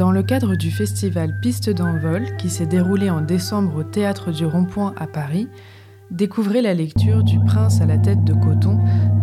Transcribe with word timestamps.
Dans 0.00 0.12
le 0.12 0.22
cadre 0.22 0.54
du 0.54 0.70
festival 0.70 1.38
Piste 1.42 1.68
d'envol, 1.68 2.34
qui 2.38 2.48
s'est 2.48 2.64
déroulé 2.64 3.10
en 3.10 3.20
décembre 3.20 3.80
au 3.80 3.82
Théâtre 3.82 4.32
du 4.32 4.46
Rond-Point 4.46 4.94
à 4.96 5.06
Paris, 5.06 5.46
découvrez 6.10 6.62
la 6.62 6.72
lecture 6.72 7.22
du 7.22 7.38
Prince 7.38 7.82
à 7.82 7.84
la 7.84 7.98
tête 7.98 8.24
de 8.24 8.32
coton, 8.32 8.78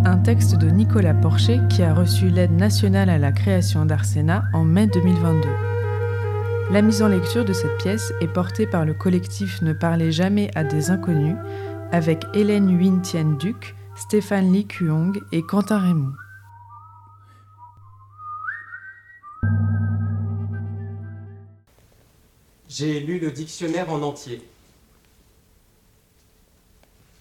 un 0.05 0.18
texte 0.18 0.55
de 0.55 0.70
Nicolas 0.70 1.16
Porcher 1.16 1.62
qui 1.68 1.82
a 1.82 1.95
reçu 1.95 2.30
l'aide 2.30 2.55
nationale 2.55 3.09
à 3.09 3.18
la 3.18 3.32
création 3.32 3.88
d'Arsena 3.88 4.44
en 4.54 4.66
mai 4.66 4.86
2022. 4.86 5.50
La 6.70 6.84
mise 6.84 7.02
en 7.02 7.07
lecture 7.07 7.44
de 7.44 7.54
cette 7.54 7.78
pièce 7.80 8.14
est 8.21 8.32
portée 8.32 8.68
par 8.68 8.86
le 8.86 8.94
collectif 8.94 9.64
Ne 9.64 9.73
parlez 9.73 10.12
jamais 10.12 10.52
à 10.54 10.64
des 10.64 10.91
inconnus, 10.91 11.38
avec 11.91 12.23
Hélène 12.36 12.70
Huyn 12.80 13.02
Duc, 13.39 13.75
Stéphane 13.96 14.54
Lee 14.54 14.68
Kuong 14.68 15.20
et 15.32 15.41
Quentin 15.41 15.80
Raymond. 15.80 16.27
J'ai 22.77 22.99
lu 22.99 23.17
le 23.17 23.31
dictionnaire 23.31 23.90
en 23.90 24.04
entier, 24.04 24.40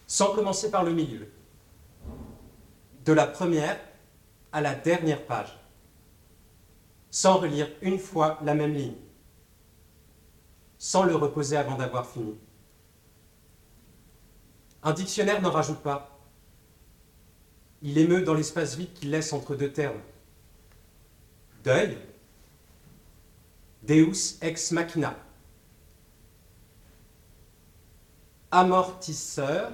sans 0.06 0.34
commencer 0.34 0.70
par 0.70 0.84
le 0.84 0.92
milieu, 0.92 1.32
de 3.06 3.12
la 3.14 3.26
première 3.26 3.80
à 4.52 4.60
la 4.60 4.74
dernière 4.74 5.24
page, 5.24 5.58
sans 7.10 7.38
relire 7.38 7.70
une 7.80 7.98
fois 7.98 8.38
la 8.42 8.52
même 8.52 8.74
ligne, 8.74 8.98
sans 10.76 11.04
le 11.04 11.16
reposer 11.16 11.56
avant 11.56 11.78
d'avoir 11.78 12.06
fini. 12.06 12.34
Un 14.82 14.92
dictionnaire 14.92 15.40
n'en 15.40 15.52
rajoute 15.52 15.80
pas. 15.80 16.20
Il 17.80 17.96
émeut 17.96 18.20
dans 18.20 18.34
l'espace 18.34 18.76
vide 18.76 18.92
qu'il 18.92 19.10
laisse 19.10 19.32
entre 19.32 19.54
deux 19.54 19.72
termes. 19.72 20.02
Deuil, 21.64 21.96
Deus 23.84 24.36
ex 24.42 24.70
machina. 24.72 25.16
Amortisseur, 28.50 29.72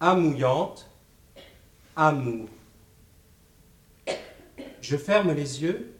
amouillante, 0.00 0.88
amour. 1.96 2.48
Je 4.80 4.96
ferme 4.96 5.32
les 5.32 5.62
yeux 5.62 5.94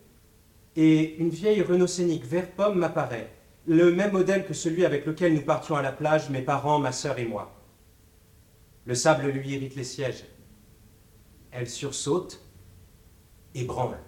et 0.77 1.17
une 1.17 1.31
vieille 1.31 1.62
Renault 1.62 1.87
Scénic 1.87 2.25
vert 2.25 2.51
pomme 2.53 2.79
m'apparaît, 2.79 3.31
le 3.67 3.93
même 3.93 4.12
modèle 4.12 4.47
que 4.47 4.55
celui 4.55 4.85
avec 4.85 5.07
lequel 5.07 5.35
nous 5.35 5.43
partions 5.43 5.77
à 5.77 5.83
la 5.83 5.93
plage, 5.93 6.31
mes 6.31 6.43
parents, 6.43 6.79
ma 6.79 6.93
sœur 6.93 7.19
et 7.19 7.25
moi. 7.25 7.53
Le 8.87 8.95
sable 8.95 9.29
lui 9.29 9.49
irrite 9.51 9.77
les 9.77 9.85
sièges. 9.85 10.25
Elle 11.51 11.69
sursaute 11.69 12.41
et 13.55 13.65
branle. 13.65 13.99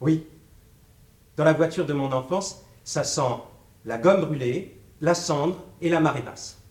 Oui, 0.00 0.26
dans 1.36 1.44
la 1.44 1.52
voiture 1.52 1.86
de 1.86 1.92
mon 1.92 2.12
enfance, 2.12 2.64
ça 2.84 3.02
sent 3.02 3.22
la 3.84 3.98
gomme 3.98 4.24
brûlée, 4.24 4.73
la 5.04 5.14
cendre 5.14 5.62
et 5.82 5.90
la 5.90 6.00
marée 6.00 6.22
basse. 6.22 6.62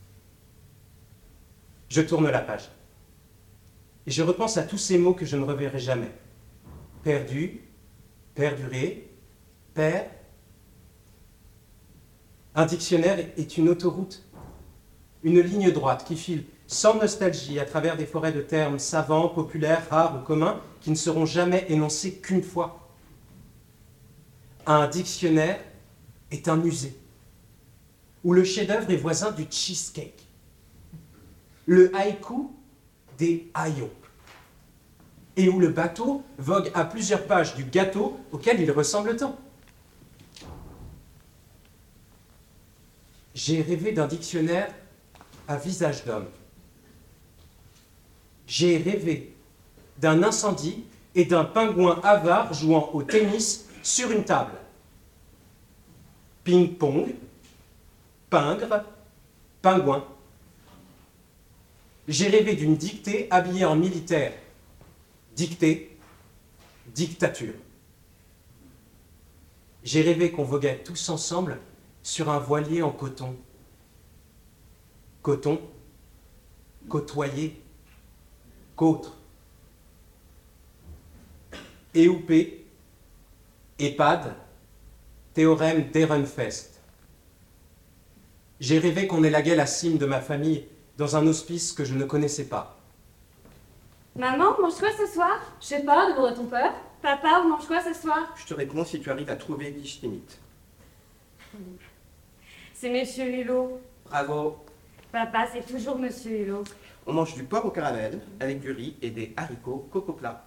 Je 1.88 2.02
tourne 2.02 2.28
la 2.28 2.40
page. 2.40 2.72
Et 4.08 4.12
je 4.12 4.24
repense 4.24 4.58
à 4.58 4.64
tous 4.64 4.80
ces 4.80 4.98
mots 4.98 5.14
que 5.14 5.24
je 5.24 5.38
ne 5.38 5.46
reverrai 5.46 5.78
jamais. 5.78 6.12
Perdu, 7.04 7.62
perduré, 8.34 9.08
père. 9.76 10.10
Un 12.56 12.66
dictionnaire 12.66 13.20
est 13.38 13.58
une 13.58 13.70
autoroute, 13.70 14.24
une 15.22 15.40
ligne 15.40 15.72
droite 15.72 16.04
qui 16.04 16.16
file 16.16 16.44
sans 16.66 16.96
nostalgie 16.96 17.60
à 17.60 17.66
travers 17.66 17.98
des 17.98 18.08
forêts 18.08 18.32
de 18.32 18.42
termes 18.42 18.80
savants, 18.80 19.30
populaires, 19.30 19.88
rares 19.92 20.20
ou 20.20 20.26
communs 20.26 20.60
qui 20.82 20.90
ne 20.90 20.96
seront 20.96 21.28
jamais 21.28 21.68
énoncés 21.70 22.16
qu'une 22.16 22.42
fois. 22.42 22.90
Un 24.66 24.88
dictionnaire 24.88 25.60
est 26.32 26.48
un 26.48 26.56
musée 26.56 26.98
où 28.24 28.34
le 28.34 28.44
chef-d'œuvre 28.44 28.90
est 28.92 28.98
voisin 28.98 29.32
du 29.32 29.46
cheesecake, 29.50 30.28
le 31.66 31.96
haïku 31.96 32.50
des 33.18 33.50
haillons, 33.54 33.92
et 35.36 35.50
où 35.50 35.60
le 35.60 35.70
bateau 35.70 36.24
vogue 36.38 36.72
à 36.74 36.86
plusieurs 36.86 37.26
pages 37.26 37.56
du 37.56 37.64
gâteau 37.64 38.20
auquel 38.32 38.62
il 38.62 38.72
ressemble 38.72 39.16
tant. 39.16 39.38
J'ai 43.34 43.62
rêvé 43.62 43.92
d'un 43.94 44.08
dictionnaire 44.08 44.74
à 45.48 45.58
visage 45.58 46.06
d'homme 46.06 46.28
j'ai 48.48 48.78
rêvé 48.78 49.36
d'un 49.98 50.24
incendie 50.24 50.84
et 51.16 51.26
d'un 51.26 51.44
pingouin 51.44 52.00
avare 52.04 52.54
jouant 52.54 52.90
au 52.94 53.04
tennis 53.04 53.68
sur 53.82 54.12
une 54.12 54.24
table. 54.24 54.54
Ping-pong, 56.44 57.16
pingre, 58.34 58.84
pingouin. 59.62 60.04
J'ai 62.08 62.30
rêvé 62.30 62.56
d'une 62.56 62.76
dictée 62.76 63.28
habillée 63.30 63.64
en 63.64 63.76
militaire. 63.76 64.34
Dictée, 65.36 65.96
dictature. 66.88 67.54
J'ai 69.84 70.02
rêvé 70.02 70.32
qu'on 70.32 70.44
voguait 70.44 70.82
tous 70.84 71.10
ensemble 71.10 71.60
sur 72.02 72.32
un 72.32 72.40
voilier 72.40 72.82
en 72.82 72.90
coton. 72.90 73.36
Coton, 75.22 75.62
côtoyer, 76.90 77.62
qu'autre. 78.76 79.16
EUP, 81.96 82.66
EHPAD, 83.78 84.36
théorème 85.36 85.92
d'Ehrenfest. 85.92 86.73
J'ai 88.64 88.80
rêvé 88.80 89.08
qu'on 89.08 89.26
élaguait 89.26 89.58
la 89.58 89.66
cime 89.66 89.98
de 89.98 90.06
ma 90.06 90.22
famille 90.22 90.66
dans 90.98 91.18
un 91.18 91.28
hospice 91.28 91.74
que 91.74 91.84
je 91.84 91.96
ne 91.96 92.06
connaissais 92.06 92.46
pas. 92.46 92.78
Maman, 94.16 94.58
mange 94.58 94.76
quoi 94.76 94.88
ce 94.98 95.06
soir? 95.06 95.38
Je 95.60 95.66
sais 95.66 95.84
pas, 95.84 96.10
demande 96.10 96.32
à 96.32 96.34
ton 96.34 96.46
père. 96.46 96.74
Papa, 97.02 97.42
on 97.44 97.50
mange 97.50 97.68
quoi 97.68 97.82
ce 97.82 97.94
soir? 97.94 98.34
Je 98.38 98.46
te 98.46 98.54
réponds 98.54 98.86
si 98.86 99.02
tu 99.02 99.12
arrives 99.12 99.30
à 99.30 99.36
trouver 99.36 99.70
l'ishtémite. 99.70 100.40
C'est 102.74 102.90
Monsieur 102.90 103.26
Hulot. 103.26 103.82
Bravo. 104.06 104.56
Papa, 105.12 105.46
c'est 105.52 105.66
toujours 105.66 106.00
Monsieur 106.00 106.32
Hulot. 106.32 106.64
On 107.06 107.12
mange 107.12 107.36
du 107.36 107.44
porc 107.44 107.66
au 107.66 107.72
caramel 107.72 108.22
avec 108.40 108.62
du 108.62 108.72
riz 108.72 108.96
et 109.02 109.10
des 109.10 109.34
haricots 109.36 109.90
coco 109.92 110.14
plat. 110.14 110.42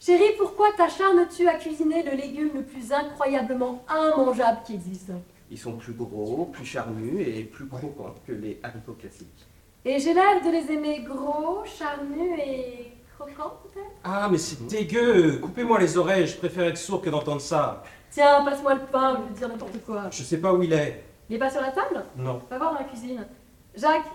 Chérie, 0.00 0.34
pourquoi 0.36 0.72
t'acharnes-tu 0.76 1.46
à 1.46 1.54
cuisiner 1.54 2.02
le 2.02 2.16
légume 2.16 2.50
le 2.56 2.64
plus 2.64 2.92
incroyablement 2.92 3.84
immangeable 3.88 4.62
qui 4.66 4.74
existe? 4.74 5.12
Ils 5.52 5.58
sont 5.58 5.72
plus 5.72 5.92
gros, 5.92 6.46
plus 6.46 6.64
charnus 6.64 7.28
et 7.28 7.44
plus 7.44 7.68
croquants 7.68 8.14
que 8.26 8.32
les 8.32 8.58
haricots 8.62 8.94
classiques. 8.94 9.46
Et 9.84 9.98
j'ai 9.98 10.14
l'air 10.14 10.40
de 10.42 10.50
les 10.50 10.72
aimer 10.72 11.02
gros, 11.02 11.62
charnus 11.66 12.38
et 12.42 12.92
croquants 13.14 13.58
peut-être? 13.62 13.90
Ah, 14.02 14.28
mais 14.30 14.38
c'est 14.38 14.66
dégueu 14.66 15.40
Coupez-moi 15.42 15.78
les 15.78 15.98
oreilles, 15.98 16.26
je 16.26 16.38
préfère 16.38 16.64
être 16.68 16.78
sourd 16.78 17.02
que 17.02 17.10
d'entendre 17.10 17.42
ça. 17.42 17.82
Tiens, 18.10 18.42
passe-moi 18.46 18.76
le 18.76 18.80
pain, 18.90 19.18
je 19.18 19.28
veux 19.28 19.38
dire 19.38 19.48
n'importe 19.48 19.84
quoi. 19.84 20.08
Je 20.10 20.22
sais 20.22 20.38
pas 20.38 20.54
où 20.54 20.62
il 20.62 20.72
est. 20.72 21.04
Il 21.28 21.36
est 21.36 21.38
pas 21.38 21.50
sur 21.50 21.60
la 21.60 21.70
table? 21.70 22.02
Non. 22.16 22.40
Va 22.48 22.56
voir 22.56 22.72
dans 22.72 22.78
la 22.78 22.84
cuisine. 22.86 23.26
Jacques, 23.74 24.08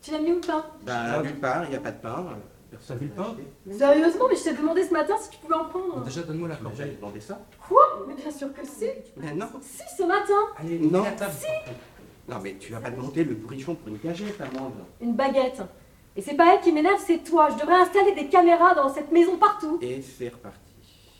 tu 0.00 0.12
l'as 0.12 0.20
mis 0.20 0.32
où 0.32 0.36
le 0.36 0.40
pain? 0.40 0.64
Bah, 0.86 1.22
nulle 1.22 1.38
part, 1.38 1.64
il 1.64 1.70
n'y 1.70 1.76
a 1.76 1.80
pas 1.80 1.92
de 1.92 2.00
pain. 2.00 2.24
Sérieusement, 2.76 4.24
mais 4.28 4.36
je 4.36 4.42
t'ai 4.44 4.52
demandé 4.54 4.82
ce 4.84 4.92
matin 4.92 5.14
si 5.18 5.30
tu 5.30 5.38
pouvais 5.38 5.54
en 5.54 5.64
prendre. 5.66 6.04
Déjà, 6.04 6.22
donne-moi 6.22 6.48
la 6.48 6.56
corde. 6.56 6.74
J'avais 6.76 6.92
demandé 6.92 7.20
ça. 7.20 7.40
Quoi? 7.68 8.04
Mais 8.06 8.14
bien 8.14 8.30
sûr 8.30 8.52
que 8.52 8.64
si. 8.66 8.86
Mais 9.16 9.32
non. 9.34 9.46
Si, 9.60 9.82
ce 9.96 10.02
matin. 10.02 10.34
Allez, 10.56 10.78
Non. 10.78 11.02
mets 11.02 11.10
la 11.10 11.16
table. 11.16 11.32
Non, 12.28 12.36
mais 12.42 12.56
tu 12.60 12.72
vas 12.72 12.80
pas 12.80 12.90
demander 12.90 13.24
le 13.24 13.34
bourrichon 13.34 13.74
pour 13.74 13.88
une 13.88 13.98
cagette, 13.98 14.38
amande. 14.40 14.74
Une 15.00 15.14
baguette. 15.14 15.62
Et 16.16 16.20
c'est 16.22 16.34
pas 16.34 16.54
elle 16.54 16.60
qui 16.60 16.72
m'énerve, 16.72 17.00
c'est 17.04 17.18
toi. 17.24 17.48
Je 17.50 17.58
devrais 17.60 17.76
installer 17.76 18.12
des 18.14 18.28
caméras 18.28 18.74
dans 18.74 18.92
cette 18.92 19.10
maison 19.12 19.36
partout. 19.38 19.78
Et 19.80 20.02
c'est 20.02 20.28
reparti. 20.28 20.58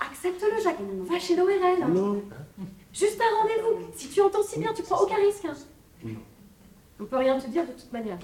Accepte-le, 0.01 0.63
Jacques. 0.63 0.77
Va 1.11 1.19
chez 1.19 1.35
l'ORL. 1.37 1.93
Non. 1.93 2.23
Juste 2.93 3.21
un 3.21 3.43
rendez-vous. 3.43 3.87
Si 3.95 4.09
tu 4.09 4.21
entends 4.21 4.43
si 4.43 4.59
bien, 4.61 4.73
tu 4.75 4.83
prends 4.83 5.01
aucun 5.03 5.17
risque. 5.17 5.45
hein. 5.47 5.55
Non. 6.05 6.15
On 7.01 7.05
peut 7.05 7.17
rien 7.17 7.39
te 7.39 7.47
dire 7.49 7.63
de 7.67 7.73
toute 7.73 7.93
manière. 7.93 8.19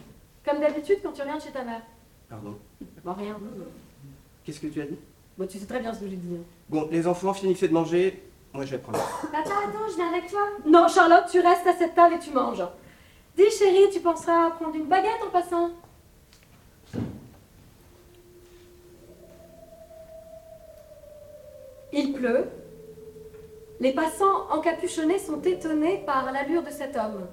Comme 0.44 0.60
d'habitude 0.60 0.98
quand 1.02 1.12
tu 1.12 1.22
reviens 1.22 1.36
de 1.36 1.42
chez 1.42 1.52
ta 1.52 1.62
mère. 1.64 1.80
Pardon. 2.34 2.56
Bon, 3.04 3.12
rien. 3.12 3.36
Qu'est-ce 4.44 4.58
que 4.60 4.66
tu 4.66 4.80
as 4.80 4.86
dit 4.86 4.98
Bon, 5.38 5.46
tu 5.46 5.58
sais 5.58 5.66
très 5.66 5.78
bien 5.78 5.94
ce 5.94 6.00
que 6.00 6.08
j'ai 6.08 6.16
dit. 6.16 6.36
Bon, 6.68 6.88
les 6.90 7.06
enfants, 7.06 7.32
finissez 7.32 7.68
de 7.68 7.72
manger. 7.72 8.24
Moi, 8.52 8.64
je 8.64 8.72
vais 8.72 8.78
prendre. 8.78 8.98
Papa, 9.30 9.38
attends, 9.38 9.88
je 9.88 9.94
viens 9.94 10.08
avec 10.12 10.28
toi. 10.28 10.40
Non, 10.66 10.88
Charlotte, 10.88 11.26
tu 11.30 11.38
restes 11.38 11.66
à 11.66 11.74
cette 11.74 11.94
table 11.94 12.14
et 12.14 12.18
tu 12.18 12.30
manges. 12.32 12.62
Dis, 13.36 13.50
chérie, 13.56 13.90
tu 13.92 14.00
penseras 14.00 14.46
à 14.46 14.50
prendre 14.50 14.74
une 14.74 14.86
baguette 14.86 15.22
en 15.24 15.30
passant 15.30 15.70
Il 21.92 22.12
pleut. 22.14 22.48
Les 23.78 23.92
passants 23.92 24.50
encapuchonnés 24.50 25.18
sont 25.20 25.40
étonnés 25.42 26.02
par 26.04 26.32
l'allure 26.32 26.64
de 26.64 26.70
cet 26.70 26.96
homme. 26.96 27.28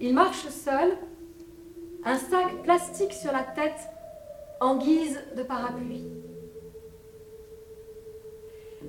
Il 0.00 0.14
marche 0.14 0.48
seul, 0.48 0.96
un 2.04 2.18
sac 2.18 2.62
plastique 2.62 3.12
sur 3.12 3.32
la 3.32 3.42
tête 3.42 3.88
en 4.60 4.76
guise 4.76 5.20
de 5.36 5.42
parapluie. 5.42 6.04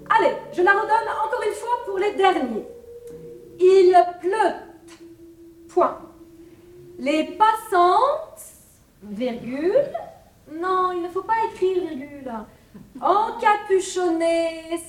Allez, 0.09 0.35
je 0.53 0.61
la 0.61 0.71
redonne 0.73 1.09
encore 1.25 1.43
une 1.45 1.53
fois 1.53 1.85
pour 1.85 1.97
les 1.97 2.13
derniers. 2.13 2.67
Il 3.59 4.05
pleut. 4.21 4.55
Point. 5.69 5.99
Les 6.99 7.23
passantes, 7.37 8.41
virgule. 9.03 9.91
Non, 10.51 10.91
il 10.91 11.03
ne 11.03 11.09
faut 11.09 11.23
pas 11.23 11.33
écrire 11.51 11.87
virgule. 11.87 12.31
Encapuchonnées 13.01 14.79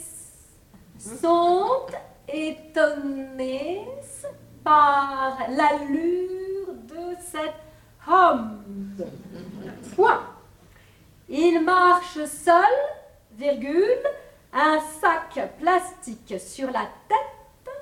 sont 0.99 1.87
étonnées 2.29 3.87
par 4.63 5.39
l'allure 5.49 6.75
de 6.89 7.17
cet 7.21 7.66
homme. 8.09 8.63
Point. 9.95 10.23
Il 11.29 11.61
marche 11.65 12.25
seul, 12.25 12.65
virgule, 13.33 14.03
un 14.53 14.79
sac 15.01 15.57
plastique 15.59 16.35
sur 16.39 16.71
la 16.71 16.89
tête, 17.09 17.75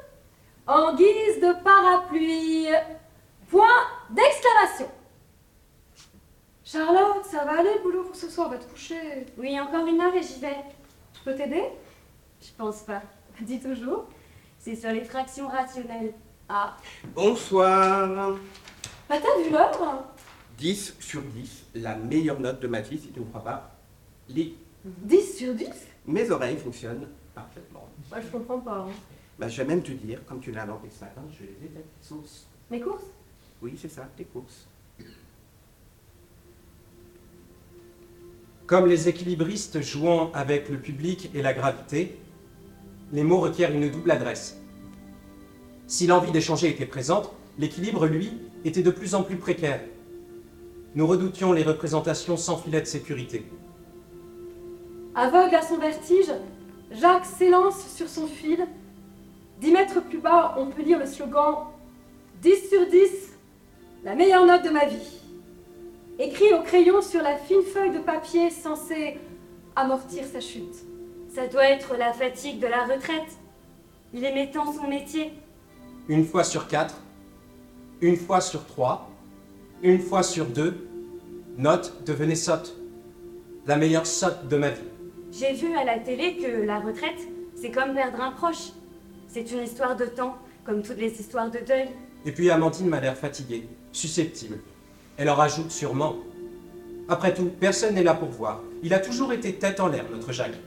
en 0.66 0.94
guise 0.94 1.40
de 1.40 1.62
parapluie. 1.62 2.68
Point 3.50 3.66
d'exclamation. 4.10 4.90
Charlotte, 6.64 7.24
ça 7.24 7.44
va 7.44 7.60
aller 7.60 7.74
le 7.74 7.82
boulot 7.82 8.04
pour 8.04 8.16
ce 8.16 8.28
soir, 8.30 8.48
on 8.48 8.50
va 8.50 8.56
te 8.56 8.64
coucher. 8.64 9.26
Oui, 9.36 9.60
encore 9.60 9.86
une 9.86 10.00
heure 10.00 10.14
et 10.14 10.22
j'y 10.22 10.40
vais. 10.40 10.56
Je 11.14 11.20
peux 11.22 11.36
t'aider? 11.36 11.64
Je 12.40 12.50
pense 12.56 12.80
pas. 12.80 13.02
Dis 13.40 13.60
toujours. 13.60 14.06
C'est 14.58 14.74
sur 14.74 14.90
les 14.90 15.04
fractions 15.04 15.46
rationnelles. 15.48 16.14
Ah. 16.48 16.76
Bonsoir. 17.14 18.32
Bah 19.08 19.16
t'as 19.22 19.42
vu 19.42 19.50
l'heure 19.50 20.04
10 20.58 20.94
sur 21.00 21.22
10, 21.22 21.64
la 21.74 21.96
meilleure 21.96 22.40
note 22.40 22.60
de 22.60 22.66
ma 22.68 22.80
vie, 22.80 22.98
si 22.98 23.08
tu 23.08 23.20
ne 23.20 23.24
me 23.24 23.30
crois 23.30 23.44
pas. 23.44 23.76
Lis. 24.28 24.54
10 24.84 25.36
sur 25.38 25.54
10 25.54 25.66
Mes 26.06 26.30
oreilles 26.30 26.58
fonctionnent 26.58 27.08
parfaitement. 27.34 27.88
Bah 28.10 28.18
je 28.22 28.28
comprends 28.28 28.60
pas. 28.60 28.86
hein. 28.88 28.92
Bah, 29.38 29.48
je 29.48 29.56
vais 29.60 29.66
même 29.66 29.82
te 29.82 29.90
dire, 29.90 30.24
comme 30.26 30.40
tu 30.40 30.52
l'as 30.52 30.62
inventé 30.62 30.88
ce 30.90 31.00
matin, 31.04 31.22
je 31.32 31.42
les 31.44 31.66
ai 31.66 31.70
faites 31.74 31.86
sauce. 32.00 32.46
Mes 32.70 32.80
courses? 32.80 33.02
Oui, 33.60 33.74
c'est 33.80 33.88
ça, 33.90 34.08
tes 34.16 34.24
courses. 34.24 34.68
Comme 38.66 38.86
les 38.86 39.08
équilibristes 39.08 39.80
jouant 39.82 40.30
avec 40.32 40.68
le 40.68 40.78
public 40.78 41.30
et 41.34 41.42
la 41.42 41.52
gravité, 41.52 42.16
les 43.12 43.22
mots 43.24 43.40
requièrent 43.40 43.72
une 43.72 43.90
double 43.90 44.10
adresse. 44.10 44.58
Si 45.86 46.06
l'envie 46.06 46.30
d'échanger 46.32 46.70
était 46.70 46.86
présente, 46.86 47.30
l'équilibre, 47.58 48.06
lui, 48.06 48.32
était 48.64 48.82
de 48.82 48.90
plus 48.90 49.14
en 49.14 49.22
plus 49.22 49.36
précaire. 49.36 49.80
Nous 50.94 51.06
redoutions 51.06 51.52
les 51.52 51.64
représentations 51.64 52.36
sans 52.36 52.56
filet 52.56 52.80
de 52.80 52.86
sécurité. 52.86 53.44
Aveugle 55.14 55.56
à 55.56 55.62
son 55.62 55.78
vertige, 55.78 56.32
Jacques 56.92 57.26
s'élance 57.26 57.88
sur 57.94 58.08
son 58.08 58.26
fil. 58.26 58.64
Dix 59.60 59.72
mètres 59.72 60.00
plus 60.02 60.18
bas, 60.18 60.54
on 60.56 60.66
peut 60.66 60.82
lire 60.82 60.98
le 60.98 61.06
slogan 61.06 61.66
10 62.42 62.68
sur 62.68 62.86
10, 62.86 63.32
la 64.04 64.14
meilleure 64.14 64.44
note 64.44 64.64
de 64.64 64.70
ma 64.70 64.84
vie. 64.84 65.20
Écrit 66.18 66.52
au 66.52 66.62
crayon 66.62 67.00
sur 67.00 67.22
la 67.22 67.36
fine 67.36 67.62
feuille 67.62 67.92
de 67.92 67.98
papier 67.98 68.50
censée 68.50 69.18
amortir 69.74 70.24
sa 70.26 70.40
chute. 70.40 70.74
Ça 71.34 71.48
doit 71.48 71.64
être 71.64 71.96
la 71.96 72.12
fatigue 72.12 72.60
de 72.60 72.66
la 72.66 72.84
retraite. 72.84 73.38
Il 74.12 74.24
aimait 74.24 74.50
tant 74.52 74.72
son 74.72 74.86
métier. 74.86 75.32
Une 76.08 76.24
fois 76.24 76.44
sur 76.44 76.68
quatre, 76.68 76.94
une 78.00 78.16
fois 78.16 78.40
sur 78.40 78.64
trois, 78.66 79.08
une 79.84 80.00
fois 80.00 80.22
sur 80.22 80.46
deux, 80.46 80.88
note 81.58 82.04
devenait 82.06 82.34
sotte. 82.34 82.74
La 83.66 83.76
meilleure 83.76 84.06
sotte 84.06 84.48
de 84.48 84.56
ma 84.56 84.70
vie. 84.70 84.80
J'ai 85.30 85.52
vu 85.52 85.76
à 85.76 85.84
la 85.84 85.98
télé 85.98 86.38
que 86.38 86.62
la 86.64 86.80
retraite, 86.80 87.20
c'est 87.54 87.70
comme 87.70 87.92
perdre 87.94 88.20
un 88.20 88.32
proche. 88.32 88.72
C'est 89.28 89.52
une 89.52 89.62
histoire 89.62 89.94
de 89.94 90.06
temps, 90.06 90.36
comme 90.64 90.82
toutes 90.82 90.96
les 90.96 91.20
histoires 91.20 91.50
de 91.50 91.58
deuil. 91.58 91.88
Et 92.24 92.32
puis 92.32 92.50
Amandine 92.50 92.88
m'a 92.88 92.98
l'air 92.98 93.16
fatiguée, 93.16 93.68
susceptible. 93.92 94.58
Elle 95.18 95.28
en 95.28 95.34
rajoute 95.34 95.70
sûrement. 95.70 96.16
Après 97.08 97.34
tout, 97.34 97.50
personne 97.60 97.94
n'est 97.94 98.02
là 98.02 98.14
pour 98.14 98.30
voir. 98.30 98.62
Il 98.82 98.94
a 98.94 98.98
toujours 98.98 99.34
été 99.34 99.54
tête 99.54 99.80
en 99.80 99.88
l'air, 99.88 100.06
notre 100.10 100.32
Jacques. 100.32 100.58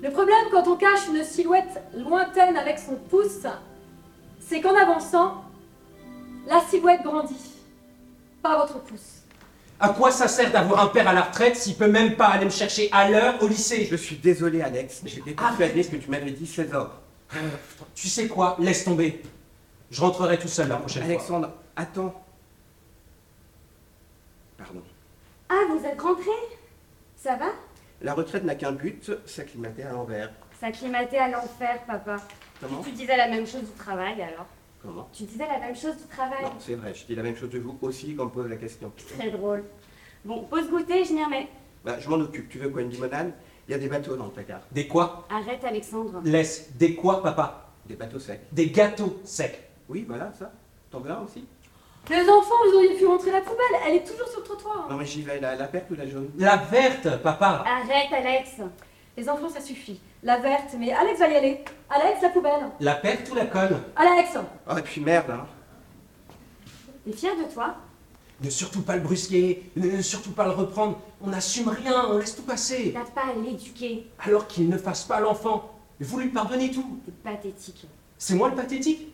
Le 0.00 0.10
problème 0.10 0.36
quand 0.52 0.68
on 0.68 0.76
cache 0.76 1.08
une 1.08 1.24
silhouette 1.24 1.82
lointaine 1.96 2.56
avec 2.56 2.78
son 2.78 2.94
pouce, 2.94 3.46
c'est 4.38 4.60
qu'en 4.60 4.76
avançant, 4.76 5.42
la 6.46 6.60
silhouette 6.60 7.02
grandit. 7.02 7.57
Pas 8.42 8.56
votre 8.58 8.80
pouce. 8.80 9.22
À 9.80 9.90
quoi 9.90 10.10
ça 10.10 10.26
sert 10.26 10.50
d'avoir 10.50 10.80
un 10.80 10.88
père 10.88 11.06
à 11.06 11.12
la 11.12 11.22
retraite 11.22 11.56
s'il 11.56 11.76
peut 11.76 11.88
même 11.88 12.16
pas 12.16 12.26
aller 12.26 12.44
me 12.44 12.50
chercher 12.50 12.88
à 12.92 13.08
l'heure 13.08 13.40
au 13.42 13.46
lycée? 13.46 13.86
Je 13.90 13.96
suis 13.96 14.16
désolé, 14.16 14.60
Alex, 14.60 15.02
mais 15.04 15.10
j'étais 15.10 15.32
persuadé 15.32 15.84
que 15.84 15.96
tu 15.96 16.10
m'avais 16.10 16.32
dit 16.32 16.46
16 16.46 16.74
heures. 16.74 17.00
Tu 17.94 18.08
sais 18.08 18.26
quoi? 18.26 18.56
Laisse 18.58 18.84
tomber. 18.84 19.22
Je 19.90 20.00
rentrerai 20.00 20.38
tout 20.38 20.48
seul 20.48 20.68
la 20.68 20.76
prochaine 20.76 21.04
fois. 21.04 21.12
Alexandre, 21.12 21.52
attends. 21.76 22.24
Pardon. 24.56 24.82
Ah, 25.48 25.60
vous 25.70 25.84
êtes 25.84 26.00
rentré? 26.00 26.30
Ça 27.16 27.36
va? 27.36 27.46
La 28.02 28.14
retraite 28.14 28.44
n'a 28.44 28.54
qu'un 28.54 28.72
but, 28.72 29.12
s'acclimater 29.26 29.84
à 29.84 29.92
l'envers. 29.92 30.30
S'acclimater 30.60 31.18
à 31.18 31.28
l'enfer, 31.28 31.80
papa. 31.86 32.16
Comment? 32.60 32.82
Tu 32.82 32.90
disais 32.90 33.16
la 33.16 33.28
même 33.28 33.46
chose 33.46 33.62
du 33.62 33.72
travail 33.78 34.20
alors? 34.20 34.46
Comment 34.82 35.08
Tu 35.12 35.24
disais 35.24 35.46
la 35.46 35.58
même 35.58 35.74
chose 35.76 35.96
du 35.96 36.04
travail 36.04 36.42
Non, 36.44 36.52
c'est 36.58 36.74
vrai, 36.74 36.94
je 36.94 37.04
dis 37.04 37.14
la 37.14 37.22
même 37.22 37.36
chose 37.36 37.50
de 37.50 37.58
vous 37.58 37.76
aussi 37.82 38.14
quand 38.14 38.24
on 38.24 38.26
me 38.26 38.30
pose 38.30 38.48
la 38.48 38.56
question. 38.56 38.92
Très 39.18 39.30
drôle. 39.30 39.64
Bon, 40.24 40.44
pause 40.44 40.68
goûter, 40.68 41.04
je 41.04 41.12
m'y 41.14 41.24
remets. 41.24 41.48
Bah, 41.84 41.98
je 41.98 42.08
m'en 42.08 42.16
occupe. 42.16 42.48
Tu 42.48 42.58
veux 42.58 42.68
quoi, 42.68 42.82
une 42.82 42.90
limonade? 42.90 43.32
Il 43.68 43.72
y 43.72 43.74
a 43.74 43.78
des 43.78 43.88
bateaux 43.88 44.16
dans 44.16 44.26
le 44.26 44.30
placard. 44.30 44.60
Des 44.72 44.86
quoi? 44.86 45.26
Arrête, 45.30 45.62
Alexandre. 45.64 46.20
Laisse. 46.24 46.70
Des 46.76 46.94
quoi, 46.94 47.22
papa? 47.22 47.70
Des 47.86 47.96
bateaux 47.96 48.18
secs. 48.18 48.40
Des 48.52 48.70
gâteaux 48.70 49.18
secs. 49.24 49.68
Oui, 49.88 50.04
voilà, 50.06 50.32
ça. 50.38 50.52
T'en 50.90 51.00
veux 51.00 51.10
un 51.10 51.22
aussi? 51.22 51.44
Les 52.08 52.28
enfants, 52.28 52.54
vous 52.70 52.76
auriez 52.76 52.96
pu 52.96 53.06
rentrer 53.06 53.30
la 53.30 53.40
poubelle, 53.42 53.80
elle 53.86 53.96
est 53.96 54.04
toujours 54.04 54.28
sur 54.28 54.40
le 54.40 54.44
trottoir. 54.46 54.86
Non, 54.88 54.96
mais 54.96 55.04
j'y 55.04 55.20
vais, 55.22 55.40
la, 55.40 55.54
la 55.56 55.66
perte 55.66 55.90
ou 55.90 55.94
la 55.94 56.06
jaune? 56.06 56.30
La 56.38 56.56
verte, 56.56 57.22
papa 57.22 57.64
Arrête, 57.66 58.10
Alex. 58.12 58.52
Les 59.16 59.28
enfants, 59.28 59.48
ça 59.50 59.60
suffit. 59.60 60.00
La 60.22 60.38
verte, 60.38 60.74
mais 60.78 60.92
Alex 60.92 61.18
va 61.20 61.28
y 61.28 61.36
aller. 61.36 61.64
Alex, 61.88 62.22
la 62.22 62.28
poubelle. 62.30 62.68
La 62.80 62.94
perte 62.94 63.30
ou 63.30 63.34
la 63.34 63.46
conne 63.46 63.80
Alex 63.96 64.36
Oh, 64.68 64.76
et 64.76 64.82
puis 64.82 65.00
merde, 65.00 65.30
hein. 65.30 65.46
T'es 67.04 67.12
fier 67.12 67.32
de 67.36 67.52
toi? 67.52 67.74
Ne 68.42 68.50
surtout 68.50 68.82
pas 68.82 68.96
le 68.96 69.02
brusquer, 69.02 69.70
ne 69.76 70.02
surtout 70.02 70.32
pas 70.32 70.44
le 70.44 70.52
reprendre. 70.52 70.98
On 71.22 71.28
n'assume 71.28 71.68
rien, 71.68 72.06
on 72.08 72.18
laisse 72.18 72.36
tout 72.36 72.42
passer. 72.42 72.94
T'as 72.94 73.10
pas 73.10 73.30
à 73.30 73.34
l'éduquer. 73.34 74.06
Alors 74.24 74.46
qu'il 74.46 74.68
ne 74.68 74.76
fasse 74.78 75.04
pas 75.04 75.20
l'enfant. 75.20 75.70
Vous 76.00 76.18
lui 76.18 76.28
pardonnez 76.28 76.70
tout. 76.70 77.00
T'es 77.04 77.12
pathétique. 77.12 77.86
C'est 78.16 78.34
moi 78.34 78.48
le 78.48 78.54
pathétique? 78.54 79.12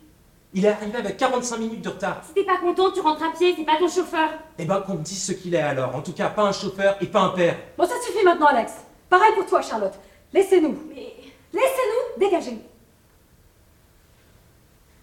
Il 0.52 0.64
est 0.64 0.68
arrivé 0.68 0.98
avec 0.98 1.16
45 1.16 1.56
minutes 1.58 1.82
de 1.82 1.88
retard. 1.88 2.22
Si 2.26 2.34
t'es 2.34 2.44
pas 2.44 2.58
content, 2.58 2.90
tu 2.92 3.00
rentres 3.00 3.24
à 3.24 3.32
pied, 3.36 3.54
c'est 3.56 3.64
pas 3.64 3.76
ton 3.78 3.88
chauffeur. 3.88 4.30
Eh 4.58 4.64
ben 4.64 4.80
qu'on 4.82 4.94
me 4.94 5.02
dise 5.02 5.22
ce 5.24 5.32
qu'il 5.32 5.54
est 5.54 5.60
alors. 5.60 5.96
En 5.96 6.00
tout 6.00 6.12
cas, 6.12 6.28
pas 6.28 6.44
un 6.44 6.52
chauffeur 6.52 6.96
et 7.00 7.06
pas 7.06 7.20
un 7.22 7.30
père. 7.30 7.56
Bon, 7.76 7.84
ça 7.86 7.94
suffit 8.06 8.24
maintenant, 8.24 8.46
Alex. 8.46 8.72
Pareil 9.08 9.32
pour 9.34 9.46
toi, 9.46 9.62
Charlotte. 9.62 9.94
Laissez-nous. 10.34 10.76
Mais 10.88 11.14
Laissez-nous 11.52 12.18
dégager. 12.20 12.58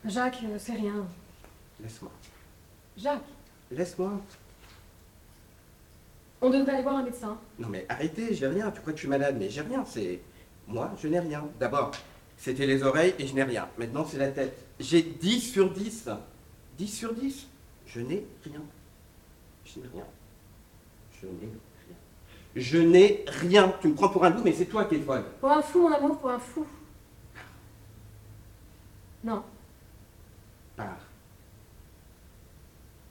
Jacques, 0.05 0.39
euh, 0.43 0.57
c'est 0.59 0.73
rien. 0.73 1.07
Laisse-moi. 1.81 2.11
Jacques, 2.97 3.21
Laisse-moi. 3.71 4.19
on 6.41 6.49
devrait 6.49 6.73
aller 6.73 6.83
voir 6.83 6.97
un 6.97 7.03
médecin. 7.03 7.37
Non, 7.57 7.69
mais 7.69 7.85
arrêtez, 7.87 8.33
j'ai 8.35 8.47
rien. 8.47 8.69
Tu 8.71 8.81
crois 8.81 8.91
que 8.91 8.97
je 8.97 9.03
suis 9.03 9.07
malade? 9.09 9.37
Mais 9.39 9.49
j'ai 9.49 9.61
rien. 9.61 9.85
C'est. 9.85 10.19
Moi, 10.67 10.91
je 11.01 11.07
n'ai 11.07 11.19
rien. 11.19 11.47
D'abord, 11.59 11.91
c'était 12.35 12.65
les 12.67 12.83
oreilles 12.83 13.15
et 13.17 13.25
je 13.25 13.33
n'ai 13.33 13.43
rien. 13.43 13.69
Maintenant, 13.77 14.05
c'est 14.05 14.17
la 14.17 14.31
tête. 14.31 14.53
J'ai 14.79 15.01
10 15.01 15.39
sur 15.39 15.71
10. 15.71 16.09
10 16.77 16.87
sur 16.87 17.13
10. 17.13 17.47
Je 17.85 18.01
n'ai 18.01 18.25
rien. 18.43 18.61
Je 19.63 19.79
n'ai 19.79 19.87
rien. 19.87 20.05
Je 21.21 21.27
n'ai 21.27 21.39
rien. 21.39 21.59
Je 22.55 22.77
n'ai 22.77 23.23
rien. 23.27 23.73
Tu 23.81 23.87
me 23.87 23.95
prends 23.95 24.09
pour 24.09 24.23
un 24.25 24.29
loup, 24.29 24.41
mais 24.43 24.53
c'est 24.53 24.65
toi 24.65 24.85
qui 24.85 24.95
es 24.95 24.99
folle. 24.99 25.23
Pour 25.39 25.51
un 25.51 25.61
fou, 25.61 25.81
mon 25.87 25.93
amour, 25.93 26.17
pour 26.19 26.29
un 26.29 26.39
fou. 26.39 26.65
Non. 29.23 29.43
Pars. 30.75 30.97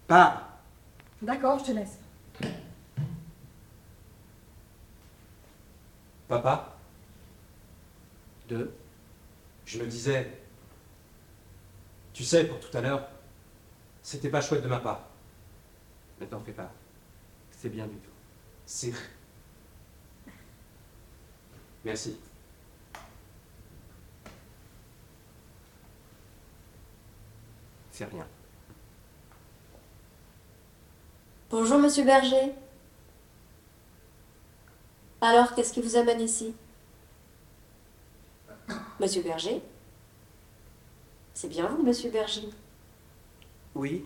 Pars. 0.07 0.49
D'accord, 1.23 1.59
je 1.61 1.65
te 1.67 1.73
laisse. 1.73 1.99
Papa, 6.29 6.77
Deux. 8.49 8.73
je 9.67 9.79
me 9.81 9.87
disais. 9.87 10.39
Tu 12.13 12.23
sais, 12.25 12.45
pour 12.45 12.61
tout 12.61 12.77
à 12.77 12.81
l'heure, 12.81 13.09
c'était 14.03 14.29
pas 14.29 14.41
chouette 14.41 14.63
de 14.63 14.69
ma 14.69 14.79
part. 14.79 15.09
Ne 16.21 16.27
t'en 16.27 16.41
fais 16.41 16.53
pas. 16.53 16.71
C'est 17.51 17.69
bien 17.69 17.87
du 17.87 17.97
tout. 17.97 18.11
C'est. 18.67 18.93
Merci. 21.85 22.17
C'est 27.91 28.05
rien. 28.05 28.27
Bonjour, 31.51 31.79
monsieur 31.79 32.05
Berger. 32.05 32.53
Alors, 35.21 35.55
qu'est-ce 35.55 35.73
qui 35.73 35.83
vous 35.83 35.97
amène 35.97 36.21
ici? 36.21 36.55
Monsieur 39.01 39.23
Berger? 39.23 39.61
C'est 41.35 41.49
bien 41.49 41.67
vous, 41.69 41.83
monsieur 41.83 42.11
Berger? 42.11 42.49
Oui, 43.75 44.05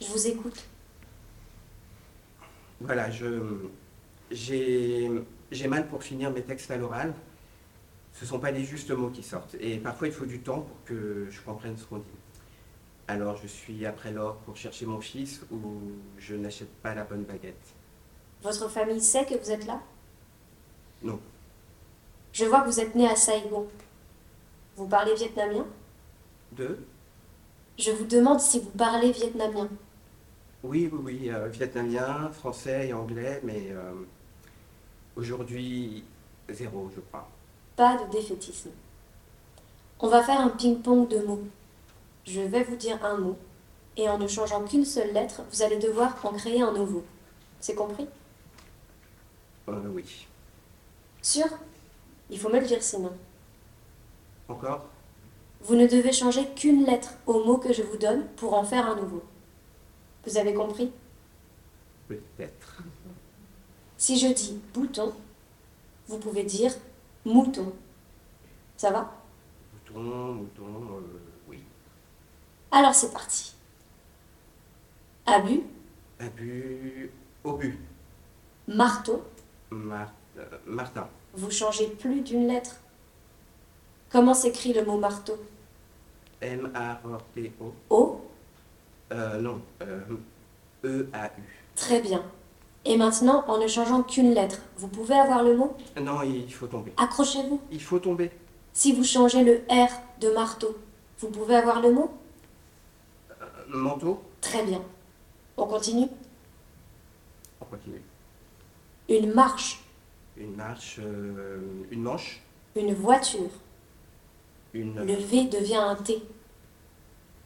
Je 0.00 0.06
vous 0.06 0.26
écoute. 0.26 0.64
voilà, 2.80 3.10
je. 3.10 3.66
J'ai. 4.30 5.10
J'ai 5.50 5.68
mal 5.68 5.88
pour 5.88 6.02
finir 6.02 6.30
mes 6.30 6.42
textes 6.42 6.70
à 6.70 6.76
l'oral. 6.76 7.14
Ce 8.12 8.24
ne 8.24 8.28
sont 8.28 8.38
pas 8.38 8.50
les 8.50 8.64
justes 8.64 8.90
mots 8.90 9.10
qui 9.10 9.22
sortent. 9.22 9.56
Et 9.60 9.78
parfois, 9.78 10.08
il 10.08 10.12
faut 10.12 10.26
du 10.26 10.40
temps 10.40 10.60
pour 10.60 10.84
que 10.84 11.26
je 11.30 11.40
comprenne 11.40 11.76
ce 11.76 11.84
qu'on 11.84 11.98
dit. 11.98 12.04
Alors, 13.06 13.36
je 13.36 13.46
suis 13.46 13.86
après 13.86 14.12
l'or 14.12 14.36
pour 14.38 14.56
chercher 14.56 14.84
mon 14.84 15.00
fils 15.00 15.42
ou 15.50 15.58
je 16.18 16.34
n'achète 16.34 16.72
pas 16.82 16.94
la 16.94 17.04
bonne 17.04 17.22
baguette. 17.22 17.74
Votre 18.42 18.68
famille 18.68 19.00
sait 19.00 19.24
que 19.24 19.34
vous 19.34 19.50
êtes 19.50 19.66
là? 19.66 19.80
Non. 21.02 21.18
Je 22.32 22.44
vois 22.44 22.60
que 22.60 22.66
vous 22.66 22.80
êtes 22.80 22.94
né 22.94 23.08
à 23.08 23.16
Saigon. 23.16 23.66
Vous 24.76 24.86
parlez 24.86 25.14
vietnamien? 25.14 25.66
Deux 26.52 26.78
Je 27.78 27.90
vous 27.90 28.04
demande 28.04 28.40
si 28.40 28.60
vous 28.60 28.70
parlez 28.70 29.12
vietnamien. 29.12 29.68
Oui, 30.62 30.90
oui, 30.92 31.00
oui, 31.02 31.30
euh, 31.30 31.48
vietnamien, 31.48 32.30
français 32.32 32.88
et 32.88 32.92
anglais, 32.92 33.40
mais 33.44 33.68
euh, 33.70 33.92
aujourd'hui, 35.18 36.04
zéro, 36.48 36.90
je 36.94 37.00
crois. 37.00 37.28
Pas 37.76 37.96
de 37.96 38.10
défaitisme. 38.10 38.70
On 40.00 40.08
va 40.08 40.22
faire 40.22 40.40
un 40.40 40.48
ping-pong 40.48 41.08
de 41.08 41.18
mots. 41.18 41.42
Je 42.24 42.40
vais 42.40 42.62
vous 42.62 42.76
dire 42.76 43.04
un 43.04 43.16
mot, 43.18 43.36
et 43.96 44.08
en 44.08 44.18
ne 44.18 44.28
changeant 44.28 44.64
qu'une 44.64 44.84
seule 44.84 45.12
lettre, 45.12 45.42
vous 45.50 45.62
allez 45.62 45.78
devoir 45.78 46.14
en 46.24 46.32
créer 46.32 46.62
un 46.62 46.72
nouveau. 46.72 47.04
C'est 47.60 47.74
compris? 47.74 48.06
Euh, 49.68 49.88
oui. 49.92 50.26
Sûr? 51.20 51.46
Il 52.30 52.38
faut 52.38 52.48
me 52.48 52.60
le 52.60 52.66
dire 52.66 52.82
sinon. 52.82 53.12
Encore? 54.48 54.86
Vous 55.62 55.74
ne 55.74 55.86
devez 55.86 56.12
changer 56.12 56.46
qu'une 56.54 56.84
lettre 56.84 57.14
au 57.26 57.44
mot 57.44 57.58
que 57.58 57.72
je 57.72 57.82
vous 57.82 57.96
donne 57.96 58.26
pour 58.36 58.54
en 58.54 58.62
faire 58.62 58.86
un 58.86 58.94
nouveau. 58.94 59.22
Vous 60.24 60.38
avez 60.38 60.54
compris? 60.54 60.92
Peut-être. 62.06 62.57
Si 63.98 64.18
je 64.18 64.28
dis 64.32 64.58
bouton, 64.72 65.12
vous 66.06 66.18
pouvez 66.18 66.44
dire 66.44 66.72
mouton. 67.24 67.72
Ça 68.76 68.90
va? 68.90 69.12
Mouton, 69.84 70.34
mouton, 70.34 70.64
euh, 70.98 71.18
oui. 71.48 71.58
Alors 72.70 72.94
c'est 72.94 73.12
parti. 73.12 73.54
Abus, 75.26 75.62
Abus, 76.20 77.10
obus. 77.44 77.78
marteau, 78.68 79.24
Mar- 79.70 80.12
euh, 80.38 80.46
Martin. 80.64 81.08
vous 81.34 81.50
changez 81.50 81.88
plus 81.88 82.20
d'une 82.22 82.46
lettre. 82.46 82.76
Comment 84.10 84.32
s'écrit 84.32 84.72
le 84.72 84.84
mot 84.84 84.96
marteau? 84.98 85.36
M-A-R-T-O. 86.40 87.74
O 87.90 88.24
Euh, 89.10 89.38
non. 89.40 89.60
Euh, 89.82 90.00
E-A-U. 90.84 91.42
Très 91.74 92.00
bien. 92.00 92.22
Et 92.84 92.96
maintenant, 92.96 93.44
en 93.48 93.58
ne 93.58 93.66
changeant 93.66 94.02
qu'une 94.02 94.32
lettre, 94.34 94.60
vous 94.76 94.88
pouvez 94.88 95.14
avoir 95.14 95.42
le 95.42 95.56
mot? 95.56 95.76
Non, 96.00 96.22
il 96.22 96.50
faut 96.52 96.66
tomber. 96.66 96.92
Accrochez-vous. 96.96 97.60
Il 97.70 97.82
faut 97.82 97.98
tomber. 97.98 98.30
Si 98.72 98.92
vous 98.92 99.04
changez 99.04 99.44
le 99.44 99.62
R 99.70 99.88
de 100.20 100.30
marteau, 100.30 100.76
vous 101.18 101.28
pouvez 101.28 101.56
avoir 101.56 101.80
le 101.82 101.92
mot? 101.92 102.10
Euh, 103.30 103.44
manteau 103.68 104.22
Très 104.40 104.64
bien. 104.64 104.80
On 105.56 105.66
continue? 105.66 106.06
On 107.60 107.64
continue. 107.64 108.02
Une 109.08 109.32
marche, 109.32 109.82
Une 110.36 110.54
marche, 110.54 111.00
euh, 111.02 111.60
une 111.90 112.02
manche, 112.02 112.42
une 112.76 112.94
voiture. 112.94 113.50
une, 114.72 114.94
Le 115.04 115.14
V 115.14 115.44
devient 115.46 115.76
un 115.76 115.96
T. 115.96 116.22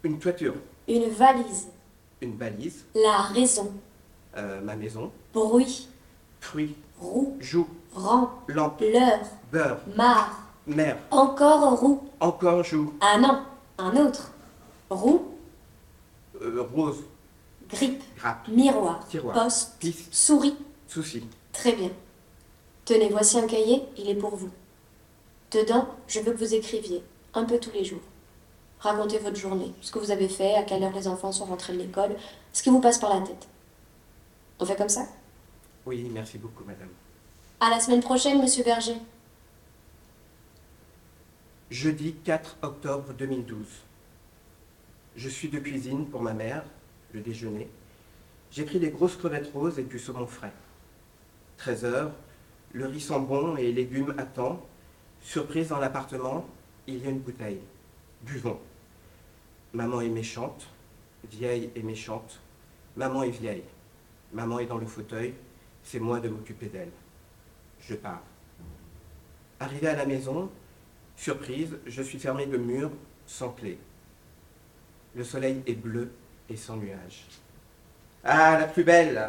une 0.05 0.19
toiture, 0.19 0.55
Une 0.89 1.09
valise. 1.09 1.69
une 2.21 2.33
balise, 2.37 2.85
La 2.95 3.23
raison. 3.23 3.73
Euh, 4.37 4.61
ma 4.63 4.77
maison, 4.77 5.11
Bruit. 5.35 5.89
fruits, 6.41 6.75
Roue. 7.01 7.37
joue, 7.41 7.67
Rang. 7.95 8.31
lampe, 8.49 8.81
L'heure. 8.81 9.21
beurre, 9.53 9.79
Mare. 9.97 10.39
mer, 10.67 10.97
Encore 11.11 11.79
roue. 11.81 12.03
encore 12.21 12.63
joue, 12.65 12.93
Ah 13.01 13.19
non, 13.19 13.41
un 13.79 13.97
autre. 13.97 14.31
Roue. 14.91 15.23
euh, 16.41 16.67
rose, 16.75 17.05
Grippe. 17.69 18.03
grappe, 18.19 18.49
Miroir. 18.49 19.07
Tiroir. 19.09 19.35
Poste. 19.35 19.77
piste, 19.79 20.13
Souris. 20.13 20.57
souci. 20.89 21.25
Très 21.53 21.73
bien. 21.73 21.91
Tenez, 22.85 23.09
voici 23.11 23.39
un 23.39 23.47
cahier, 23.47 23.85
il 23.97 24.09
est 24.11 24.15
pour 24.15 24.35
vous. 24.37 24.51
Dedans, 25.53 25.87
je 26.09 26.21
veux 26.21 26.33
que 26.33 26.39
vous 26.39 26.55
écriviez, 26.55 27.03
un 27.35 27.45
peu 27.45 27.59
tous 27.59 27.71
les 27.73 27.85
jours. 27.85 28.01
Racontez 28.81 29.19
votre 29.19 29.37
journée, 29.37 29.73
ce 29.81 29.93
que 29.93 29.99
vous 30.01 30.11
avez 30.11 30.29
fait, 30.29 30.55
à 30.55 30.63
quelle 30.65 30.83
heure 30.83 30.93
les 30.93 31.07
enfants 31.07 31.31
sont 31.31 31.45
rentrés 31.45 31.73
de 31.75 31.79
l'école, 31.79 32.17
ce 32.53 32.63
qui 32.63 32.71
vous 32.71 32.81
passe 32.81 32.99
par 32.99 33.15
la 33.15 33.21
tête. 33.25 33.47
On 34.59 34.65
fait 34.67 34.77
comme 34.77 34.89
ça? 34.89 35.07
Oui, 35.87 36.09
merci 36.13 36.39
beaucoup, 36.39 36.65
madame. 36.65 36.89
À 37.61 37.71
la 37.71 37.81
semaine 37.81 38.01
prochaine, 38.03 38.41
monsieur 38.41 38.65
Berger. 38.65 38.97
Jeudi 41.71 42.15
4 42.25 42.59
octobre 42.63 43.13
2012. 43.15 43.67
Je 45.17 45.29
suis 45.29 45.49
de 45.49 45.59
cuisine 45.59 46.07
pour 46.07 46.23
ma 46.23 46.33
mère, 46.33 46.65
le 47.13 47.21
déjeuner. 47.21 47.69
J'ai 48.51 48.65
pris 48.65 48.79
des 48.79 48.91
grosses 48.91 49.17
crevettes 49.17 49.51
roses 49.53 49.79
et 49.79 49.83
du 49.83 49.99
saumon 49.99 50.27
frais. 50.27 50.53
13 51.59 51.85
heures, 51.85 52.13
le 52.73 52.87
riz 52.87 53.01
sent 53.01 53.21
bon 53.21 53.57
et 53.57 53.63
les 53.63 53.73
légumes 53.73 54.15
attendent. 54.19 54.61
Surprise 55.23 55.69
dans 55.69 55.79
l'appartement, 55.79 56.45
il 56.87 57.03
y 57.03 57.07
a 57.07 57.11
une 57.11 57.21
bouteille. 57.21 57.61
Buvons. 58.23 58.59
Maman 59.73 60.01
est 60.01 60.09
méchante, 60.09 60.67
vieille 61.31 61.71
et 61.75 61.83
méchante. 61.83 62.41
Maman 62.97 63.23
est 63.23 63.31
vieille. 63.31 63.65
Maman 64.33 64.59
est 64.61 64.67
dans 64.67 64.79
le 64.79 64.87
fauteuil, 64.87 65.35
c'est 65.83 66.01
moi 66.01 66.21
de 66.21 66.29
m'occuper 66.29 66.67
d'elle. 66.67 66.93
Je 67.81 67.95
pars. 67.95 68.23
Arrivé 69.61 69.89
à 69.89 69.97
la 69.97 70.07
maison, 70.07 70.51
Surprise, 71.17 71.79
je 71.87 72.03
suis 72.03 72.19
fermé 72.19 72.47
de 72.47 72.57
mur, 72.57 72.91
sans 73.27 73.51
clé. 73.51 73.79
Le 75.15 75.23
soleil 75.25 75.63
est 75.67 75.75
bleu 75.75 76.11
et 76.49 76.57
sans 76.57 76.77
nuages. 76.77 77.27
Ah, 78.25 78.59
la 78.59 78.67
plus 78.67 78.85
belle 78.85 79.23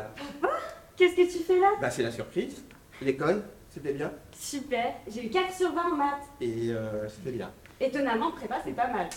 Qu'est-ce 0.96 1.16
que 1.16 1.32
tu 1.32 1.44
fais 1.44 1.60
là? 1.60 1.74
Bah, 1.82 1.90
c'est 1.90 2.04
la 2.04 2.12
surprise. 2.12 2.64
L'école, 3.02 3.44
c'était 3.70 3.94
bien. 3.94 4.12
Super, 4.32 4.94
j'ai 5.08 5.26
eu 5.26 5.30
4 5.30 5.54
sur 5.54 5.74
20 5.74 5.92
en 5.92 5.96
maths. 5.96 6.30
Et 6.40 6.70
euh, 6.72 7.08
c'était 7.10 7.32
bien. 7.32 7.52
Étonnamment, 7.80 8.32
prépa, 8.32 8.62
c'est 8.64 8.72
pas 8.74 8.88
mal. 8.88 9.10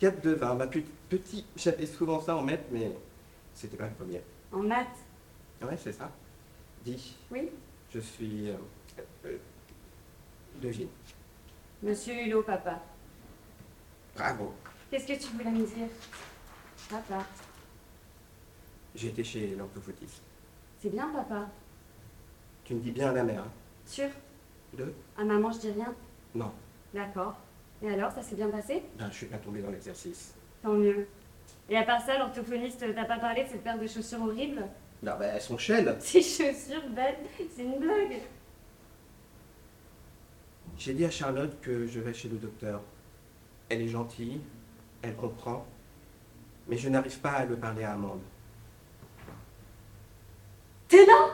4 0.00 0.22
de 0.22 0.32
20. 0.32 0.54
Bah, 0.56 0.66
plus 0.66 0.84
petit, 1.08 1.46
j'avais 1.56 1.86
souvent 1.86 2.20
ça 2.20 2.36
en 2.36 2.42
maths, 2.42 2.66
mais 2.70 2.92
c'était 3.54 3.76
pas 3.76 3.86
le 3.86 3.94
premier. 3.94 4.22
En 4.52 4.58
maths 4.62 5.04
Ouais, 5.62 5.76
c'est 5.76 5.92
ça. 5.92 6.10
Dis, 6.84 7.16
Oui 7.30 7.50
je 7.92 8.00
suis. 8.00 8.50
Euh, 8.50 8.56
euh, 9.24 9.38
devine. 10.60 10.88
Monsieur 11.82 12.14
Hulot, 12.14 12.42
papa. 12.42 12.82
Bravo. 14.14 14.52
Qu'est-ce 14.90 15.06
que 15.06 15.12
tu 15.18 15.32
voulais 15.32 15.50
me 15.50 15.64
dire? 15.66 15.88
Papa. 16.90 17.24
J'ai 18.94 19.08
été 19.08 19.24
chez 19.24 19.54
l'orthophotiste. 19.54 20.22
C'est 20.80 20.90
bien, 20.90 21.08
papa. 21.08 21.48
Tu 22.64 22.74
me 22.74 22.80
dis 22.80 22.92
bien 22.92 23.10
à 23.10 23.12
la 23.12 23.24
mère. 23.24 23.42
Hein. 23.42 23.52
Sûr? 23.84 24.08
Deux 24.76 24.94
À 25.16 25.24
maman, 25.24 25.52
je 25.52 25.58
dis 25.58 25.70
rien? 25.70 25.94
Non. 26.34 26.52
D'accord. 26.92 27.36
Et 27.82 27.90
alors, 27.90 28.10
ça 28.12 28.22
s'est 28.22 28.36
bien 28.36 28.48
passé? 28.50 28.82
Ben, 28.98 29.08
je 29.10 29.16
suis 29.16 29.26
pas 29.26 29.38
tombé 29.38 29.60
dans 29.62 29.70
l'exercice. 29.70 30.34
Tant 30.62 30.72
mieux. 30.74 31.06
Et 31.68 31.76
à 31.76 31.82
part 31.82 32.00
ça, 32.00 32.18
l'orthophoniste 32.18 32.94
t'a 32.94 33.04
pas 33.04 33.18
parlé 33.18 33.44
de 33.44 33.48
cette 33.48 33.62
paire 33.64 33.78
de 33.78 33.86
chaussures 33.86 34.22
horribles 34.22 34.64
Non, 35.02 35.12
ben, 35.18 35.32
elles 35.34 35.40
sont 35.40 35.58
chelles. 35.58 35.96
Ces 36.00 36.22
chaussures 36.22 36.88
belles, 36.90 37.18
c'est 37.54 37.62
une 37.62 37.78
blague. 37.78 38.20
J'ai 40.78 40.92
dit 40.94 41.04
à 41.04 41.10
Charlotte 41.10 41.60
que 41.60 41.86
je 41.86 42.00
vais 42.00 42.12
chez 42.12 42.28
le 42.28 42.36
docteur. 42.36 42.82
Elle 43.68 43.82
est 43.82 43.88
gentille, 43.88 44.40
elle 45.02 45.16
comprend, 45.16 45.66
mais 46.68 46.76
je 46.76 46.88
n'arrive 46.88 47.18
pas 47.18 47.30
à 47.30 47.44
le 47.44 47.56
parler 47.56 47.82
à 47.82 47.92
Amande. 47.94 48.20
T'es 50.88 51.04
là? 51.04 51.30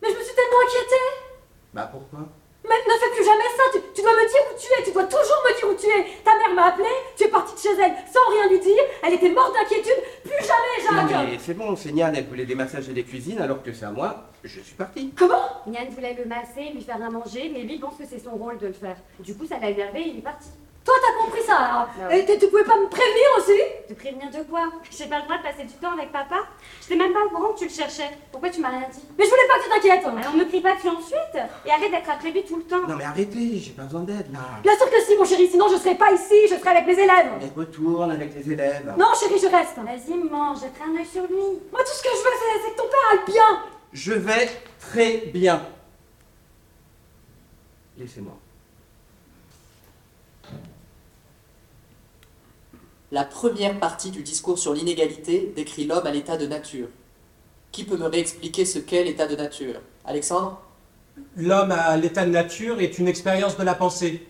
Mais 0.00 0.08
je 0.10 0.16
me 0.18 0.22
suis 0.22 0.34
tellement 0.34 0.60
inquiétée 0.66 1.36
Bah 1.74 1.88
pourquoi? 1.90 2.20
Mais 2.64 2.74
ne 2.74 2.98
fais 2.98 3.14
plus 3.14 3.24
jamais 3.24 3.42
ça 3.56 3.62
tu, 3.72 3.78
tu 3.94 4.02
dois 4.02 4.12
me 4.12 4.28
dire 4.28 4.45
tu 4.58 4.66
es 4.80 4.84
Tu 4.84 4.92
dois 4.92 5.04
toujours 5.04 5.42
me 5.44 5.58
dire 5.58 5.68
où 5.70 5.74
tu 5.74 5.86
es 5.86 6.06
Ta 6.24 6.36
mère 6.36 6.54
m'a 6.54 6.66
appelé, 6.66 6.88
tu 7.16 7.24
es 7.24 7.28
partie 7.28 7.54
de 7.54 7.60
chez 7.60 7.80
elle 7.80 7.92
sans 8.12 8.30
rien 8.30 8.48
lui 8.48 8.60
dire, 8.60 8.82
elle 9.02 9.14
était 9.14 9.28
morte 9.30 9.54
d'inquiétude, 9.54 10.02
plus 10.22 10.32
jamais 10.32 11.02
Non 11.02 11.08
Jacques 11.08 11.28
mais 11.30 11.38
c'est 11.38 11.54
bon, 11.54 11.76
c'est 11.76 11.92
Niane, 11.92 12.14
elle 12.16 12.26
voulait 12.26 12.46
des 12.46 12.54
massages 12.54 12.88
et 12.88 12.92
des 12.92 13.04
cuisines 13.04 13.40
alors 13.40 13.62
que 13.62 13.72
c'est 13.72 13.84
à 13.84 13.90
moi, 13.90 14.24
je 14.44 14.60
suis 14.60 14.74
parti. 14.74 15.12
Comment? 15.16 15.62
Nian 15.66 15.86
voulait 15.90 16.14
le 16.14 16.24
masser, 16.24 16.70
lui 16.74 16.82
faire 16.82 17.02
à 17.02 17.10
manger, 17.10 17.50
mais 17.52 17.62
lui 17.62 17.78
pense 17.78 17.96
que 17.96 18.04
c'est 18.08 18.18
son 18.18 18.32
rôle 18.32 18.58
de 18.58 18.68
le 18.68 18.72
faire. 18.72 18.96
Du 19.20 19.34
coup, 19.36 19.46
ça 19.46 19.58
l'a 19.58 19.70
énervé 19.70 20.00
et 20.00 20.08
il 20.08 20.18
est 20.18 20.22
parti. 20.22 20.48
Toi 20.86 20.94
t'as 21.02 21.24
compris 21.24 21.42
ça 21.42 21.52
là 21.54 21.88
Non. 21.98 22.10
Et 22.10 22.24
tu 22.38 22.46
pouvais 22.46 22.62
pas 22.62 22.76
me 22.78 22.86
prévenir 22.86 23.26
aussi 23.36 23.58
De 23.90 23.94
prévenir 23.94 24.30
de 24.30 24.48
quoi? 24.48 24.70
J'ai 24.88 25.06
pas 25.06 25.18
le 25.18 25.24
droit 25.24 25.38
de 25.38 25.42
passer 25.42 25.64
du 25.64 25.74
temps 25.74 25.92
avec 25.92 26.12
papa? 26.12 26.36
J'étais 26.80 26.94
même 26.94 27.12
pas 27.12 27.24
au 27.26 27.28
courant 27.30 27.52
que 27.54 27.58
tu 27.58 27.64
le 27.64 27.70
cherchais. 27.70 28.10
Pourquoi 28.30 28.50
tu 28.50 28.60
m'as 28.60 28.70
rien 28.70 28.86
dit? 28.92 29.02
Mais 29.18 29.24
je 29.24 29.30
voulais 29.30 29.48
pas 29.48 29.58
que 29.58 29.64
tu 29.64 29.70
t'inquiètes 29.70 30.06
Alors 30.06 30.34
me 30.36 30.44
crie 30.44 30.60
pas 30.60 30.76
dessus 30.76 30.88
ensuite 30.88 31.36
Et 31.66 31.70
arrête 31.70 31.90
d'être 31.90 32.08
après 32.08 32.30
lui 32.30 32.44
tout 32.44 32.56
le 32.56 32.62
temps 32.62 32.86
Non 32.86 32.94
mais 32.96 33.04
arrêtez, 33.04 33.58
j'ai 33.58 33.72
pas 33.72 33.82
besoin 33.82 34.02
d'aide 34.02 34.32
là. 34.32 34.62
Bien 34.62 34.76
sûr 34.76 34.88
que 34.88 35.00
si, 35.02 35.16
mon 35.16 35.24
chéri, 35.24 35.48
sinon 35.48 35.66
je 35.68 35.76
serais 35.76 35.96
pas 35.96 36.12
ici, 36.12 36.46
je 36.48 36.54
serais 36.54 36.70
avec 36.70 36.86
mes 36.86 37.02
élèves 37.02 37.32
Et 37.42 37.58
retourne 37.58 38.12
avec 38.12 38.32
les 38.34 38.52
élèves. 38.52 38.94
Non, 38.96 39.08
chéri, 39.18 39.40
je 39.42 39.48
reste 39.48 39.76
Vas-y, 39.76 40.14
mange, 40.16 40.60
jetterai 40.60 40.84
un 40.88 40.98
œil 41.00 41.06
sur 41.06 41.22
lui. 41.22 41.60
Moi, 41.72 41.80
tout 41.82 41.92
ce 41.98 42.02
que 42.02 42.08
je 42.10 42.22
veux, 42.22 42.30
c'est 42.38 42.62
c'est 42.62 42.70
que 42.72 42.76
ton 42.76 42.88
père 42.88 43.10
aille 43.12 43.32
bien 43.32 43.62
Je 43.92 44.12
vais 44.12 44.48
très 44.80 45.16
bien. 45.34 45.60
Laissez-moi. 47.98 48.34
La 53.16 53.24
première 53.24 53.80
partie 53.80 54.10
du 54.10 54.22
discours 54.22 54.58
sur 54.58 54.74
l'inégalité 54.74 55.50
décrit 55.56 55.86
l'homme 55.86 56.06
à 56.06 56.10
l'état 56.10 56.36
de 56.36 56.46
nature. 56.46 56.88
Qui 57.72 57.84
peut 57.84 57.96
me 57.96 58.08
réexpliquer 58.08 58.66
ce 58.66 58.78
qu'est 58.78 59.04
l'état 59.04 59.26
de 59.26 59.34
nature? 59.34 59.80
Alexandre? 60.04 60.60
L'homme 61.34 61.70
à 61.72 61.96
l'état 61.96 62.26
de 62.26 62.30
nature 62.30 62.78
est 62.78 62.98
une 62.98 63.08
expérience 63.08 63.56
de 63.56 63.62
la 63.62 63.74
pensée. 63.74 64.28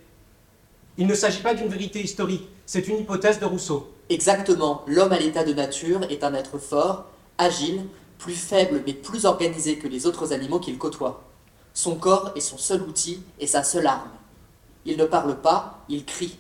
Il 0.99 1.09
ne 1.09 1.17
s'agit 1.17 1.43
pas 1.43 1.55
d'une 1.55 1.67
vérité 1.67 2.01
historique, 2.01 2.49
c'est 2.65 2.87
une 2.87 2.99
hypothèse 2.99 3.41
de 3.41 3.45
Rousseau. 3.45 3.93
Exactement, 4.09 4.85
l'homme 4.87 5.13
à 5.13 5.19
l'état 5.19 5.43
de 5.43 5.53
nature 5.53 6.05
est 6.05 6.23
un 6.23 6.35
être 6.35 6.59
fort, 6.59 7.07
agile, 7.39 7.83
plus 8.19 8.37
faible 8.37 8.85
mais 8.87 8.93
plus 8.93 9.25
organisé 9.25 9.79
que 9.79 9.89
les 9.89 10.07
autres 10.07 10.33
animaux 10.33 10.61
qu'il 10.61 10.79
côtoie. 10.79 11.25
Son 11.75 11.97
corps 11.97 12.31
est 12.37 12.41
son 12.41 12.57
seul 12.57 12.83
outil 12.83 13.21
et 13.41 13.49
sa 13.49 13.65
seule 13.65 13.89
arme. 13.89 14.13
Il 14.85 14.97
ne 14.97 15.07
parle 15.07 15.41
pas, 15.41 15.81
il 15.89 16.05
crie. 16.05 16.39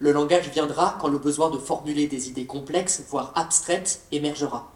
Le 0.00 0.12
langage 0.12 0.50
viendra 0.50 0.96
quand 1.00 1.08
le 1.08 1.18
besoin 1.18 1.50
de 1.50 1.58
formuler 1.58 2.06
des 2.06 2.28
idées 2.28 2.46
complexes, 2.46 3.02
voire 3.08 3.32
abstraites, 3.34 4.02
émergera. 4.12 4.70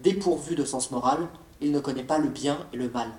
Dépourvu 0.00 0.56
de 0.56 0.64
sens 0.64 0.90
moral, 0.90 1.28
il 1.60 1.70
ne 1.70 1.78
connaît 1.78 2.02
pas 2.02 2.18
le 2.18 2.28
bien 2.28 2.66
et 2.72 2.76
le 2.76 2.88
mal. 2.88 3.12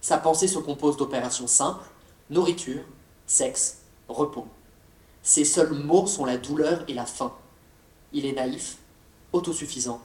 Sa 0.00 0.18
pensée 0.18 0.46
se 0.46 0.58
compose 0.58 0.96
d'opérations 0.96 1.48
simples, 1.48 1.84
nourriture, 2.30 2.82
sexe, 3.26 3.78
repos. 4.08 4.46
Ses 5.22 5.44
seuls 5.44 5.72
mots 5.72 6.06
sont 6.06 6.24
la 6.24 6.36
douleur 6.36 6.84
et 6.86 6.94
la 6.94 7.06
faim. 7.06 7.32
Il 8.12 8.24
est 8.24 8.32
naïf, 8.32 8.76
autosuffisant. 9.32 10.00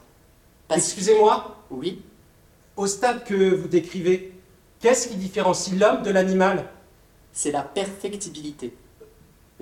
Excusez-moi, 0.70 1.56
Oui, 1.70 2.02
au 2.76 2.86
stade 2.86 3.24
que 3.24 3.54
vous 3.54 3.68
décrivez, 3.68 4.32
qu'est-ce 4.80 5.06
qui 5.08 5.14
différencie 5.14 5.78
l'homme 5.78 6.02
de 6.02 6.10
l'animal? 6.10 6.68
C'est 7.32 7.52
la 7.52 7.62
perfectibilité. 7.62 8.74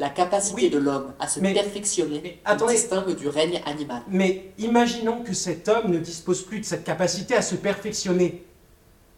La 0.01 0.09
capacité 0.09 0.55
Oui, 0.63 0.71
de 0.71 0.79
l'homme 0.79 1.13
à 1.21 1.29
se 1.29 1.41
mais- 1.41 1.53
perfectionner 1.53 2.21
mais 2.23 2.39
attendez. 2.47 2.73
distingue 2.73 3.15
du 3.15 3.29
règne 3.29 3.61
animal. 3.67 4.01
Mais 4.09 4.51
imaginons 4.57 5.23
que 5.23 5.35
cet 5.35 5.69
homme 5.69 5.91
ne 5.91 5.99
dispose 5.99 6.43
plus 6.43 6.59
de 6.61 6.65
cette 6.65 6.85
capacité 6.85 7.35
à 7.35 7.43
se 7.43 7.55
perfectionner, 7.55 8.43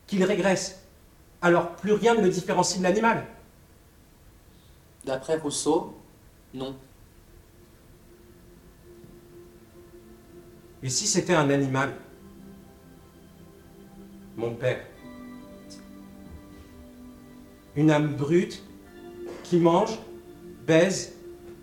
qu'il 0.08 0.24
régresse. 0.24 0.80
Alors 1.40 1.70
plus 1.76 1.92
rien 1.92 2.16
ne 2.16 2.22
le 2.22 2.30
différencie 2.30 2.78
de 2.78 2.82
l'animal. 2.82 3.24
D'après 5.04 5.36
Rousseau, 5.36 5.94
non. 6.52 6.74
Et 10.82 10.88
si 10.88 11.06
c'était 11.06 11.34
un 11.34 11.48
animal? 11.48 11.94
Mon 14.36 14.52
père. 14.56 14.80
Une 17.76 17.88
âme 17.92 18.16
brute 18.16 18.64
qui 19.44 19.58
mange, 19.58 19.96
baise 20.66 21.12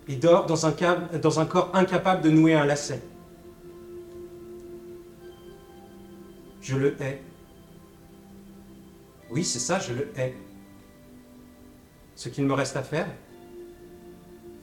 et 0.08 0.16
dort 0.16 0.46
dans 0.46 0.66
un, 0.66 0.72
corps 0.72 1.70
incapable 1.74 2.22
de 2.22 2.30
nouer 2.30 2.54
un 2.54 2.64
lacet. 2.64 3.00
Je 6.60 6.76
le 6.76 7.00
hais. 7.00 7.20
Oui, 9.30 9.44
c'est 9.44 9.58
ça, 9.58 9.78
je 9.78 9.92
le 9.92 10.08
hais. 10.16 10.34
Ce 12.14 12.28
qu'il 12.28 12.44
me 12.44 12.52
reste 12.52 12.76
à 12.76 12.82
faire 12.82 13.06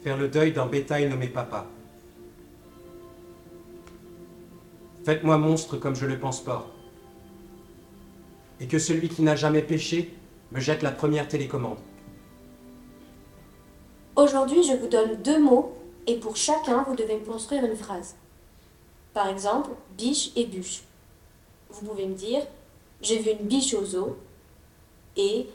Faire 0.04 0.18
le 0.18 0.28
deuil 0.28 0.54
d'un 0.54 0.68
bétail 0.68 1.10
nommé 1.10 1.28
papa. 1.28 1.66
Faites-moi 5.06 5.38
monstre 5.38 5.78
comme 5.78 5.96
je 5.96 6.06
le 6.06 6.20
pense 6.20 6.44
pas. 6.44 6.68
Et 8.60 8.68
que 8.68 8.78
celui 8.78 9.10
qui 9.10 9.22
n'a 9.22 9.36
jamais 9.36 9.62
péché 9.62 10.14
me 10.52 10.60
jette 10.60 10.82
la 10.82 10.92
première 10.92 11.28
télécommande. 11.28 11.78
Aujourd'hui, 14.18 14.64
je 14.64 14.74
vous 14.74 14.88
donne 14.88 15.22
deux 15.22 15.40
mots 15.40 15.78
et 16.08 16.16
pour 16.16 16.36
chacun, 16.36 16.82
vous 16.88 16.96
devez 16.96 17.20
me 17.20 17.24
construire 17.24 17.64
une 17.64 17.76
phrase. 17.76 18.16
Par 19.14 19.28
exemple, 19.28 19.70
biche 19.96 20.32
et 20.36 20.46
bûche. 20.46 20.82
Vous 21.70 21.86
pouvez 21.86 22.08
me 22.08 22.16
dire 22.16 22.42
J'ai 23.00 23.20
vu 23.20 23.30
une 23.30 23.46
biche 23.48 23.76
au 23.76 23.86
zoo 23.86 24.18
et 25.16 25.48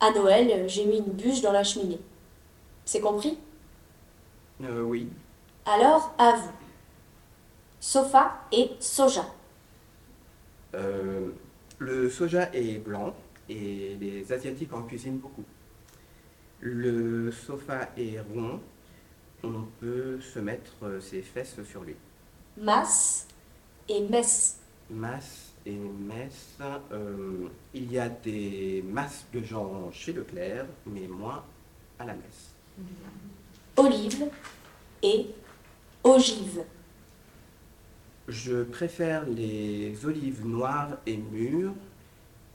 à 0.00 0.12
Noël, 0.12 0.66
j'ai 0.66 0.86
mis 0.86 0.96
une 0.96 1.12
bûche 1.12 1.42
dans 1.42 1.52
la 1.52 1.62
cheminée. 1.62 2.00
C'est 2.86 3.00
compris? 3.00 3.36
Euh, 4.64 4.80
oui. 4.80 5.08
Alors, 5.66 6.14
à 6.16 6.36
vous. 6.36 6.52
Sofa 7.80 8.40
et 8.50 8.70
soja. 8.80 9.26
Euh, 10.74 11.32
le 11.78 12.08
soja 12.08 12.48
est 12.54 12.78
blanc 12.78 13.14
et 13.50 13.98
les 14.00 14.32
Asiatiques 14.32 14.72
en 14.72 14.84
cuisinent 14.84 15.18
beaucoup. 15.18 15.44
Le 16.60 17.30
sofa 17.30 17.90
est 17.96 18.20
rond. 18.20 18.60
On 19.42 19.64
peut 19.80 20.20
se 20.20 20.38
mettre 20.38 20.72
euh, 20.82 21.00
ses 21.00 21.22
fesses 21.22 21.62
sur 21.64 21.84
lui. 21.84 21.94
Masse 22.58 23.28
et 23.88 24.00
messe. 24.08 24.58
Masse 24.90 25.52
et 25.66 25.76
messe. 25.76 26.56
euh, 26.92 27.48
il 27.74 27.92
y 27.92 27.98
a 27.98 28.08
des 28.08 28.82
masses 28.88 29.26
de 29.32 29.42
gens 29.42 29.90
chez 29.92 30.12
Leclerc, 30.12 30.66
mais 30.86 31.06
moins 31.06 31.44
à 31.98 32.06
la 32.06 32.14
messe. 32.14 32.54
Olive 33.76 34.24
et 35.02 35.26
ogive. 36.02 36.62
Je 38.28 38.64
préfère 38.64 39.26
les 39.28 40.04
olives 40.04 40.44
noires 40.46 40.96
et 41.06 41.16
mûres 41.16 41.74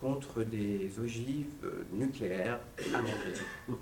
contre 0.02 0.44
des 0.44 0.92
ogives 1.00 1.46
euh, 1.64 1.86
nucléaires 1.94 2.60
amendées. 2.94 3.78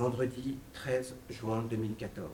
Vendredi 0.00 0.56
13 0.72 1.14
juin 1.28 1.60
2014. 1.60 2.26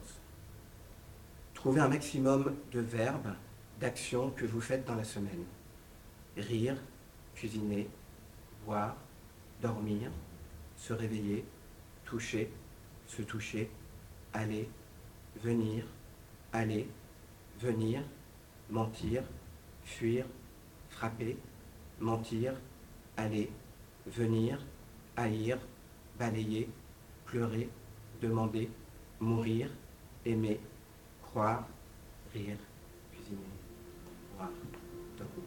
Trouvez 1.53 1.81
un 1.81 1.89
maximum 1.89 2.55
de 2.71 2.79
verbes, 2.79 3.35
d'actions 3.81 4.31
que 4.31 4.47
vous 4.47 4.61
faites 4.61 4.85
dans 4.85 4.95
la 4.95 5.03
semaine. 5.03 5.45
Rire, 6.37 6.77
cuisiner, 7.35 7.89
boire, 8.65 8.97
dormir, 9.61 10.13
se 10.77 10.93
réveiller, 10.93 11.45
toucher, 12.05 12.53
se 13.09 13.23
toucher, 13.23 13.69
aller, 14.33 14.71
venir, 15.43 15.85
aller, 16.53 16.89
venir, 17.59 18.05
mentir, 18.71 19.25
fuir, 19.83 20.25
frapper, 20.89 21.37
mentir, 21.99 22.55
aller, 23.17 23.51
venir, 24.07 24.65
haïr, 25.17 25.59
balayer, 26.17 26.69
pleurer, 27.27 27.69
demander, 28.23 28.71
mourir, 29.21 29.69
aimer, 30.25 30.59
croire, 31.23 31.65
rire, 32.33 32.57
cuisiner, 33.13 33.39
boire, 34.37 34.51
dormir, 35.19 35.45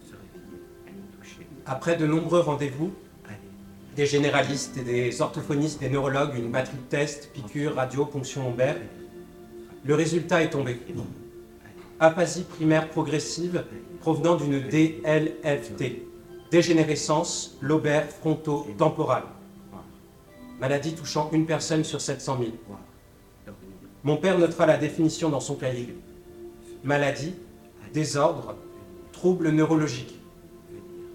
se 0.00 0.12
réveiller, 0.12 0.62
toucher, 1.18 1.46
Après 1.66 1.96
de 1.96 2.06
nombreux 2.06 2.40
rendez-vous, 2.40 2.92
aller. 3.26 3.36
des 3.94 4.06
généralistes 4.06 4.76
et 4.78 4.82
des 4.82 5.20
orthophonistes, 5.20 5.80
des 5.80 5.90
neurologues, 5.90 6.34
une 6.36 6.50
batterie 6.50 6.76
de 6.76 6.88
tests, 6.88 7.30
piqûres, 7.32 7.74
radio, 7.74 8.06
ponction 8.06 8.44
lombaire, 8.44 8.76
le 9.84 9.94
résultat 9.94 10.42
est 10.42 10.50
tombé. 10.50 10.80
Aphasie 12.00 12.44
primaire 12.44 12.88
progressive 12.88 13.64
provenant 14.00 14.36
d'une 14.36 14.60
DLFT, 14.60 16.02
dégénérescence 16.50 17.56
lobaire 17.60 18.08
fronto-temporale. 18.08 19.24
Maladie 20.62 20.94
touchant 20.94 21.28
une 21.32 21.44
personne 21.44 21.82
sur 21.82 22.00
700 22.00 22.38
000. 22.38 22.50
Boire, 22.68 22.78
dormir, 23.44 23.68
Mon 24.04 24.16
père 24.16 24.38
notera 24.38 24.64
la 24.64 24.76
définition 24.76 25.28
dans 25.28 25.40
son 25.40 25.56
cahier. 25.56 25.92
Maladie, 26.84 27.34
désordre, 27.92 28.54
trouble 29.10 29.50
neurologique, 29.50 30.14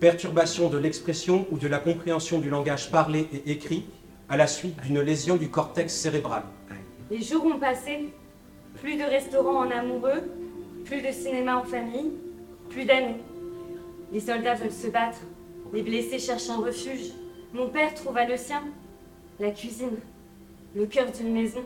perturbation 0.01 0.69
de 0.69 0.77
l'expression 0.77 1.47
ou 1.49 1.57
de 1.57 1.69
la 1.69 1.79
compréhension 1.79 2.39
du 2.39 2.49
langage 2.49 2.91
parlé 2.91 3.29
et 3.31 3.49
écrit 3.49 3.85
à 4.27 4.35
la 4.35 4.47
suite 4.47 4.81
d'une 4.81 4.99
lésion 4.99 5.37
du 5.37 5.47
cortex 5.47 5.93
cérébral. 5.93 6.43
Les 7.09 7.21
jours 7.21 7.45
ont 7.45 7.57
passé. 7.57 8.09
Plus 8.81 8.97
de 8.97 9.03
restaurants 9.03 9.65
en 9.65 9.71
amoureux, 9.71 10.23
plus 10.83 11.01
de 11.01 11.11
cinéma 11.13 11.55
en 11.55 11.63
famille, 11.63 12.11
plus 12.69 12.83
d'amis. 12.83 13.21
Les 14.11 14.19
soldats 14.19 14.55
veulent 14.55 14.73
se 14.73 14.87
battre. 14.87 15.19
Les 15.71 15.83
blessés 15.83 16.19
cherchent 16.19 16.49
un 16.49 16.57
refuge. 16.57 17.13
Mon 17.53 17.69
père 17.69 17.93
trouva 17.93 18.25
le 18.25 18.35
sien. 18.35 18.61
La 19.39 19.51
cuisine, 19.51 19.97
le 20.75 20.85
cœur 20.85 21.11
d'une 21.11 21.31
maison. 21.31 21.63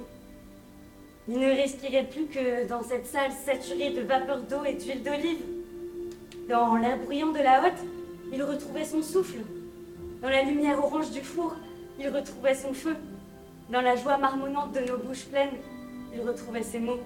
Il 1.28 1.40
ne 1.40 1.48
respirait 1.48 2.08
plus 2.08 2.26
que 2.26 2.68
dans 2.68 2.84
cette 2.84 3.06
salle 3.06 3.32
saturée 3.32 3.92
de 3.92 4.02
vapeur 4.02 4.42
d'eau 4.42 4.64
et 4.66 4.74
d'huile 4.74 5.04
d'olive. 5.04 5.42
Dans 6.50 6.76
l'air 6.76 6.98
bruyant 6.98 7.32
de 7.32 7.40
la 7.40 7.66
hotte, 7.66 7.86
il 8.34 8.44
retrouvait 8.44 8.84
son 8.84 9.02
souffle. 9.02 9.40
Dans 10.22 10.30
la 10.30 10.44
lumière 10.44 10.84
orange 10.84 11.12
du 11.12 11.22
four, 11.22 11.56
il 12.00 12.10
retrouvait 12.10 12.56
son 12.56 12.74
feu. 12.74 12.96
Dans 13.70 13.82
la 13.82 13.96
joie 13.96 14.18
marmonnante 14.18 14.74
de 14.74 14.82
nos 14.82 14.98
bouches 14.98 15.26
pleines, 15.26 15.58
il 16.14 16.22
retrouvait 16.22 16.64
ses 16.64 16.80
mots. 16.80 17.00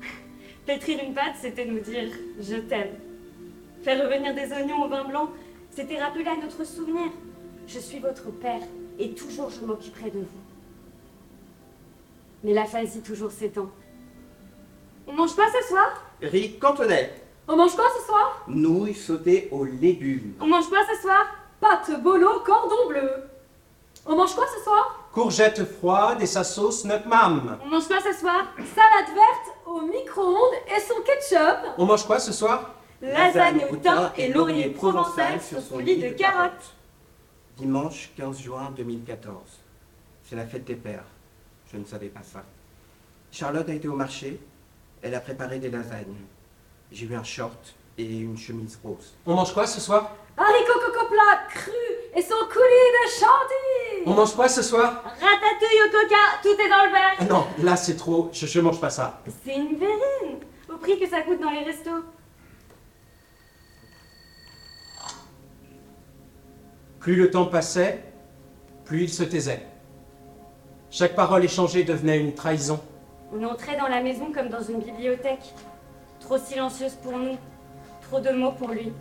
Pétrir 0.66 0.98
une 1.04 1.14
pâte, 1.14 1.36
c'était 1.40 1.64
nous 1.64 1.80
dire 1.80 2.10
je 2.40 2.56
t'aime. 2.56 2.94
Faire 3.82 4.02
revenir 4.02 4.34
des 4.34 4.52
oignons 4.52 4.84
au 4.84 4.88
vin 4.88 5.04
blanc, 5.04 5.30
c'était 5.70 5.98
rappeler 5.98 6.26
à 6.26 6.36
notre 6.36 6.64
souvenir 6.64 7.10
je 7.66 7.78
suis 7.78 7.98
votre 7.98 8.30
père 8.30 8.60
et 8.98 9.12
toujours 9.14 9.50
je 9.50 9.64
m'occuperai 9.64 10.10
de 10.10 10.18
vous. 10.20 10.42
Mais 12.44 12.52
l'aphasie 12.52 13.00
toujours 13.00 13.30
s'étend. 13.30 13.68
On 15.06 15.12
mange 15.12 15.34
quoi 15.34 15.46
ce 15.60 15.68
soir? 15.68 16.02
Riz 16.20 16.58
cantonais, 16.58 17.12
On 17.48 17.56
mange 17.56 17.74
quoi 17.74 17.86
ce 17.98 18.06
soir? 18.06 18.44
Nouilles 18.48 18.94
sautées 18.94 19.48
aux 19.50 19.64
légumes, 19.64 20.34
On 20.40 20.46
mange 20.46 20.68
quoi 20.68 20.78
ce 20.92 21.00
soir? 21.02 21.26
Pâte 21.60 22.02
bolo 22.02 22.40
cordon 22.40 22.88
bleu. 22.88 23.10
On 24.06 24.16
mange 24.16 24.34
quoi 24.34 24.44
ce 24.56 24.64
soir? 24.64 25.08
Courgettes 25.12 25.64
froides 25.64 26.22
et 26.22 26.26
sa 26.26 26.42
sauce 26.42 26.84
nutmam. 26.84 27.58
On 27.64 27.68
mange 27.68 27.86
quoi 27.86 28.00
ce 28.00 28.12
soir? 28.18 28.46
Salade 28.56 29.14
verte 29.14 29.56
au 29.66 29.80
micro-ondes 29.82 30.54
et 30.74 30.80
son 30.80 31.00
ketchup. 31.02 31.74
On 31.78 31.84
mange 31.86 32.04
quoi 32.06 32.18
ce 32.18 32.32
soir? 32.32 32.70
Lasagne 33.00 33.66
au 33.70 33.76
thym 33.76 34.10
et 34.16 34.32
laurier 34.32 34.70
provençal 34.70 35.40
sur 35.40 35.60
son 35.60 35.78
lit 35.78 35.98
de 35.98 36.08
carottes. 36.10 36.72
Dimanche 37.56 38.10
15 38.16 38.40
juin 38.40 38.72
2014. 38.76 39.34
C'est 40.24 40.36
la 40.36 40.46
fête 40.46 40.64
des 40.64 40.74
pères. 40.76 41.04
Je 41.72 41.78
ne 41.78 41.84
savais 41.84 42.08
pas 42.08 42.22
ça. 42.22 42.42
Charlotte 43.30 43.68
a 43.68 43.74
été 43.74 43.88
au 43.88 43.94
marché. 43.94 44.40
Elle 45.02 45.14
a 45.14 45.20
préparé 45.20 45.58
des 45.58 45.70
lasagnes. 45.70 46.14
J'ai 46.90 47.06
eu 47.06 47.14
un 47.14 47.24
short 47.24 47.74
et 47.98 48.04
une 48.20 48.36
chemise 48.38 48.78
rose. 48.82 49.14
On 49.26 49.34
mange 49.34 49.52
quoi 49.52 49.66
ce 49.66 49.80
soir? 49.80 50.12
Haricots 50.36 50.80
coco 50.80 51.06
plat 51.08 51.40
cru 51.50 51.72
et 52.14 52.22
son 52.22 52.34
coulis 52.50 52.92
de 52.94 53.10
chantilly. 53.10 54.02
On 54.06 54.14
mange 54.14 54.34
quoi 54.34 54.48
ce 54.48 54.62
soir? 54.62 55.02
Ratatouille 55.04 55.82
au 55.86 55.90
coca, 55.90 56.16
tout 56.42 56.48
est 56.60 56.68
dans 56.68 56.84
le 56.86 56.90
verre. 56.92 57.16
Ah 57.18 57.24
Non, 57.24 57.46
là 57.62 57.76
c'est 57.76 57.96
trop, 57.96 58.30
je, 58.32 58.46
je 58.46 58.60
mange 58.60 58.80
pas 58.80 58.90
ça. 58.90 59.20
C'est 59.44 59.54
une 59.56 59.76
verrine, 59.76 60.38
au 60.72 60.76
prix 60.78 60.98
que 60.98 61.08
ça 61.08 61.22
coûte 61.22 61.40
dans 61.40 61.50
les 61.50 61.64
restos. 61.64 61.90
Plus 67.02 67.16
le 67.16 67.32
temps 67.32 67.46
passait, 67.46 68.00
plus 68.84 69.02
il 69.02 69.08
se 69.12 69.24
taisait. 69.24 69.66
Chaque 70.88 71.16
parole 71.16 71.42
échangée 71.42 71.82
devenait 71.82 72.20
une 72.20 72.32
trahison. 72.32 72.80
On 73.32 73.42
entrait 73.42 73.76
dans 73.76 73.88
la 73.88 74.00
maison 74.00 74.32
comme 74.32 74.48
dans 74.48 74.62
une 74.62 74.78
bibliothèque. 74.78 75.52
Trop 76.20 76.38
silencieuse 76.38 76.94
pour 77.02 77.18
nous, 77.18 77.36
trop 78.02 78.20
de 78.20 78.30
mots 78.30 78.52
pour 78.52 78.68
lui. 78.68 78.92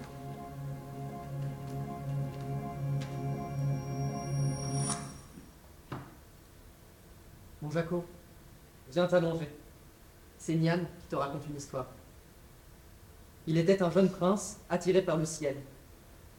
Mon 7.62 7.70
Jaco, 7.70 8.04
viens 8.92 9.06
t'allonger. 9.06 9.48
C'est 10.40 10.56
Nian 10.56 10.80
qui 11.02 11.08
te 11.08 11.16
raconte 11.16 11.46
une 11.48 11.58
histoire. 11.58 11.86
Il 13.46 13.60
était 13.60 13.84
un 13.84 13.92
jeune 13.92 14.10
prince 14.10 14.60
attiré 14.72 15.04
par 15.04 15.18
le 15.18 15.26
ciel. 15.26 15.58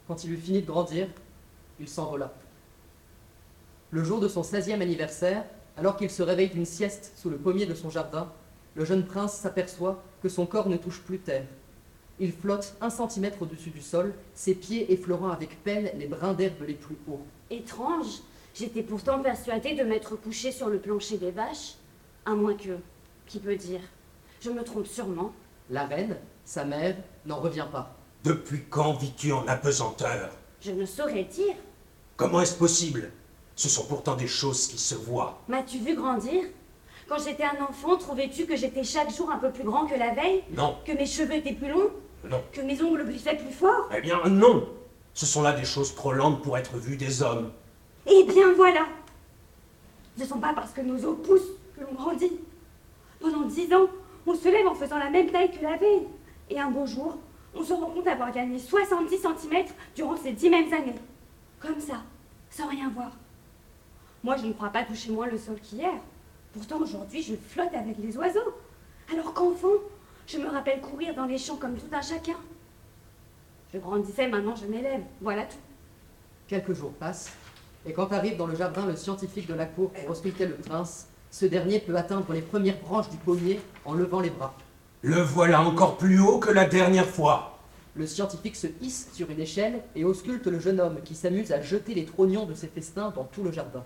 Quand 0.09 0.25
il 0.25 0.33
eut 0.33 0.37
fini 0.37 0.61
de 0.61 0.67
grandir, 0.67 1.07
il 1.83 1.89
s'envola. 1.89 2.33
Le 3.91 4.05
jour 4.05 4.21
de 4.21 4.29
son 4.29 4.43
16e 4.43 4.81
anniversaire, 4.81 5.45
alors 5.77 5.97
qu'il 5.97 6.11
se 6.11 6.23
réveille 6.23 6.49
d'une 6.49 6.65
sieste 6.65 7.13
sous 7.17 7.29
le 7.29 7.37
pommier 7.37 7.67
de 7.67 7.75
son 7.75 7.91
jardin, 7.91 8.33
le 8.75 8.85
jeune 8.85 9.05
prince 9.05 9.35
s'aperçoit 9.35 10.03
que 10.23 10.29
son 10.29 10.47
corps 10.47 10.69
ne 10.69 10.77
touche 10.77 11.01
plus 11.01 11.19
terre. 11.19 11.45
Il 12.21 12.33
flotte 12.33 12.77
un 12.81 12.89
centimètre 12.89 13.43
au-dessus 13.43 13.71
du 13.71 13.83
sol, 13.83 14.15
ses 14.33 14.55
pieds 14.55 14.93
effleurant 14.93 15.31
avec 15.31 15.63
peine 15.65 15.91
les 15.99 16.07
brins 16.07 16.35
d'herbe 16.35 16.63
les 16.67 16.75
plus 16.75 16.97
hauts. 17.09 17.27
Étrange, 17.51 18.21
j'étais 18.55 18.83
pourtant 18.83 19.21
persuadée 19.21 19.75
de 19.75 19.83
m'être 19.83 20.15
couchée 20.15 20.53
sur 20.53 20.69
le 20.69 20.79
plancher 20.79 21.19
des 21.19 21.33
vaches. 21.33 21.75
À 22.25 22.35
moins 22.35 22.55
que, 22.55 22.79
qui 23.27 23.41
peut 23.41 23.57
dire 23.57 23.81
Je 24.41 24.51
me 24.51 24.63
trompe 24.63 24.87
sûrement. 24.87 25.33
La 25.69 25.87
reine, 25.87 26.17
sa 26.45 26.65
mère, 26.65 26.97
n'en 27.27 27.41
revient 27.41 27.67
pas. 27.73 27.97
Depuis 28.23 28.63
quand 28.71 28.93
vis-tu 28.93 29.33
en 29.33 29.47
apesanteur? 29.49 30.31
Je 30.61 30.71
ne 30.71 30.87
saurais 30.87 31.25
dire. 31.25 31.57
Comment 32.23 32.41
est-ce 32.41 32.55
possible? 32.57 33.11
Ce 33.57 33.69
sont 33.69 33.85
pourtant 33.85 34.15
des 34.15 34.29
choses 34.29 34.69
qui 34.69 34.79
se 34.79 34.95
voient. 34.95 35.41
M'as-tu 35.49 35.79
vu 35.79 35.97
grandir? 35.97 36.45
Quand 37.09 37.19
j'étais 37.19 37.43
un 37.43 37.63
enfant, 37.69 37.97
trouvais-tu 37.97 38.47
que 38.47 38.55
j'étais 38.57 38.85
chaque 38.85 39.13
jour 39.15 39.29
un 39.31 39.39
peu 39.39 39.51
plus 39.51 39.65
grand 39.65 39.87
que 39.87 39.99
la 39.99 40.15
veille? 40.15 40.45
Non, 40.57 40.77
Que 40.87 40.93
mes 40.93 41.05
cheveux 41.07 41.35
étaient 41.35 41.53
plus 41.53 41.69
longs? 41.69 41.91
Non. 42.25 42.41
Que 42.53 42.61
mes 42.61 42.81
ongles 42.81 43.05
griffaient 43.07 43.37
plus 43.37 43.53
fort? 43.53 43.89
Eh 43.97 44.01
bien, 44.01 44.21
non 44.29 44.69
Ce 45.15 45.27
sont 45.27 45.43
là 45.43 45.53
des 45.53 45.65
choses 45.65 45.95
trop 45.97 46.13
lentes 46.13 46.43
pour 46.43 46.57
être 46.57 46.77
vues 46.77 46.97
des 46.97 47.23
hommes. 47.23 47.51
Eh 48.07 48.23
bien 48.25 48.53
voilà 48.55 48.87
Ce 50.17 50.23
ne 50.23 50.29
sont 50.29 50.39
pas 50.39 50.53
parce 50.55 50.71
que 50.71 50.81
nos 50.81 51.05
os 51.05 51.17
poussent 51.27 51.51
que 51.77 51.85
l'on 51.85 51.93
grandit. 51.95 52.39
Pendant 53.21 53.43
dix 53.43 53.73
ans, 53.75 53.89
on 54.29 54.35
se 54.37 54.49
lève 54.49 54.69
en 54.69 54.75
faisant 54.75 54.99
la 54.99 55.11
même 55.11 55.29
taille 55.31 55.51
que 55.51 55.63
la 55.63 55.77
veille. 55.77 56.07
Et 56.51 56.61
un 56.61 56.71
beau 56.71 56.87
jour, 56.87 57.19
on 57.55 57.65
se 57.65 57.73
rend 57.73 57.87
compte 57.91 58.05
d'avoir 58.05 58.31
gagné 58.33 58.61
70 58.61 59.19
cm 59.19 59.65
durant 59.97 60.17
ces 60.17 60.33
dix 60.33 60.49
mêmes 60.51 60.73
années. 60.73 60.95
Comme 61.61 61.81
ça, 61.81 62.03
sans 62.53 62.69
rien 62.69 62.91
voir. 62.91 63.13
Moi, 64.23 64.37
je 64.37 64.47
ne 64.47 64.53
crois 64.53 64.71
pas 64.71 64.85
toucher 64.85 65.11
moins 65.11 65.27
le 65.27 65.39
sol 65.39 65.59
qu'hier. 65.61 65.93
Pourtant, 66.53 66.79
aujourd'hui, 66.79 67.23
je 67.23 67.35
flotte 67.35 67.75
avec 67.75 67.97
les 67.99 68.17
oiseaux. 68.17 68.55
Alors 69.13 69.35
qu'enfant, 69.35 69.81
je 70.27 70.39
me 70.39 70.49
rappelle 70.49 70.81
courir 70.81 71.15
dans 71.15 71.25
les 71.25 71.39
champs 71.39 71.57
comme 71.57 71.77
tout 71.77 71.93
un 71.93 72.03
chacun. 72.03 72.37
Je 73.73 73.79
grandissais, 73.79 74.29
maintenant 74.29 74.55
je 74.55 74.67
m'élève. 74.67 75.03
Voilà 75.21 75.45
tout. 75.45 75.57
Quelques 76.47 76.75
jours 76.75 76.93
passent, 76.93 77.33
et 77.87 77.93
quand 77.93 78.13
arrive 78.13 78.37
dans 78.37 78.47
le 78.47 78.55
jardin 78.55 78.87
le 78.87 78.97
scientifique 78.97 79.49
de 79.49 79.55
la 79.55 79.65
cour 79.65 79.91
pour 79.91 80.11
ausculter 80.11 80.47
le 80.47 80.55
prince, 80.55 81.09
ce 81.31 81.47
dernier 81.47 81.81
peut 81.81 81.97
atteindre 81.97 82.33
les 82.33 82.43
premières 82.43 82.79
branches 82.79 83.09
du 83.09 83.17
pommier 83.17 83.61
en 83.87 83.95
levant 83.95 84.21
les 84.21 84.31
bras. 84.31 84.55
Le 85.01 85.21
voilà 85.21 85.63
encore 85.63 85.97
plus 85.97 86.21
haut 86.21 86.39
que 86.39 86.51
la 86.51 86.67
dernière 86.67 87.07
fois. 87.07 87.52
Le 87.95 88.07
scientifique 88.07 88.57
se 88.57 88.69
hisse 88.81 89.11
sur 89.13 89.29
une 89.31 89.41
échelle 89.41 89.83
et 89.95 90.05
ausculte 90.05 90.47
le 90.47 90.59
jeune 90.59 90.81
homme 90.81 91.03
qui 91.05 91.15
s'amuse 91.15 91.53
à 91.53 91.61
jeter 91.61 91.93
les 91.93 92.07
trognons 92.07 92.47
de 92.47 92.55
ses 92.55 92.69
festins 92.69 93.13
dans 93.15 93.25
tout 93.25 93.43
le 93.43 93.53
jardin. 93.53 93.85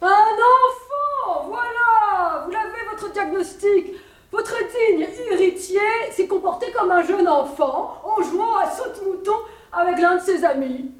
Un 0.00 0.06
enfant 0.08 1.46
Voilà 1.46 2.44
Vous 2.44 2.50
l'avez, 2.50 2.84
votre 2.90 3.12
diagnostic 3.12 3.92
Votre 4.32 4.56
digne 4.58 5.06
héritier 5.30 5.80
s'est 6.10 6.26
comporté 6.26 6.72
comme 6.72 6.90
un 6.90 7.02
jeune 7.02 7.28
enfant 7.28 8.02
en 8.02 8.20
jouant 8.22 8.56
à 8.56 8.68
saute-mouton 8.68 9.36
avec 9.72 10.00
l'un 10.00 10.16
de 10.16 10.22
ses 10.22 10.44
amis. 10.44 10.90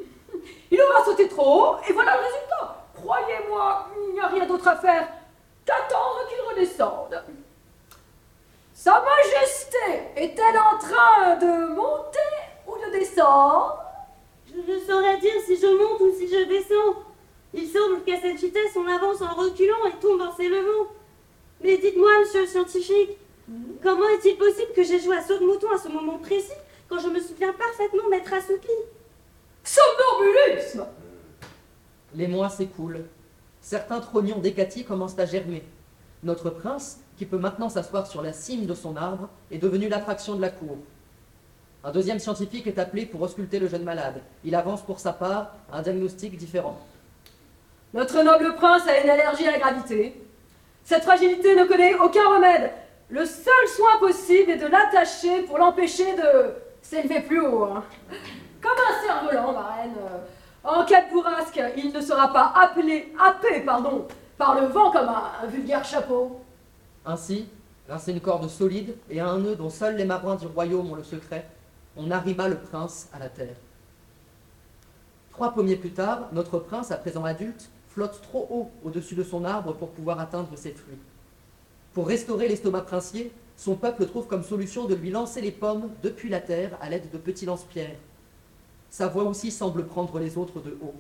Il 0.71 0.81
aura 0.81 1.05
sauté 1.05 1.27
trop 1.29 1.61
haut 1.61 1.77
et 1.89 1.93
voilà 1.93 2.17
le 2.17 2.23
résultat. 2.23 2.87
Croyez-moi, 2.95 3.89
il 4.09 4.15
n'y 4.15 4.21
a 4.21 4.29
rien 4.29 4.47
d'autre 4.47 4.69
à 4.69 4.77
faire 4.77 5.09
qu'attendre 5.67 6.21
qu'il 6.29 6.41
redescende. 6.49 7.21
Sa 8.83 9.01
Majesté 9.01 10.11
est-elle 10.17 10.59
en 10.59 10.77
train 10.77 11.37
de 11.37 11.73
monter 11.73 12.19
ou 12.67 12.73
de 12.85 12.99
descendre? 12.99 13.79
Je 14.49 14.57
ne 14.57 14.81
saurais 14.81 15.21
dire 15.21 15.35
si 15.47 15.57
je 15.57 15.69
monte 15.69 16.01
ou 16.01 16.13
si 16.13 16.27
je 16.27 16.49
descends. 16.49 16.99
Il 17.55 17.69
semble 17.69 18.03
qu'à 18.03 18.21
cette 18.21 18.41
vitesse, 18.41 18.77
on 18.77 18.89
avance 18.89 19.23
en 19.23 19.35
reculant 19.35 19.87
et 19.87 20.01
tombe 20.01 20.21
en 20.21 20.35
s'élevant. 20.35 20.89
Mais 21.63 21.79
dites-moi, 21.79 22.11
monsieur 22.19 22.41
le 22.41 22.49
scientifique, 22.49 23.11
comment 23.85 24.09
est-il 24.09 24.37
possible 24.37 24.73
que 24.75 24.83
j'ai 24.83 24.99
joué 24.99 25.17
à 25.17 25.23
saut 25.23 25.39
de 25.39 25.47
mouton 25.47 25.71
à 25.73 25.79
ce 25.79 25.87
moment 25.87 26.19
précis, 26.19 26.51
quand 26.89 26.99
je 26.99 27.07
me 27.07 27.21
souviens 27.21 27.53
parfaitement 27.53 28.09
m'être 28.11 28.33
assoupi 28.33 28.67
Somnambulisme 29.63 30.89
Les 32.17 32.27
mois 32.27 32.49
s'écoulent. 32.49 33.05
Certains 33.61 34.01
trognons 34.01 34.41
décatis 34.41 34.85
commencent 34.85 35.21
à 35.21 35.27
germer. 35.27 35.63
Notre 36.25 36.51
prince, 36.51 36.99
qui 37.17 37.27
peut 37.27 37.39
maintenant 37.39 37.69
s'asseoir 37.69 38.07
sur 38.07 38.23
la 38.23 38.33
cime 38.33 38.67
de 38.67 38.75
son 38.75 38.97
arbre, 38.97 39.29
est 39.51 39.59
devenu 39.59 39.89
l'attraction 39.89 40.35
de 40.35 40.41
la 40.41 40.49
cour. 40.51 40.77
Un 41.85 41.91
deuxième 41.91 42.19
scientifique 42.19 42.67
est 42.67 42.79
appelé 42.79 43.07
pour 43.07 43.23
ausculter 43.23 43.59
le 43.59 43.69
jeune 43.69 43.83
malade. 43.83 44.23
Il 44.45 44.55
avance 44.55 44.83
pour 44.83 45.01
sa 45.01 45.13
part 45.13 45.53
un 45.73 45.83
diagnostic 45.83 46.37
différent. 46.37 46.79
Notre 47.93 48.23
noble 48.23 48.55
prince 48.55 48.87
a 48.87 48.99
une 49.03 49.11
allergie 49.11 49.47
à 49.47 49.53
la 49.53 49.59
gravité. 49.59 50.21
Cette 50.85 51.03
fragilité 51.03 51.55
ne 51.57 51.65
connaît 51.65 51.95
aucun 51.95 52.27
remède. 52.29 52.71
Le 53.11 53.27
seul 53.27 53.69
soin 53.77 53.99
possible 53.99 54.51
est 54.53 54.57
de 54.57 54.67
l'attacher 54.67 55.43
pour 55.43 55.59
l'empêcher 55.59 56.15
de 56.17 56.55
s'élever 56.81 57.21
plus 57.21 57.41
haut. 57.41 57.65
hein. 57.65 57.85
Comme 58.63 58.73
un 58.73 59.07
cerf-volant, 59.07 59.53
ma 59.53 59.75
reine. 59.75 59.95
En 60.65 60.85
cas 60.85 61.03
de 61.05 61.11
bourrasque, 61.13 61.61
il 61.77 61.93
ne 61.93 62.01
sera 62.01 62.33
pas 62.33 62.53
appelé, 62.57 63.13
happé, 63.21 63.61
pardon, 63.61 64.07
par 64.39 64.59
le 64.59 64.67
vent 64.69 64.93
comme 64.93 65.09
un 65.09 65.47
vulgaire 65.49 65.85
chapeau. 65.85 66.41
Ainsi, 67.05 67.47
à 67.89 67.99
une 68.07 68.21
corde 68.21 68.49
solide 68.49 68.95
et 69.11 69.21
à 69.21 69.29
un 69.29 69.39
nœud 69.39 69.57
dont 69.57 69.71
seuls 69.71 69.97
les 69.97 70.05
marins 70.05 70.37
du 70.37 70.47
royaume 70.47 70.91
ont 70.91 70.95
le 70.95 71.03
secret, 71.03 71.47
on 71.97 72.11
arrima 72.11 72.49
le 72.49 72.59
prince 72.59 73.09
à 73.13 73.19
la 73.19 73.29
terre. 73.29 73.57
Trois 75.33 75.53
pommiers 75.53 75.77
plus 75.77 75.93
tard, 75.93 76.29
notre 76.33 76.59
prince, 76.59 76.91
à 76.91 76.97
présent 76.97 77.25
adulte, 77.25 77.71
flotte 77.89 78.23
trop 78.23 78.47
haut 78.51 78.71
au-dessus 78.85 79.15
de 79.15 79.25
son 79.25 79.45
arbre 79.45 79.75
pour 79.75 79.91
pouvoir 79.91 80.21
atteindre 80.21 80.57
ses 80.57 80.73
fruits. 80.73 80.99
Pour 81.93 82.09
restaurer 82.09 82.49
l'estomac 82.49 82.83
princier, 82.83 83.33
son 83.57 83.75
peuple 83.75 84.07
trouve 84.07 84.27
comme 84.27 84.43
solution 84.43 84.87
de 84.87 84.95
lui 84.95 85.11
lancer 85.11 85.41
les 85.41 85.51
pommes 85.51 85.91
depuis 86.03 86.29
la 86.29 86.41
terre 86.41 86.79
à 86.81 86.89
l'aide 86.89 87.11
de 87.11 87.19
petits 87.19 87.47
lance-pierres. 87.47 87.99
Sa 88.91 89.09
voix 89.09 89.25
aussi 89.25 89.51
semble 89.51 89.87
prendre 89.87 90.19
les 90.19 90.39
autres 90.39 90.61
de 90.61 90.77
haut. 90.83 90.95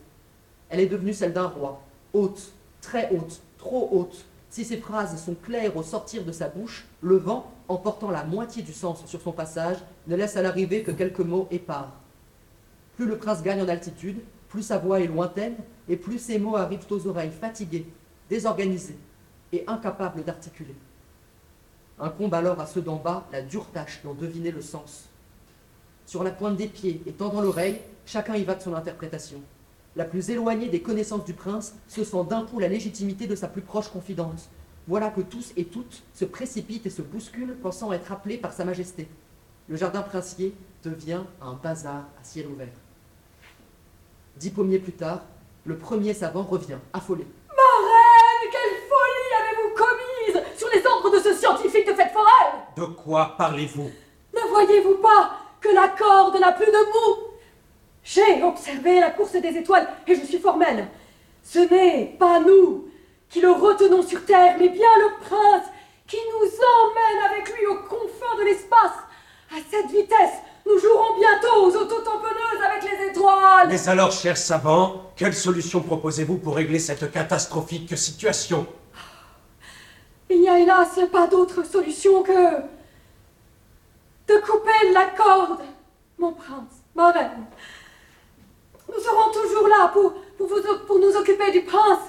Elle 0.68 0.80
est 0.80 0.86
devenue 0.86 1.14
celle 1.14 1.32
d'un 1.32 1.46
roi, 1.46 1.80
haute, 2.12 2.52
très 2.80 3.10
haute, 3.14 3.40
trop 3.58 3.88
haute. 3.92 4.24
Si 4.52 4.66
ses 4.66 4.76
phrases 4.76 5.18
sont 5.18 5.34
claires 5.34 5.78
au 5.78 5.82
sortir 5.82 6.26
de 6.26 6.30
sa 6.30 6.46
bouche, 6.46 6.84
le 7.00 7.16
vent, 7.16 7.50
emportant 7.68 8.10
la 8.10 8.22
moitié 8.22 8.62
du 8.62 8.74
sens 8.74 9.02
sur 9.06 9.22
son 9.22 9.32
passage, 9.32 9.78
ne 10.06 10.14
laisse 10.14 10.36
à 10.36 10.42
l'arrivée 10.42 10.82
que 10.82 10.90
quelques 10.90 11.20
mots 11.20 11.48
épars. 11.50 11.90
Plus 12.96 13.06
le 13.06 13.16
prince 13.16 13.42
gagne 13.42 13.62
en 13.62 13.68
altitude, 13.68 14.20
plus 14.50 14.60
sa 14.60 14.76
voix 14.76 15.00
est 15.00 15.06
lointaine, 15.06 15.56
et 15.88 15.96
plus 15.96 16.18
ses 16.18 16.38
mots 16.38 16.58
arrivent 16.58 16.84
aux 16.90 17.06
oreilles 17.06 17.30
fatiguées, 17.30 17.86
désorganisées 18.28 18.98
et 19.52 19.64
incapables 19.66 20.22
d'articuler. 20.22 20.76
Incombe 21.98 22.34
alors 22.34 22.60
à 22.60 22.66
ceux 22.66 22.82
d'en 22.82 22.96
bas 22.96 23.26
la 23.32 23.40
dure 23.40 23.70
tâche 23.72 24.02
d'en 24.04 24.12
deviner 24.12 24.50
le 24.50 24.60
sens. 24.60 25.08
Sur 26.04 26.24
la 26.24 26.30
pointe 26.30 26.58
des 26.58 26.68
pieds 26.68 27.02
et 27.06 27.12
tendant 27.12 27.40
l'oreille, 27.40 27.80
chacun 28.04 28.34
y 28.34 28.44
va 28.44 28.54
de 28.54 28.60
son 28.60 28.74
interprétation. 28.74 29.40
La 29.94 30.06
plus 30.06 30.30
éloignée 30.30 30.68
des 30.68 30.80
connaissances 30.80 31.24
du 31.26 31.34
prince 31.34 31.74
se 31.86 32.02
sent 32.02 32.24
d'un 32.28 32.46
coup 32.46 32.58
la 32.58 32.68
légitimité 32.68 33.26
de 33.26 33.34
sa 33.34 33.46
plus 33.46 33.60
proche 33.60 33.88
confidence. 33.88 34.48
Voilà 34.88 35.10
que 35.10 35.20
tous 35.20 35.52
et 35.56 35.66
toutes 35.66 36.02
se 36.14 36.24
précipitent 36.24 36.86
et 36.86 36.90
se 36.90 37.02
bousculent, 37.02 37.58
pensant 37.62 37.92
être 37.92 38.10
appelés 38.10 38.38
par 38.38 38.54
sa 38.54 38.64
majesté. 38.64 39.06
Le 39.68 39.76
jardin 39.76 40.00
princier 40.00 40.54
devient 40.82 41.20
un 41.42 41.52
bazar 41.52 42.04
à 42.18 42.24
ciel 42.24 42.46
ouvert. 42.46 42.72
Dix 44.36 44.50
pommiers 44.50 44.78
plus 44.78 44.94
tard, 44.94 45.20
le 45.64 45.76
premier 45.76 46.14
savant 46.14 46.42
revient, 46.42 46.78
affolé. 46.94 47.26
Ma 47.48 47.54
reine, 47.86 48.50
quelle 48.50 48.80
folie 48.88 49.34
avez-vous 49.40 49.74
commise 49.76 50.58
sur 50.58 50.68
les 50.74 50.86
ordres 50.86 51.12
de 51.12 51.22
ce 51.22 51.34
scientifique 51.34 51.86
de 51.86 51.94
cette 51.94 52.12
forêt? 52.12 52.64
De 52.76 52.84
quoi 52.94 53.34
parlez-vous? 53.36 53.90
Ne 54.34 54.48
voyez-vous 54.48 54.96
pas 55.02 55.36
que 55.60 55.68
la 55.68 55.88
corde 55.88 56.40
n'a 56.40 56.52
plus 56.52 56.66
de 56.66 56.72
mou 56.72 57.31
J'ai 58.42 58.48
observé 58.48 58.98
la 58.98 59.10
course 59.10 59.32
des 59.32 59.56
étoiles 59.56 59.86
et 60.04 60.16
je 60.16 60.26
suis 60.26 60.40
formelle. 60.40 60.88
Ce 61.44 61.60
n'est 61.60 62.16
pas 62.18 62.40
nous 62.40 62.88
qui 63.28 63.40
le 63.40 63.52
retenons 63.52 64.02
sur 64.02 64.24
terre, 64.24 64.56
mais 64.58 64.68
bien 64.68 64.88
le 64.98 65.24
prince 65.24 65.66
qui 66.08 66.16
nous 66.16 66.48
emmène 66.48 67.30
avec 67.30 67.56
lui 67.56 67.66
aux 67.66 67.78
confins 67.88 68.36
de 68.40 68.44
l'espace. 68.44 68.98
À 69.52 69.60
cette 69.70 69.92
vitesse, 69.92 70.40
nous 70.66 70.76
jouerons 70.76 71.18
bientôt 71.20 71.66
aux 71.66 71.76
autotamponneuses 71.82 72.64
avec 72.68 72.90
les 72.90 73.10
étoiles. 73.10 73.68
Mais 73.68 73.88
alors, 73.88 74.10
cher 74.10 74.36
savant, 74.36 75.12
quelle 75.14 75.34
solution 75.34 75.80
proposez-vous 75.80 76.38
pour 76.38 76.56
régler 76.56 76.80
cette 76.80 77.12
catastrophique 77.12 77.96
situation? 77.96 78.66
Il 80.30 80.40
n'y 80.40 80.48
a 80.48 80.58
hélas 80.58 80.98
pas 81.12 81.28
d'autre 81.28 81.64
solution 81.64 82.24
que 82.24 82.56
de 84.26 84.40
couper 84.40 84.92
la 84.92 85.06
corde, 85.16 85.60
mon 86.18 86.32
prince, 86.32 86.82
ma 86.96 87.12
reine. 87.12 87.46
Nous 88.92 89.00
serons 89.02 89.30
toujours 89.32 89.68
là 89.68 89.90
pour, 89.92 90.12
nous 90.98 91.16
occuper 91.16 91.50
du 91.50 91.62
prince. 91.62 92.08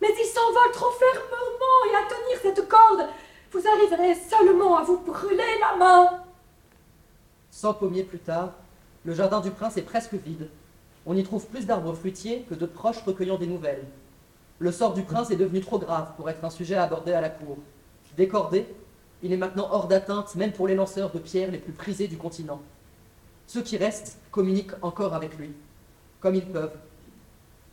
Mais 0.00 0.08
il 0.08 0.26
s'envole 0.26 0.72
trop 0.72 0.90
fermement 0.90 1.90
et 1.90 1.96
à 1.96 2.08
tenir 2.08 2.38
cette 2.42 2.68
corde, 2.68 3.08
vous 3.52 3.62
arriverez 3.66 4.14
seulement 4.14 4.76
à 4.76 4.82
vous 4.82 4.98
brûler 4.98 5.58
la 5.60 5.76
main. 5.76 6.22
Cent 7.50 7.74
pommiers 7.74 8.02
plus 8.02 8.18
tard, 8.18 8.52
le 9.04 9.14
jardin 9.14 9.40
du 9.40 9.50
prince 9.50 9.76
est 9.76 9.82
presque 9.82 10.14
vide. 10.14 10.48
On 11.06 11.16
y 11.16 11.22
trouve 11.22 11.46
plus 11.46 11.66
d'arbres 11.66 11.94
fruitiers 11.94 12.44
que 12.48 12.54
de 12.54 12.66
proches 12.66 13.02
recueillant 13.02 13.38
des 13.38 13.46
nouvelles. 13.46 13.84
Le 14.58 14.72
sort 14.72 14.94
du 14.94 15.02
prince 15.02 15.30
est 15.30 15.36
devenu 15.36 15.60
trop 15.60 15.78
grave 15.78 16.12
pour 16.16 16.30
être 16.30 16.44
un 16.44 16.50
sujet 16.50 16.76
abordé 16.76 17.12
à 17.12 17.20
la 17.20 17.30
cour. 17.30 17.58
Décordé, 18.16 18.66
il 19.22 19.32
est 19.32 19.36
maintenant 19.36 19.68
hors 19.70 19.86
d'atteinte 19.86 20.34
même 20.34 20.52
pour 20.52 20.66
les 20.66 20.74
lanceurs 20.74 21.10
de 21.10 21.18
pierres 21.18 21.50
les 21.50 21.58
plus 21.58 21.72
prisés 21.72 22.08
du 22.08 22.16
continent. 22.16 22.60
Ceux 23.46 23.62
qui 23.62 23.76
restent 23.76 24.18
communiquent 24.30 24.72
encore 24.82 25.14
avec 25.14 25.36
lui, 25.36 25.52
comme 26.22 26.36
ils 26.36 26.46
peuvent. 26.46 26.76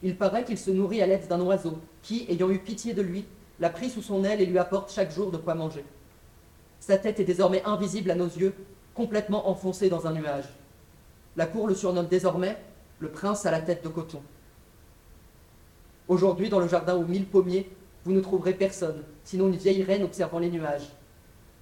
Il 0.02 0.18
paraît 0.18 0.44
qu'il 0.44 0.58
se 0.58 0.72
nourrit 0.72 1.02
à 1.02 1.08
l'aide 1.08 1.28
d'un 1.28 1.42
oiseau, 1.42 1.78
qui, 2.02 2.26
ayant 2.30 2.50
eu 2.50 2.60
pitié 2.60 2.94
de 2.94 3.02
lui, 3.02 3.26
l'a 3.60 3.70
pris 3.70 3.90
sous 3.90 4.02
son 4.02 4.24
aile 4.24 4.42
et 4.42 4.46
lui 4.46 4.58
apporte 4.58 4.92
chaque 4.92 5.14
jour 5.14 5.32
de 5.32 5.38
quoi 5.38 5.56
manger. 5.56 5.86
Sa 6.80 6.98
tête 6.98 7.20
est 7.20 7.26
désormais 7.26 7.64
invisible 7.66 8.10
à 8.12 8.16
nos 8.16 8.28
yeux, 8.28 8.54
complètement 8.96 9.50
enfoncée 9.50 9.90
dans 9.90 10.08
un 10.08 10.14
nuage. 10.14 10.46
La 11.36 11.46
cour 11.46 11.68
le 11.68 11.76
surnomme 11.76 12.08
désormais 12.08 12.58
le 13.00 13.10
prince 13.10 13.46
à 13.46 13.52
la 13.52 13.62
tête 13.62 13.84
de 13.84 13.90
coton. 13.90 14.22
Aujourd'hui, 16.08 16.50
dans 16.50 16.60
le 16.60 16.68
jardin 16.68 16.96
aux 16.96 17.06
mille 17.06 17.26
pommiers, 17.26 17.70
vous 18.04 18.14
ne 18.14 18.22
trouverez 18.22 18.54
personne, 18.54 19.04
sinon 19.24 19.48
une 19.48 19.56
vieille 19.56 19.84
reine 19.84 20.04
observant 20.04 20.40
les 20.40 20.50
nuages. 20.50 20.90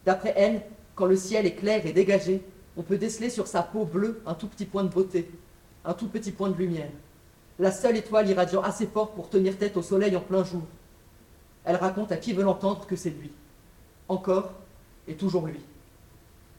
D'après 0.06 0.34
elle, 0.38 0.62
quand 0.96 1.06
le 1.06 1.16
ciel 1.16 1.46
est 1.46 1.56
clair 1.56 1.86
et 1.86 1.92
dégagé, 1.92 2.42
on 2.78 2.84
peut 2.84 2.98
déceler 2.98 3.30
sur 3.30 3.48
sa 3.48 3.64
peau 3.64 3.86
bleue 3.86 4.22
un 4.26 4.36
tout 4.36 4.48
petit 4.48 4.66
point 4.66 4.84
de 4.84 4.90
beauté, 4.90 5.30
un 5.88 5.94
tout 5.94 6.10
petit 6.10 6.32
point 6.32 6.50
de 6.50 6.58
lumière, 6.58 6.92
la 7.60 7.72
seule 7.72 7.96
étoile 7.96 8.30
irradiant 8.30 8.62
assez 8.62 8.86
fort 8.86 9.12
pour 9.12 9.30
tenir 9.30 9.58
tête 9.58 9.78
au 9.78 9.82
soleil 9.82 10.16
en 10.16 10.20
plein 10.22 10.44
jour. 10.44 10.62
Elle 11.64 11.78
raconte 11.78 12.12
à 12.12 12.18
qui 12.18 12.34
veut 12.34 12.44
l'entendre 12.44 12.86
que 12.86 12.98
c'est 12.98 13.10
lui, 13.10 13.32
encore 14.10 14.52
et 15.08 15.16
toujours 15.16 15.48
lui. 15.48 15.62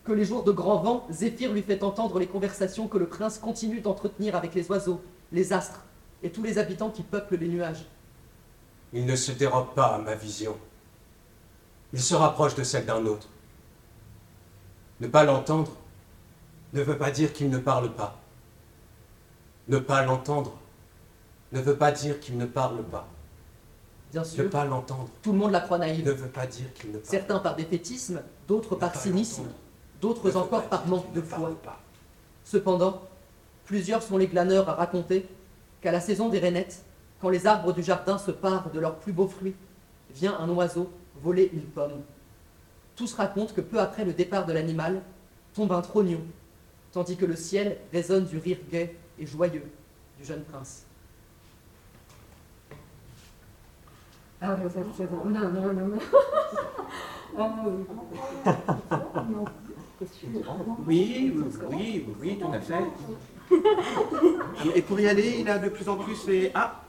Que 0.05 0.12
les 0.12 0.25
jours 0.25 0.45
de 0.45 0.51
grand 0.51 0.79
vent, 0.79 1.07
Zéphyr 1.11 1.53
lui 1.53 1.62
fait 1.62 1.83
entendre 1.85 2.19
les 2.19 2.27
conversations 2.27 2.88
que 2.88 2.97
le 2.97 3.07
prince 3.07 3.38
continue 3.38 3.81
d'entretenir 3.81 4.35
avec 4.35 4.55
les 4.55 4.69
oiseaux, 4.71 5.03
les 5.31 5.53
astres 5.53 5.85
et 6.23 6.31
tous 6.31 6.43
les 6.43 6.57
habitants 6.57 6.91
qui 6.91 7.03
peuplent 7.03 7.37
les 7.37 7.49
nuages. 7.49 7.85
Il 8.95 9.05
ne 9.05 9.14
se 9.14 9.33
dérobe 9.33 9.75
pas 9.75 9.95
à 9.95 9.99
ma 9.99 10.14
vision. 10.14 10.57
Il 11.93 12.01
se 12.01 12.14
rapproche 12.14 12.55
de 12.55 12.64
celle 12.64 12.87
d'un 12.87 13.05
autre. 13.05 13.29
Ne 15.01 15.07
pas 15.07 15.25
l'entendre 15.25 15.73
ne 16.73 16.83
veut 16.83 16.97
pas 16.99 17.11
dire 17.11 17.33
qu'il 17.35 17.51
ne 17.51 17.59
parle 17.59 17.93
pas. 17.93 18.19
Ne 19.68 19.78
pas 19.78 20.02
l'entendre 20.04 20.52
ne 21.52 21.61
veut 21.61 21.76
pas 21.76 21.92
dire 21.92 22.20
qu'il 22.20 22.37
ne 22.37 22.46
parle 22.46 22.83
pas. 22.85 23.07
Bien 24.12 24.22
Ne 24.22 24.26
sûr, 24.26 24.50
pas 24.50 24.64
l'entendre 24.64 25.09
tout 25.22 25.33
le 25.33 25.38
monde 25.38 25.52
la 25.52 25.61
croit 25.61 25.78
ne 25.78 25.85
naïve. 25.85 26.09
veut 26.09 26.28
pas 26.28 26.46
dire 26.46 26.72
qu'il 26.74 26.90
ne 26.90 26.94
parle 26.98 27.07
Certains 27.07 27.38
par 27.38 27.57
défaitisme, 27.57 28.22
d'autres 28.46 28.74
Ne 28.74 28.81
par 28.81 28.94
cynisme. 28.94 29.44
Ne 29.44 29.48
d'autres 30.00 30.37
encore 30.37 30.64
par 30.64 30.87
manque 30.87 31.12
de 31.12 31.20
ne 31.20 31.24
foi. 31.24 31.50
pas. 31.62 31.81
Cependant, 32.44 33.02
plusieurs 33.64 34.02
sont 34.02 34.16
les 34.16 34.26
glaneurs 34.26 34.68
à 34.68 34.74
raconter 34.74 35.28
qu'à 35.83 35.92
la 35.92 36.00
saison 36.00 36.28
des 36.28 36.38
rainettes, 36.38 36.85
quand 37.20 37.28
les 37.28 37.46
arbres 37.46 37.72
du 37.72 37.83
jardin 37.83 38.16
se 38.16 38.31
parent 38.31 38.70
de 38.72 38.81
leurs 38.81 38.96
plus 38.96 39.12
beaux 39.12 39.28
fruits, 39.28 39.54
vient 40.14 40.38
un 40.38 40.48
oiseau 40.48 40.90
voler 41.22 41.50
une 41.52 41.64
pomme. 41.66 42.00
Tous 42.96 43.12
racontent 43.14 43.52
que 43.54 43.61
peu 43.61 43.78
après 43.78 44.04
le 44.04 44.12
départ 44.12 44.46
de 44.46 44.52
l'animal, 44.52 45.02
tombe 45.54 45.72
un 45.72 45.83
trognon, 45.83 46.20
tandis 46.92 47.16
que 47.16 47.26
le 47.26 47.37
ciel 47.37 47.76
résonne 47.92 48.24
du 48.24 48.38
rire 48.38 48.59
gai 48.70 48.96
et 49.18 49.26
joyeux 49.26 49.70
du 50.18 50.24
jeune 50.24 50.44
prince. 50.44 50.85
Oui, 60.87 61.33
oui, 61.35 61.35
oui, 61.70 62.07
oui, 62.20 62.38
tout 62.38 62.52
à 62.52 62.61
fait. 62.61 62.85
Et 64.74 64.83
pour 64.83 65.00
y 65.00 65.09
aller, 65.09 65.40
il 65.40 65.48
a 65.48 65.59
de 65.59 65.68
plus 65.68 65.88
en 65.88 65.96
plus 65.96 66.26
les... 66.28 66.52
Ah. 66.54 66.83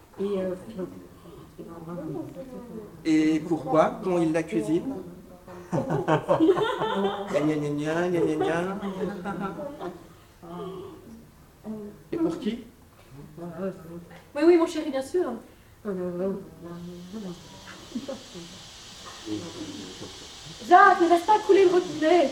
Et 3.06 3.40
pourquoi 3.40 4.00
quand 4.04 4.20
il 4.20 4.32
la 4.32 4.44
cuisine? 4.44 4.94
Et 12.12 12.18
pour 12.18 12.40
qui? 12.40 12.64
Oui, 13.38 14.42
oui, 14.46 14.58
mon 14.58 14.68
chéri, 14.68 14.92
bien 14.92 15.02
sûr. 15.02 15.34
Jacques, 20.68 21.02
ne 21.02 21.10
laisse 21.10 21.24
pas 21.26 21.40
couler 21.40 21.66
le 21.66 21.72
robinet. 21.72 22.30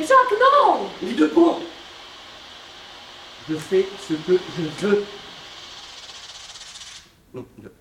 Jacques, 0.00 0.34
non 0.40 0.88
Lis 1.02 1.14
debout 1.14 1.54
Je 3.48 3.54
fais 3.56 3.86
ce 4.06 4.14
que 4.14 4.38
je 4.58 4.86
veux. 4.86 5.04
Non, 7.32 7.46
de... 7.58 7.72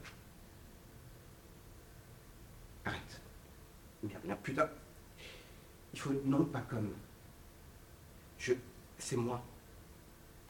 Arrête. 2.85 3.21
Putain. 4.43 4.69
Il 5.93 5.99
faut 5.99 6.13
non 6.25 6.45
pas 6.45 6.61
comme. 6.61 6.93
Je. 8.37 8.53
C'est 8.97 9.15
moi. 9.15 9.43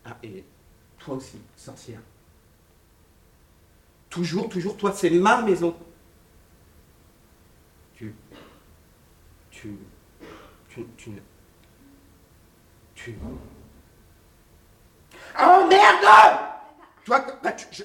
Ah, 0.04 0.18
et 0.24 0.44
toi 1.00 1.16
aussi, 1.16 1.40
sorcière. 1.56 2.02
Toujours, 4.10 4.50
toujours, 4.50 4.78
toi, 4.78 4.94
c'est 4.94 5.10
ma 5.10 5.42
maison. 5.42 5.76
Tu. 7.96 8.14
Tu. 9.52 9.78
Tu, 10.70 10.86
tu 10.98 11.12
tu. 12.96 13.16
Oh 15.40 15.68
merde 15.70 16.40
Toi, 17.04 17.26
bah, 17.44 17.52
tu, 17.52 17.66
je, 17.72 17.84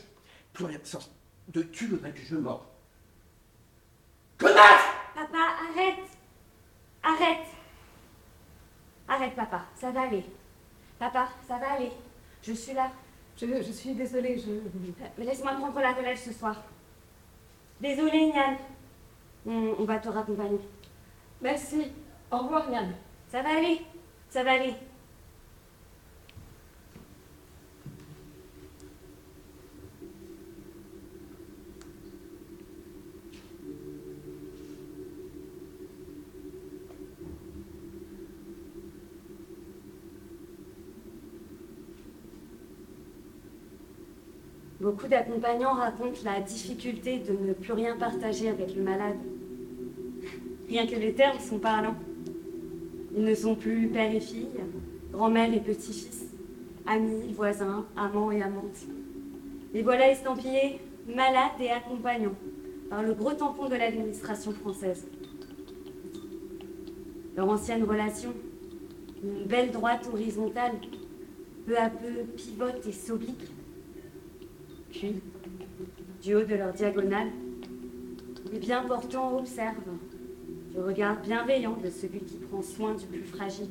plus 0.53 0.65
rien 0.65 0.79
de 0.79 0.87
sens. 0.87 1.11
De 1.49 1.63
tu 1.63 1.89
voudrais 1.89 2.13
que 2.13 2.21
je 2.21 2.37
morde. 2.37 2.63
Connasse 4.39 5.00
Papa, 5.21 5.39
arrête 5.69 5.99
Arrête 7.03 7.47
Arrête, 9.07 9.35
papa, 9.37 9.61
ça 9.75 9.91
va 9.91 10.03
aller. 10.03 10.25
Papa, 10.99 11.29
ça 11.47 11.59
va 11.59 11.73
aller. 11.73 11.93
Je 12.43 12.55
suis 12.55 12.73
là. 12.73 12.91
Je, 13.37 13.45
je 13.47 13.73
suis 13.73 13.93
désolée, 13.93 14.39
je... 14.39 14.51
Mais 15.19 15.27
laisse-moi 15.27 15.53
prendre 15.53 15.79
la 15.79 15.93
relève 15.93 16.17
ce 16.17 16.33
soir. 16.33 16.57
Désolée, 17.83 18.33
Nian. 18.33 18.57
On, 19.47 19.75
on 19.81 19.85
va 19.85 19.99
te 19.99 20.09
raccompagner. 20.09 20.61
Merci. 21.43 21.93
Au 22.31 22.39
revoir, 22.39 22.71
Yann. 22.71 22.95
Ça 23.29 23.43
va 23.43 23.59
aller. 23.59 23.83
Ça 24.31 24.43
va 24.43 24.53
aller. 24.53 24.75
Beaucoup 44.91 45.07
d'accompagnants 45.07 45.75
racontent 45.75 46.19
la 46.25 46.41
difficulté 46.41 47.21
de 47.21 47.31
ne 47.31 47.53
plus 47.53 47.75
rien 47.75 47.97
partager 47.97 48.49
avec 48.49 48.75
le 48.75 48.83
malade. 48.83 49.19
Rien 50.69 50.85
que 50.85 50.97
les 50.97 51.13
termes 51.15 51.39
sont 51.39 51.61
parlants. 51.61 51.95
Ils 53.17 53.23
ne 53.23 53.33
sont 53.33 53.55
plus 53.55 53.87
père 53.87 54.13
et 54.13 54.19
fille, 54.19 54.49
grand-mère 55.13 55.55
et 55.55 55.61
petit-fils, 55.61 56.25
amis, 56.87 57.33
voisins, 57.37 57.87
amants 57.97 58.33
et 58.33 58.43
amantes. 58.43 58.85
Les 59.73 59.83
voilà 59.83 60.11
estampillés 60.11 60.81
malades 61.07 61.61
et 61.61 61.71
accompagnants 61.71 62.35
par 62.91 63.05
le 63.05 63.15
gros 63.15 63.35
tampon 63.35 63.69
de 63.69 63.77
l'administration 63.77 64.51
française. 64.51 65.07
Leur 67.37 67.49
ancienne 67.49 67.85
relation, 67.85 68.35
une 69.23 69.45
belle 69.45 69.71
droite 69.71 70.09
horizontale, 70.13 70.73
peu 71.65 71.79
à 71.79 71.91
peu 71.91 72.25
pivote 72.37 72.85
et 72.89 72.93
s'oblique. 72.93 73.53
Puis, 74.91 75.21
du 76.23 76.35
haut 76.35 76.45
de 76.45 76.55
leur 76.55 76.73
diagonale, 76.73 77.29
les 78.53 78.59
bien 78.59 78.83
portants 78.83 79.39
observent 79.39 79.77
du 80.73 80.81
regard 80.81 81.21
bienveillant 81.21 81.77
de 81.83 81.91
celui 81.91 82.21
qui 82.21 82.37
prend 82.37 82.63
soin 82.63 82.95
du 82.95 83.07
plus 83.07 83.23
fragile. 83.23 83.71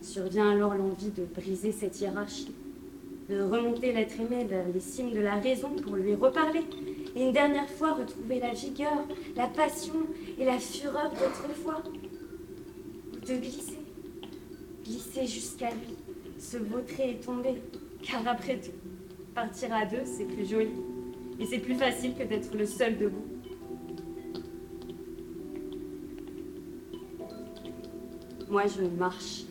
Survient 0.00 0.50
alors 0.50 0.74
l'envie 0.74 1.10
de 1.10 1.24
briser 1.24 1.72
cette 1.72 2.00
hiérarchie, 2.00 2.54
de 3.28 3.42
remonter 3.42 3.92
l'être 3.92 4.20
aimé 4.20 4.44
vers 4.44 4.66
les 4.72 4.80
cimes 4.80 5.12
de 5.12 5.20
la 5.20 5.34
raison 5.34 5.70
pour 5.70 5.96
lui 5.96 6.14
reparler, 6.14 6.62
et 7.16 7.26
une 7.26 7.32
dernière 7.32 7.68
fois 7.68 7.94
retrouver 7.94 8.38
la 8.38 8.52
vigueur, 8.52 9.04
la 9.34 9.48
passion 9.48 10.06
et 10.38 10.44
la 10.44 10.58
fureur 10.58 11.10
d'autrefois. 11.10 11.82
De 13.26 13.34
glisser, 13.34 13.78
glisser 14.84 15.26
jusqu'à 15.26 15.70
lui, 15.70 15.96
se 16.38 16.58
vautrer 16.58 17.10
et 17.10 17.16
tomber, 17.16 17.60
car 18.02 18.26
après 18.28 18.60
tout, 18.60 18.70
partir 19.36 19.70
à 19.74 19.84
deux, 19.84 20.04
c'est 20.04 20.24
plus 20.24 20.48
joli, 20.48 20.70
et 21.38 21.44
c'est 21.44 21.58
plus 21.58 21.74
facile 21.74 22.14
que 22.14 22.22
d'être 22.22 22.56
le 22.56 22.64
seul 22.64 22.96
debout. 22.96 23.26
Moi, 28.48 28.62
je 28.66 28.82
marche. 28.98 29.42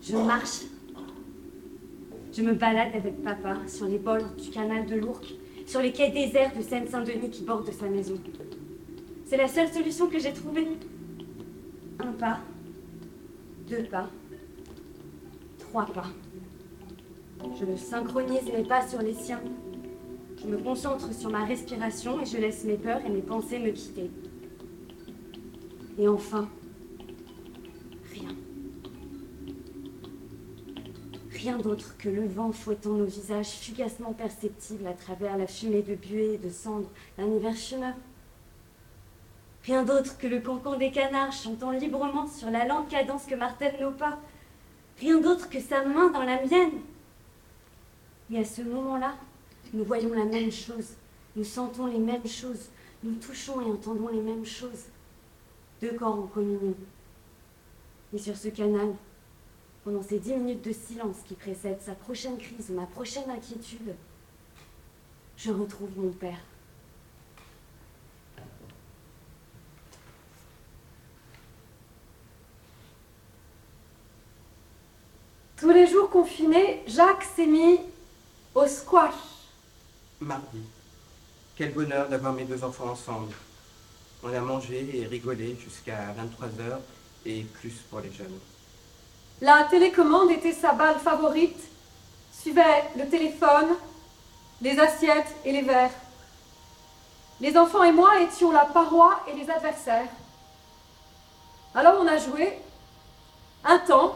Je 0.00 0.16
marche. 0.16 0.62
Je 2.32 2.42
me 2.42 2.54
balade 2.54 2.94
avec 2.94 3.22
papa 3.22 3.58
sur 3.66 3.86
les 3.86 3.98
bords 3.98 4.34
du 4.42 4.48
canal 4.48 4.86
de 4.86 4.96
l'Ourcq, 4.96 5.34
sur 5.66 5.82
les 5.82 5.92
quais 5.92 6.10
déserts 6.10 6.56
de 6.56 6.62
Seine-Saint-Denis 6.62 7.28
qui 7.28 7.42
bordent 7.42 7.70
sa 7.70 7.88
maison. 7.88 8.18
C'est 9.26 9.36
la 9.36 9.46
seule 9.48 9.68
solution 9.68 10.08
que 10.08 10.18
j'ai 10.18 10.32
trouvée. 10.32 10.68
Un 11.98 12.12
pas, 12.12 12.40
deux 13.68 13.84
pas, 13.84 14.08
trois 15.58 15.84
pas. 15.84 16.06
Je 17.58 17.76
synchronise 17.76 18.44
mes 18.52 18.64
pas 18.64 18.86
sur 18.86 19.00
les 19.02 19.14
siens. 19.14 19.40
Je 20.42 20.46
me 20.46 20.58
concentre 20.58 21.12
sur 21.12 21.30
ma 21.30 21.44
respiration 21.44 22.20
et 22.20 22.26
je 22.26 22.38
laisse 22.38 22.64
mes 22.64 22.76
peurs 22.76 23.04
et 23.04 23.10
mes 23.10 23.20
pensées 23.20 23.58
me 23.58 23.70
quitter. 23.70 24.10
Et 25.98 26.08
enfin, 26.08 26.48
rien. 28.12 28.30
Rien 31.30 31.58
d'autre 31.58 31.96
que 31.98 32.08
le 32.08 32.26
vent 32.26 32.52
fouettant 32.52 32.94
nos 32.94 33.04
visages 33.04 33.50
fugacement 33.50 34.12
perceptibles 34.12 34.86
à 34.86 34.94
travers 34.94 35.36
la 35.36 35.46
fumée 35.46 35.82
de 35.82 35.94
buée 35.94 36.34
et 36.34 36.38
de 36.38 36.48
cendres 36.48 36.90
d'un 37.18 37.26
hiver. 37.26 37.54
Rien 39.64 39.84
d'autre 39.84 40.16
que 40.16 40.26
le 40.26 40.40
cancan 40.40 40.78
des 40.78 40.90
canards 40.90 41.32
chantant 41.32 41.70
librement 41.70 42.26
sur 42.26 42.50
la 42.50 42.64
lente 42.64 42.88
cadence 42.88 43.26
que 43.26 43.34
martèlent 43.34 43.80
nos 43.80 43.90
pas. 43.90 44.18
Rien 44.98 45.20
d'autre 45.20 45.50
que 45.50 45.60
sa 45.60 45.84
main 45.84 46.10
dans 46.10 46.22
la 46.22 46.42
mienne. 46.42 46.80
Et 48.32 48.38
à 48.38 48.44
ce 48.44 48.62
moment-là, 48.62 49.16
nous 49.72 49.84
voyons 49.84 50.14
la 50.14 50.24
même 50.24 50.52
chose, 50.52 50.94
nous 51.34 51.44
sentons 51.44 51.86
les 51.86 51.98
mêmes 51.98 52.26
choses, 52.26 52.68
nous 53.02 53.14
touchons 53.14 53.60
et 53.60 53.70
entendons 53.70 54.08
les 54.08 54.20
mêmes 54.20 54.44
choses. 54.44 54.84
Deux 55.80 55.92
corps 55.92 56.18
en 56.18 56.26
communion. 56.26 56.74
Et 58.14 58.18
sur 58.18 58.36
ce 58.36 58.48
canal, 58.48 58.94
pendant 59.82 60.02
ces 60.02 60.18
dix 60.18 60.34
minutes 60.34 60.64
de 60.64 60.72
silence 60.72 61.16
qui 61.26 61.34
précèdent 61.34 61.80
sa 61.80 61.94
prochaine 61.94 62.36
crise, 62.38 62.70
ma 62.70 62.86
prochaine 62.86 63.30
inquiétude, 63.30 63.94
je 65.36 65.50
retrouve 65.50 65.90
mon 65.96 66.10
père. 66.10 66.38
Tous 75.56 75.70
les 75.70 75.86
jours 75.86 76.10
confinés, 76.10 76.82
Jacques 76.86 77.24
s'est 77.24 77.46
mis 77.46 77.80
au 78.60 78.66
squash. 78.66 79.14
Mardi. 80.20 80.62
Quel 81.56 81.72
bonheur 81.72 82.08
d'avoir 82.08 82.32
mes 82.32 82.44
deux 82.44 82.62
enfants 82.62 82.90
ensemble. 82.90 83.32
On 84.22 84.32
a 84.34 84.40
mangé 84.40 84.98
et 84.98 85.06
rigolé 85.06 85.56
jusqu'à 85.62 86.14
23h 86.18 86.78
et 87.24 87.42
plus 87.42 87.72
pour 87.90 88.00
les 88.00 88.12
jeunes. 88.12 88.38
La 89.40 89.64
télécommande 89.70 90.30
était 90.30 90.52
sa 90.52 90.72
balle 90.72 90.98
favorite. 90.98 91.58
Suivait 92.32 92.84
le 92.96 93.08
téléphone, 93.08 93.76
les 94.60 94.78
assiettes 94.78 95.34
et 95.44 95.52
les 95.52 95.62
verres. 95.62 95.90
Les 97.40 97.56
enfants 97.56 97.84
et 97.84 97.92
moi 97.92 98.20
étions 98.20 98.52
la 98.52 98.66
paroi 98.66 99.20
et 99.28 99.34
les 99.34 99.50
adversaires. 99.50 100.08
Alors 101.74 101.94
on 102.00 102.06
a 102.06 102.18
joué 102.18 102.58
un 103.64 103.78
temps, 103.78 104.14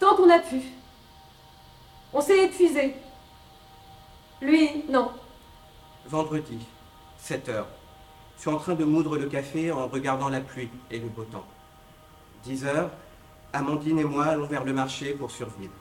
tant 0.00 0.16
qu'on 0.16 0.30
a 0.30 0.40
pu. 0.40 0.62
On 2.12 2.20
s'est 2.20 2.44
épuisé. 2.44 2.94
Lui, 4.40 4.84
non. 4.88 5.10
Vendredi, 6.06 6.66
7h. 7.20 7.64
Je 8.36 8.40
suis 8.40 8.50
en 8.50 8.58
train 8.58 8.74
de 8.74 8.84
moudre 8.84 9.16
le 9.16 9.26
café 9.26 9.72
en 9.72 9.86
regardant 9.86 10.28
la 10.28 10.40
pluie 10.40 10.70
et 10.90 10.98
le 10.98 11.08
beau 11.08 11.24
temps. 11.24 11.44
10h, 12.46 12.88
Amandine 13.52 14.00
et 14.00 14.04
moi 14.04 14.26
allons 14.26 14.46
vers 14.46 14.64
le 14.64 14.72
marché 14.72 15.12
pour 15.14 15.30
survivre. 15.30 15.72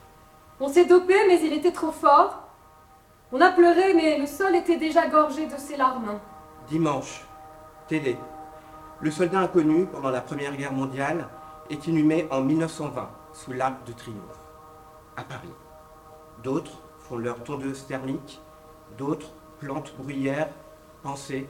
On 0.60 0.70
s'est 0.70 0.86
dopé, 0.86 1.16
mais 1.28 1.42
il 1.44 1.54
était 1.54 1.72
trop 1.72 1.92
fort. 1.92 2.48
On 3.32 3.42
a 3.42 3.52
pleuré, 3.52 3.96
mais 3.96 4.20
le 4.20 4.28
sol 4.28 4.56
était 4.56 4.78
déjà 4.78 5.08
gorgé 5.08 5.48
de 5.48 5.58
ses 5.58 5.76
larmes. 5.76 6.20
Dimanche, 6.70 7.26
télé. 7.88 8.16
Le 9.02 9.12
soldat 9.12 9.39
inconnu 9.39 9.88
pendant 9.88 10.12
la 10.12 10.22
Première 10.22 10.56
Guerre 10.56 10.72
mondiale 10.72 11.28
est 11.70 11.88
inhumé 11.88 12.28
en 12.30 12.42
1920 12.42 13.10
sous 13.34 13.52
l'Arc 13.52 13.84
de 13.86 13.91
Triomphe, 13.91 14.39
à 15.18 15.24
Paris. 15.24 15.49
D'autres 16.43 16.82
font 17.14 17.20
leur 17.20 17.43
tondeuse 17.43 17.86
thermique, 17.86 18.39
d'autres 18.97 19.32
plantent 19.59 19.93
bruyères, 19.97 20.49
pensées, 21.03 21.45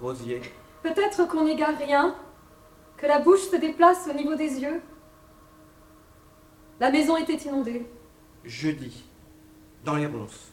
rosiers. 0.00 0.42
Peut-être 0.82 1.28
qu'on 1.28 1.44
n'égare 1.44 1.78
rien, 1.78 2.16
que 2.96 3.06
la 3.06 3.20
bouche 3.20 3.48
se 3.48 3.56
déplace 3.56 4.08
au 4.10 4.14
niveau 4.14 4.34
des 4.34 4.60
yeux. 4.60 4.82
La 6.80 6.90
maison 6.90 7.16
était 7.16 7.36
inondée. 7.36 7.86
Jeudi, 8.44 9.04
dans 9.84 9.94
les 9.94 10.06
ronces. 10.06 10.52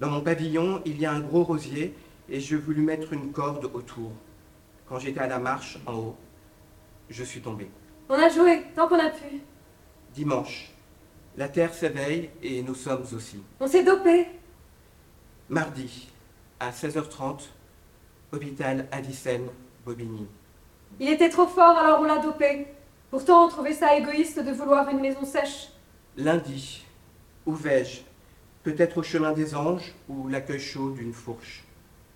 Dans 0.00 0.08
mon 0.08 0.22
pavillon, 0.22 0.80
il 0.86 0.98
y 0.98 1.04
a 1.04 1.12
un 1.12 1.20
gros 1.20 1.44
rosier 1.44 1.94
et 2.28 2.40
je 2.40 2.56
voulus 2.56 2.82
mettre 2.82 3.12
une 3.12 3.32
corde 3.32 3.70
autour. 3.74 4.12
Quand 4.88 4.98
j'étais 4.98 5.20
à 5.20 5.26
la 5.26 5.38
marche 5.38 5.78
en 5.86 5.94
haut, 5.94 6.16
je 7.10 7.22
suis 7.22 7.42
tombé. 7.42 7.70
On 8.08 8.14
a 8.14 8.30
joué 8.30 8.62
tant 8.74 8.88
qu'on 8.88 8.98
a 8.98 9.10
pu. 9.10 9.42
Dimanche, 10.14 10.72
la 11.40 11.48
terre 11.48 11.72
s'éveille 11.72 12.28
et 12.42 12.62
nous 12.62 12.74
sommes 12.74 13.06
aussi. 13.16 13.42
On 13.60 13.66
s'est 13.66 13.82
dopé. 13.82 14.26
Mardi, 15.48 16.10
à 16.60 16.70
16h30, 16.70 17.48
hôpital 18.30 18.86
Addison, 18.92 19.46
Bobigny. 19.86 20.26
Il 20.98 21.08
était 21.08 21.30
trop 21.30 21.46
fort, 21.46 21.78
alors 21.78 22.00
on 22.00 22.04
l'a 22.04 22.18
dopé. 22.18 22.66
Pourtant, 23.10 23.46
on 23.46 23.48
trouvait 23.48 23.72
ça 23.72 23.96
égoïste 23.96 24.38
de 24.38 24.52
vouloir 24.52 24.90
une 24.90 25.00
maison 25.00 25.24
sèche. 25.24 25.70
Lundi, 26.18 26.84
où 27.46 27.54
vais-je? 27.54 28.02
Peut-être 28.62 28.98
au 28.98 29.02
chemin 29.02 29.32
des 29.32 29.54
anges 29.54 29.94
ou 30.10 30.28
l'accueil 30.28 30.60
chaud 30.60 30.90
d'une 30.90 31.14
fourche. 31.14 31.64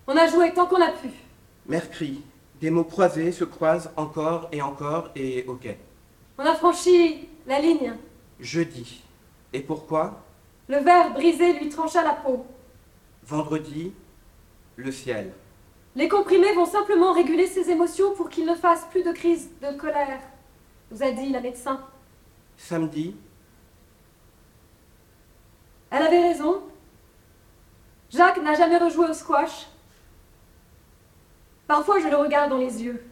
On 0.05 0.15
a 0.15 0.27
joué 0.27 0.53
tant 0.53 0.67
qu'on 0.67 0.83
a 0.83 0.91
pu. 0.91 1.09
Mercredi, 1.65 2.21
des 2.61 2.69
mots 2.69 2.83
croisés 2.83 3.31
se 3.31 3.43
croisent 3.43 3.89
encore 3.97 4.49
et 4.51 4.61
encore 4.61 5.09
et 5.15 5.45
ok. 5.47 5.75
On 6.37 6.45
a 6.45 6.53
franchi 6.53 7.27
la 7.47 7.59
ligne. 7.59 7.95
Jeudi. 8.39 9.01
Et 9.55 9.61
pourquoi 9.61 10.21
Le 10.67 10.79
verre 10.79 11.13
brisé 11.13 11.53
lui 11.53 11.69
trancha 11.69 12.03
la 12.03 12.11
peau. 12.11 12.45
Vendredi, 13.23 13.93
le 14.75 14.91
ciel. 14.91 15.31
Les 15.95 16.09
comprimés 16.09 16.53
vont 16.55 16.65
simplement 16.65 17.13
réguler 17.13 17.47
ses 17.47 17.69
émotions 17.69 18.13
pour 18.15 18.27
qu'il 18.27 18.45
ne 18.45 18.53
fasse 18.53 18.83
plus 18.91 19.01
de 19.01 19.13
crise 19.13 19.49
de 19.61 19.71
colère, 19.77 20.19
nous 20.91 21.01
a 21.01 21.09
dit 21.11 21.29
la 21.29 21.39
médecin. 21.39 21.79
Samedi, 22.57 23.15
Elle 25.89 26.03
avait 26.03 26.27
raison. 26.27 26.61
Jacques 28.09 28.43
n'a 28.43 28.55
jamais 28.55 28.77
rejoué 28.77 29.07
au 29.07 29.13
squash. 29.13 29.67
Parfois, 31.65 32.01
je 32.01 32.09
le 32.09 32.17
regarde 32.17 32.49
dans 32.49 32.57
les 32.57 32.83
yeux. 32.83 33.05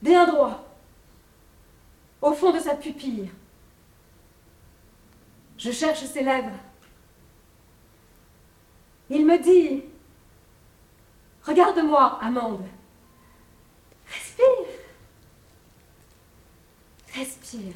Bien 0.00 0.26
droit. 0.26 0.64
Au 2.22 2.32
fond 2.32 2.52
de 2.52 2.58
sa 2.58 2.74
pupille. 2.74 3.30
Je 5.60 5.70
cherche 5.70 6.04
ses 6.04 6.22
lèvres. 6.22 6.56
Il 9.10 9.26
me 9.26 9.38
dit 9.38 9.84
Regarde-moi, 11.44 12.18
Amande. 12.22 12.66
Respire. 14.06 14.46
Respire. 17.14 17.74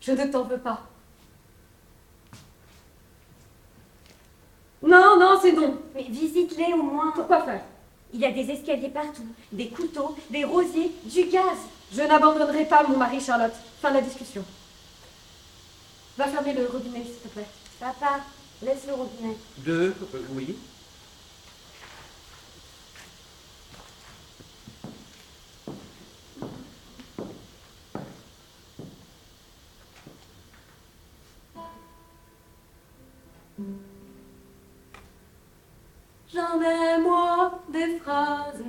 Je 0.00 0.12
ne 0.12 0.24
t'en 0.26 0.44
veux 0.44 0.58
pas. 0.58 0.86
Non, 4.82 5.18
non, 5.20 5.38
c'est 5.42 5.52
non. 5.52 5.82
Mais 5.94 6.04
visite-les 6.04 6.72
au 6.72 6.82
moins. 6.82 7.12
Pourquoi 7.12 7.42
faire? 7.42 7.62
Il 8.14 8.20
y 8.20 8.24
a 8.24 8.30
des 8.30 8.50
escaliers 8.50 8.88
partout, 8.88 9.26
des 9.52 9.68
couteaux, 9.68 10.16
des 10.30 10.44
rosiers, 10.44 10.92
du 11.04 11.24
gaz. 11.24 11.58
Je 11.92 12.02
n'abandonnerai 12.02 12.64
pas 12.64 12.86
mon 12.86 12.96
mari, 12.96 13.20
Charlotte. 13.20 13.52
Fin 13.80 13.90
de 13.90 13.96
la 13.96 14.00
discussion. 14.02 14.44
Va 16.16 16.26
fermer 16.28 16.54
le 16.54 16.66
robinet, 16.66 17.04
s'il 17.04 17.14
te 17.14 17.28
plaît. 17.28 17.46
Papa, 17.78 18.20
laisse 18.62 18.86
le 18.86 18.94
robinet. 18.94 19.36
deux, 19.58 19.94
euh, 20.14 20.22
oui. 20.34 20.56
J'en 36.34 36.60
ai 36.60 37.00
moi 37.00 37.25
phrases, 38.00 38.62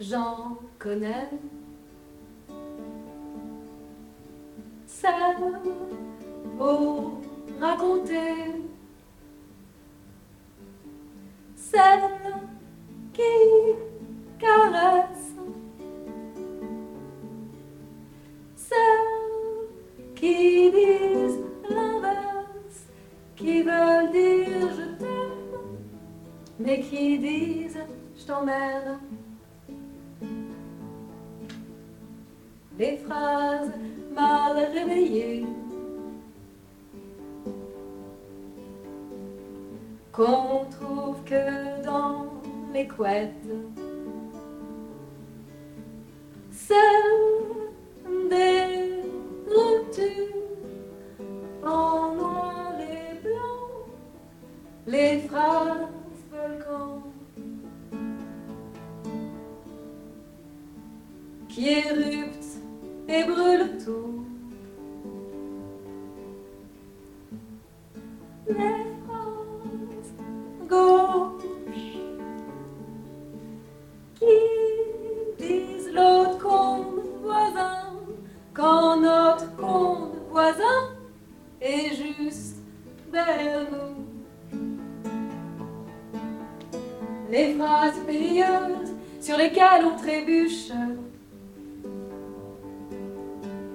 j'en 0.00 0.58
connais. 0.78 1.28
Celles 4.86 5.60
pour 6.56 7.20
raconter, 7.60 8.62
celles 11.54 12.10
qui 13.12 13.22
caressent, 14.38 15.05
les 42.98 43.85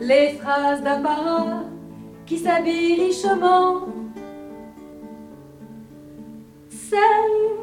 Les 0.02 0.30
phrases 0.40 0.82
d'apparat 0.82 1.64
qui 2.26 2.40
s'habillent 2.40 3.04
richement. 3.04 3.86
Celles 6.70 7.60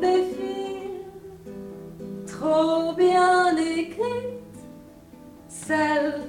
des 0.00 0.22
filles 0.22 1.04
trop 2.26 2.94
bien 2.94 3.54
écrites. 3.58 4.58
Celles 5.48 6.22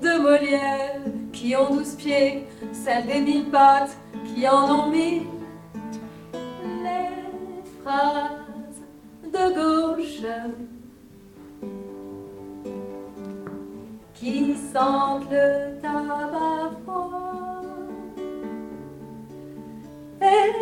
de 0.00 0.22
Molière 0.22 1.02
qui 1.34 1.54
ont 1.54 1.74
douze 1.74 1.96
pieds. 1.96 2.46
Celles 2.72 3.06
des 3.06 3.20
mille 3.20 3.50
pattes 3.50 3.94
qui 4.24 4.48
en 4.48 4.86
ont 4.86 4.90
mille 4.90 5.26
les 6.82 7.62
phrases 7.82 8.80
de 9.22 9.54
gauche 9.54 10.22
qui 14.76 14.82
sentent 14.82 15.30
le 15.30 15.80
tabac 15.80 16.70
froid. 16.84 17.62
Et 20.20 20.52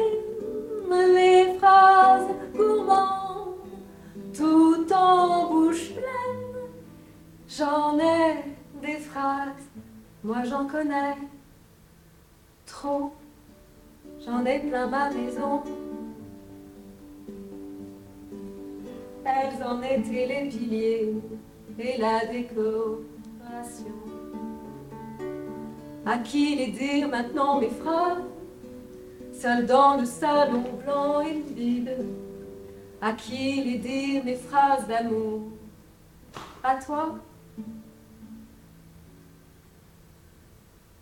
les 1.15 1.55
phrases 1.59 2.29
gourmandes 2.55 3.57
tout 4.33 4.87
en 4.93 5.51
bouche 5.51 5.93
pleine. 5.93 6.69
J'en 7.49 7.99
ai 7.99 8.45
des 8.83 8.99
phrases 8.99 9.69
moi 10.23 10.43
j'en 10.45 10.67
connais 10.67 11.17
trop. 12.67 13.13
J'en 14.25 14.45
ai 14.45 14.61
plein 14.61 14.87
ma 14.87 15.11
maison. 15.11 15.63
Elles 19.25 19.63
en 19.67 19.83
étaient 19.83 20.27
les 20.27 20.49
piliers 20.49 21.15
et 21.79 21.99
la 21.99 22.27
décoration. 22.27 24.04
À 26.07 26.19
qui 26.19 26.57
les 26.57 26.69
dire 26.69 27.09
maintenant 27.09 27.61
mes 27.61 27.71
phrases? 27.71 28.23
Seul 29.33 29.67
dans 29.67 29.97
le 29.97 30.05
salon 30.05 30.65
blanc 30.85 31.21
et 31.21 31.41
vide. 31.55 31.97
À 33.01 33.13
qui 33.13 33.63
les 33.63 33.79
dire 33.79 34.25
mes 34.25 34.37
phrases 34.37 34.87
d'amour? 34.87 35.43
À 36.63 36.77
toi 36.77 37.19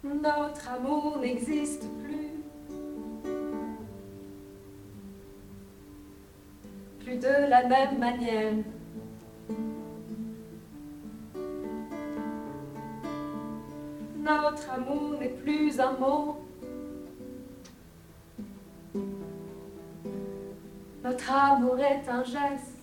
Notre 0.05 0.69
amour 0.69 1.19
n'existe 1.21 1.85
plus. 2.03 2.23
plus 7.03 7.17
de 7.17 7.49
la 7.49 7.67
même 7.67 7.99
manière. 7.99 8.55
Notre 14.23 14.71
amour 14.71 15.19
n'est 15.19 15.31
plus 15.31 15.81
un 15.81 15.93
mot. 15.99 16.37
Notre 21.03 21.33
amour 21.33 21.81
est 21.81 22.09
un 22.09 22.23
geste 22.23 22.79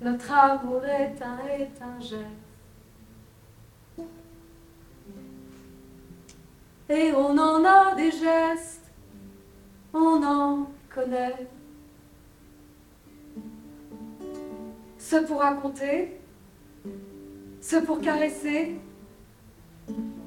Notre 0.00 0.32
amour 0.32 0.86
est 0.86 1.20
un, 1.20 1.38
est 1.48 1.82
un 1.82 2.00
geste. 2.00 2.24
Et 6.88 7.12
on 7.12 7.36
en 7.36 7.64
a 7.64 7.94
des 7.96 8.12
gestes, 8.12 8.90
on 9.92 10.22
en 10.22 10.70
connaît. 10.94 11.48
Ceux 14.96 15.24
pour 15.24 15.40
raconter, 15.40 16.20
ceux 17.60 17.82
pour 17.82 18.00
caresser, 18.00 18.80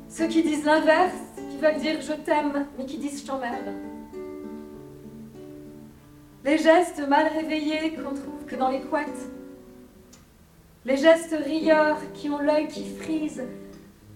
ceux 0.09 0.27
qui 0.27 0.43
disent 0.43 0.65
l'inverse, 0.65 1.15
qui 1.49 1.57
veulent 1.57 1.79
dire 1.79 2.01
je 2.01 2.13
t'aime, 2.13 2.67
mais 2.77 2.85
qui 2.85 2.97
disent 2.97 3.21
je 3.21 3.27
t'emmerde. 3.27 3.73
Les 6.45 6.57
gestes 6.57 6.99
mal 7.07 7.27
réveillés 7.27 7.93
qu'on 7.93 8.13
trouve 8.13 8.45
que 8.45 8.55
dans 8.55 8.69
les 8.69 8.81
couettes. 8.81 9.29
Les 10.85 10.97
gestes 10.97 11.35
rieurs 11.45 11.99
qui 12.13 12.29
ont 12.29 12.39
l'œil 12.39 12.67
qui 12.67 12.93
frise. 12.95 13.43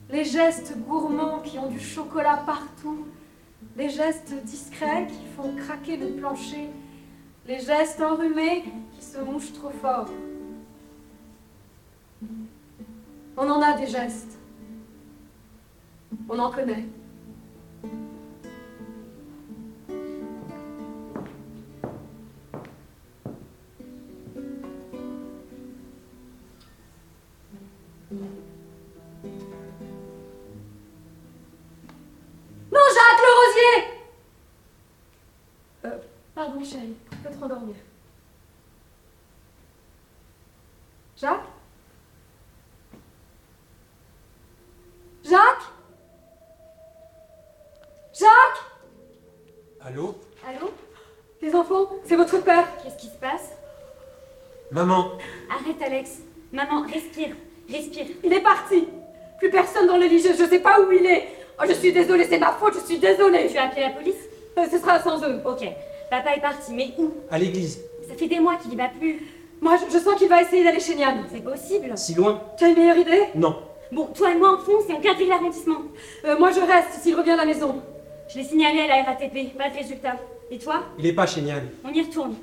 Les 0.10 0.26
gestes 0.26 0.78
gourmands 0.88 1.40
qui 1.40 1.58
ont 1.58 1.68
du 1.68 1.80
chocolat 1.80 2.44
partout. 2.46 3.06
Les 3.78 3.90
gestes 3.90 4.34
discrets 4.44 5.08
qui 5.08 5.26
font 5.38 5.56
craquer 5.56 5.96
le 5.96 6.08
plancher. 6.12 6.70
Les 7.48 7.60
gestes 7.60 8.02
enrhumés 8.02 8.66
qui 8.94 9.06
se 9.06 9.20
mouchent 9.20 9.54
trop 9.54 9.70
fort. 9.70 10.10
On 13.38 13.50
en 13.50 13.62
a 13.62 13.74
des 13.78 13.88
gestes. 13.88 14.37
On 16.30 16.40
en 16.40 16.52
connaît. 16.52 16.86
Non, 32.72 32.82
Jacques, 32.94 33.22
le 33.24 33.32
rosier 33.40 33.94
euh, 35.86 35.98
Pardon, 36.36 36.64
chérie, 36.64 36.96
peut 37.24 37.30
te 37.30 37.40
rendormir. 37.40 37.76
Jacques 41.16 41.40
Jacques? 45.24 45.42
Jacques? 45.58 45.77
Allô 49.88 50.16
Allô 50.48 50.70
Les 51.42 51.56
enfants, 51.56 51.88
c'est 52.06 52.16
votre 52.16 52.38
père. 52.44 52.68
Qu'est-ce 52.84 52.98
qui 52.98 53.08
se 53.08 53.20
passe 53.20 53.52
Maman 54.72 55.12
Arrête, 55.50 55.82
Alex. 55.86 56.20
Maman, 56.52 56.82
respire. 56.84 57.36
Respire. 57.72 58.06
Il 58.24 58.34
est 58.34 58.42
parti. 58.42 58.86
Plus 59.40 59.50
personne 59.50 59.88
dans 59.88 59.98
le 59.98 60.06
lit, 60.08 60.20
je, 60.20 60.30
je 60.34 60.50
sais 60.50 60.60
pas 60.60 60.80
où 60.82 60.92
il 60.92 61.06
est. 61.06 61.28
Oh, 61.60 61.64
je 61.68 61.74
suis 61.74 61.94
désolée, 61.94 62.26
c'est 62.26 62.38
ma 62.40 62.52
faute, 62.52 62.74
je 62.76 62.86
suis 62.86 62.98
désolée. 62.98 63.48
Tu 63.50 63.58
as 63.58 63.66
appelé 63.66 63.82
la 63.84 63.90
police 63.92 64.16
Euh, 64.58 64.66
ce 64.70 64.78
sera 64.78 65.00
sans 65.00 65.24
eux. 65.24 65.40
Ok. 65.46 65.66
Papa 66.10 66.36
est 66.36 66.42
parti, 66.42 66.74
mais 66.74 66.90
où 66.98 67.12
À 67.32 67.38
l'église. 67.38 67.80
Ça 68.08 68.16
fait 68.16 68.28
des 68.28 68.40
mois 68.40 68.56
qu'il 68.56 68.74
y 68.74 68.76
va 68.76 68.90
plus. 68.90 69.26
Moi, 69.62 69.76
je, 69.78 69.92
je 69.94 70.00
sens 70.04 70.16
qu'il 70.16 70.28
va 70.30 70.42
essayer 70.42 70.64
d'aller 70.64 70.80
chez 70.80 70.96
Nian. 70.96 71.18
C'est 71.32 71.44
possible. 71.44 71.92
Si 71.98 72.14
loin 72.16 72.42
Tu 72.58 72.66
as 72.66 72.70
une 72.70 72.76
meilleure 72.78 72.98
idée? 72.98 73.24
Non. 73.36 73.56
Bon, 73.92 74.08
toi 74.08 74.32
et 74.32 74.36
moi 74.36 74.54
on 74.54 74.58
fonce 74.58 74.90
et 74.90 74.94
on 74.94 75.00
quadrille 75.00 75.30
l'arrondissement. 75.30 75.82
Euh, 76.26 76.38
Moi, 76.38 76.52
je 76.52 76.60
reste 76.60 77.02
s'il 77.02 77.16
revient 77.16 77.32
à 77.32 77.36
la 77.38 77.46
maison. 77.46 77.82
Je 78.30 78.40
l'ai 78.40 78.44
signalé 78.44 78.82
à 78.82 78.88
la 78.88 79.04
RATP, 79.04 79.58
pas 79.58 79.70
de 79.70 79.76
résultat. 79.78 80.16
Et 80.52 80.58
toi? 80.58 80.84
Il 81.00 81.06
est 81.06 81.14
pas 81.14 81.26
chez 81.26 81.42
Nian. 81.42 81.62
On 81.86 81.94
y 81.94 82.02
retourne. 82.02 82.36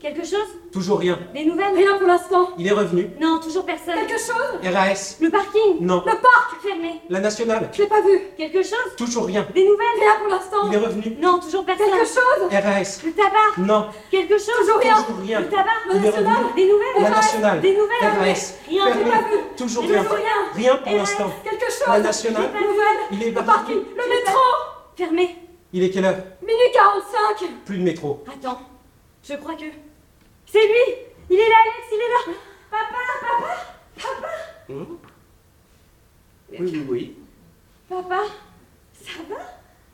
Quelque 0.00 0.24
chose? 0.24 0.48
Toujours 0.72 0.98
rien. 0.98 1.18
Des 1.34 1.44
nouvelles? 1.44 1.74
Rien 1.76 1.98
pour 1.98 2.08
l'instant. 2.08 2.48
Il 2.56 2.66
est 2.66 2.72
revenu. 2.72 3.10
Non, 3.20 3.38
toujours 3.38 3.66
personne. 3.66 3.94
Quelque 3.94 4.18
chose? 4.18 4.58
RAS 4.72 5.18
Le 5.20 5.28
parking? 5.28 5.76
Non. 5.80 6.02
Le 6.06 6.12
parc 6.12 6.56
Fermé. 6.62 7.00
La 7.10 7.20
nationale 7.20 7.68
Je 7.72 7.82
l'ai 7.82 7.88
pas 7.88 8.00
vu. 8.00 8.18
Quelque 8.36 8.62
chose? 8.62 8.96
Toujours 8.96 9.26
rien. 9.26 9.46
Des 9.54 9.62
nouvelles? 9.62 10.00
Rien 10.00 10.12
pour 10.20 10.28
l'instant. 10.28 10.68
Il 10.68 10.74
est 10.74 10.78
revenu. 10.78 11.16
Non, 11.20 11.38
toujours 11.38 11.66
personne. 11.66 11.86
Quelque 11.90 12.06
chose? 12.08 12.48
RAS 12.50 13.00
Le 13.04 13.12
tabac? 13.12 13.58
Non. 13.58 13.86
Quelque 14.10 14.38
chose? 14.38 14.56
Toujours 14.58 14.78
rien. 14.78 15.02
Toujours 15.02 15.20
rien. 15.22 15.40
Le 15.40 15.48
tabac? 15.48 15.70
Est 15.92 16.10
revenu. 16.10 16.34
Des 16.56 16.66
nouvelles? 16.66 17.02
La 17.02 17.10
nationale. 17.10 17.60
Des 17.60 17.72
nouvelles? 17.76 18.18
RAS. 18.20 18.54
Rien, 18.68 18.84
Fermé. 18.86 19.02
j'ai 19.04 19.10
pas 19.10 19.18
vu. 19.18 19.36
Toujours 19.56 19.82
rien. 19.82 20.02
rien. 20.02 20.08
Rien 20.54 20.76
pour 20.76 20.92
l'instant. 20.96 21.30
Quelque 21.44 21.66
chose? 21.70 21.88
La 21.88 22.00
nationale. 22.00 22.50
Nouvelle 22.54 23.00
Il 23.12 23.22
est 23.22 23.30
Le 23.32 23.44
parking 23.44 23.76
Le 23.76 24.08
métro 24.08 24.40
Fermé. 25.00 25.34
Il 25.72 25.82
est 25.82 25.88
quelle 25.88 26.04
heure? 26.04 26.22
Minuit 26.42 26.72
45 26.74 27.64
Plus 27.64 27.78
de 27.78 27.82
métro. 27.84 28.22
Attends, 28.30 28.60
je 29.24 29.32
crois 29.32 29.54
que. 29.54 29.64
C'est 30.44 30.58
lui 30.66 30.94
Il 31.30 31.36
est 31.36 31.48
là, 31.48 31.54
Alex, 31.62 31.88
il 31.90 31.96
est 31.96 32.32
là 32.32 32.38
Papa, 32.70 32.98
papa, 34.02 34.28
Hum 34.68 34.98
Oui, 36.50 36.58
oui, 36.60 36.86
oui. 36.90 37.16
papa 37.88 38.24
Ça 38.92 39.22
va? 39.30 39.36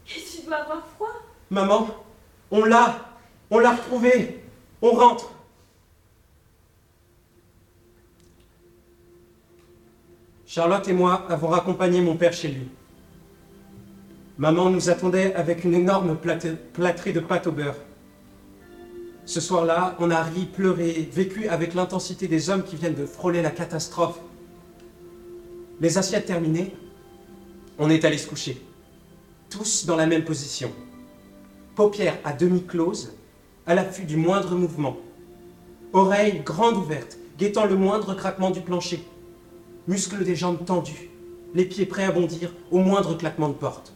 Qu'est-ce 0.05 0.39
que 0.39 0.41
tu 0.41 0.47
dois 0.49 0.57
avoir 0.57 0.85
froid 0.97 1.23
Maman, 1.51 1.87
on 2.51 2.65
l'a. 2.65 2.99
On 3.49 3.61
l'a 3.61 3.77
retrouvé. 3.77 4.43
On 4.83 4.91
rentre. 4.91 5.31
Charlotte 10.47 10.89
et 10.89 10.93
moi 10.93 11.27
avons 11.29 11.47
raccompagné 11.47 12.01
mon 12.01 12.17
père 12.17 12.33
chez 12.33 12.49
lui. 12.49 12.69
Maman 14.39 14.69
nous 14.69 14.91
attendait 14.91 15.35
avec 15.35 15.65
une 15.65 15.73
énorme 15.73 16.19
plâtrée 16.19 17.13
de 17.13 17.21
pâte 17.21 17.47
au 17.47 17.53
beurre. 17.53 17.77
Ce 19.25 19.41
soir-là, 19.41 19.97
on 19.99 20.11
a 20.11 20.23
ri, 20.23 20.45
pleuré, 20.45 21.09
vécu 21.11 21.49
avec 21.49 21.73
l'intensité 21.73 22.29
des 22.29 22.51
hommes 22.51 22.63
qui 22.63 22.77
viennent 22.77 22.95
de 22.95 23.07
frôler 23.07 23.41
la 23.41 23.51
catastrophe. 23.51 24.21
Les 25.81 25.97
assiettes 25.97 26.27
terminées, 26.27 26.75
on 27.79 27.89
est 27.89 28.05
allé 28.05 28.19
se 28.19 28.29
coucher. 28.29 28.63
Tous 29.49 29.87
dans 29.87 29.97
la 29.97 30.07
même 30.07 30.25
position. 30.25 30.71
Paupières 31.75 32.19
à 32.23 32.35
demi 32.35 32.63
closes, 32.63 33.15
à 33.67 33.75
l'affût 33.75 34.05
du 34.05 34.19
moindre 34.19 34.55
mouvement. 34.55 34.99
Oreilles 35.95 36.43
grandes 36.45 36.77
ouvertes, 36.77 37.17
guettant 37.39 37.65
le 37.65 37.77
moindre 37.77 38.15
craquement 38.15 38.51
du 38.51 38.61
plancher. 38.61 39.03
Muscles 39.89 40.25
des 40.25 40.37
jambes 40.37 40.65
tendus, 40.67 41.09
les 41.55 41.65
pieds 41.65 41.87
prêts 41.87 42.05
à 42.05 42.13
bondir 42.13 42.53
au 42.71 42.79
moindre 42.81 43.17
claquement 43.17 43.49
de 43.49 43.55
porte. 43.55 43.96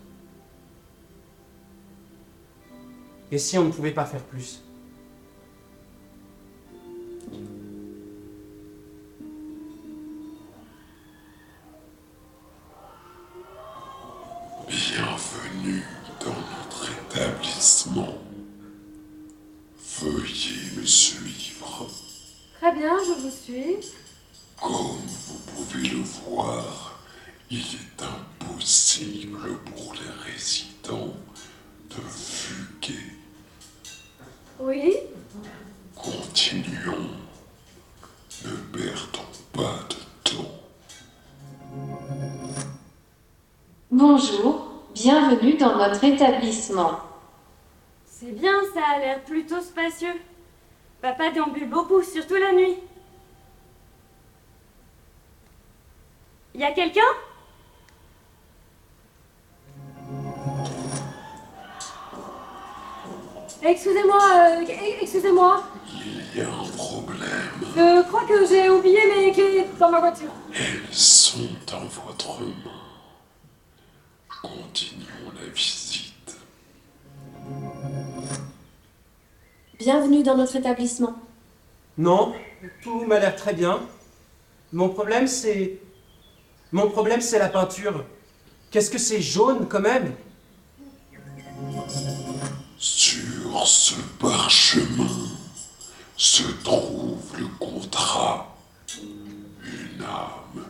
Et 3.33 3.39
si 3.39 3.59
on 3.59 3.65
ne 3.65 3.71
pouvait 3.71 3.93
pas 3.93 4.05
faire 4.05 4.23
plus? 4.23 4.61
Bienvenue 45.31 45.57
dans 45.57 45.77
notre 45.77 46.03
établissement. 46.03 46.99
C'est 48.05 48.33
bien, 48.33 48.53
ça 48.75 48.81
a 48.97 48.99
l'air 48.99 49.23
plutôt 49.23 49.61
spacieux. 49.61 50.15
Papa 51.01 51.31
déambule 51.31 51.69
beaucoup, 51.69 52.03
surtout 52.03 52.35
la 52.35 52.53
nuit. 52.53 52.77
Y 56.55 56.65
a 56.65 56.73
quelqu'un? 56.73 57.01
Excusez-moi, 63.63 64.19
euh, 64.35 64.65
excusez-moi. 65.01 65.63
Il 66.35 66.41
y 66.41 66.43
a 66.43 66.49
un 66.49 66.77
problème. 66.77 67.21
Je 67.77 68.03
crois 68.09 68.25
que 68.25 68.47
j'ai 68.47 68.69
oublié 68.69 69.01
mes 69.07 69.33
clés 69.33 69.67
dans 69.79 69.91
ma 69.91 70.01
voiture. 70.01 70.31
Elles 70.53 70.93
sont 70.93 71.49
dans 71.71 71.85
votre 71.85 72.41
main. 72.41 72.90
Bienvenue 79.93 80.23
dans 80.23 80.37
notre 80.37 80.55
établissement. 80.55 81.17
Non, 81.99 82.33
tout 82.81 83.05
m'a 83.07 83.19
l'air 83.19 83.35
très 83.35 83.55
bien. 83.55 83.81
Mon 84.73 84.89
problème, 84.89 85.27
c'est. 85.27 85.81
Mon 86.71 86.89
problème, 86.89 87.21
c'est 87.21 87.41
la 87.41 87.49
peinture. 87.49 88.05
Qu'est-ce 88.71 88.89
que 88.89 88.99
c'est 88.99 89.21
jaune 89.21 89.67
quand 89.69 89.81
même? 89.81 90.15
Sur 92.79 93.67
ce 93.67 93.97
parchemin 94.21 95.27
se 96.17 96.45
trouve 96.63 97.37
le 97.37 97.49
contrat 97.59 98.55
Une 99.65 100.05
âme 100.05 100.67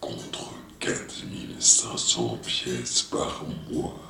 contre 0.00 0.48
4500 0.80 2.38
pièces 2.42 3.02
par 3.02 3.44
mois. 3.70 4.00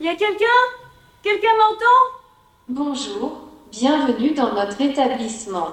Y 0.00 0.08
a 0.08 0.16
quelqu'un? 0.16 0.87
Quelqu'un 1.22 1.48
m'entend? 1.58 2.18
Bonjour, 2.68 3.48
bienvenue 3.70 4.32
dans 4.34 4.52
notre 4.54 4.80
établissement. 4.80 5.68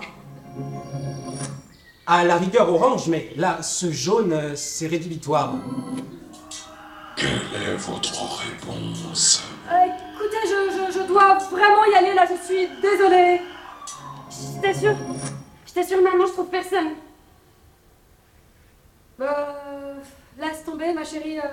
À 2.07 2.23
la 2.23 2.37
rigueur 2.37 2.71
orange, 2.73 3.07
mais 3.07 3.31
là, 3.35 3.61
ce 3.63 3.91
jaune, 3.91 4.31
euh, 4.33 4.55
c'est 4.55 4.87
rédhibitoire. 4.87 5.53
Quelle 7.15 7.29
est 7.69 7.75
votre 7.77 8.39
réponse? 8.41 9.43
Euh, 9.71 9.75
écoutez, 9.85 10.37
je, 10.43 10.91
je- 10.91 10.99
je 10.99 11.07
dois 11.07 11.37
vraiment 11.39 11.85
y 11.91 11.95
aller 11.95 12.13
là, 12.13 12.25
je 12.29 12.45
suis 12.45 12.67
désolée. 12.81 13.41
Je 14.29 14.61
t'assure. 14.61 14.95
Je 15.65 15.73
t'assure, 15.73 16.01
maman, 16.01 16.25
je 16.27 16.31
trouve 16.33 16.47
personne. 16.47 16.89
Euh, 19.21 19.95
laisse 20.39 20.63
tomber, 20.63 20.93
ma 20.93 21.03
chérie. 21.03 21.39
euh, 21.39 21.43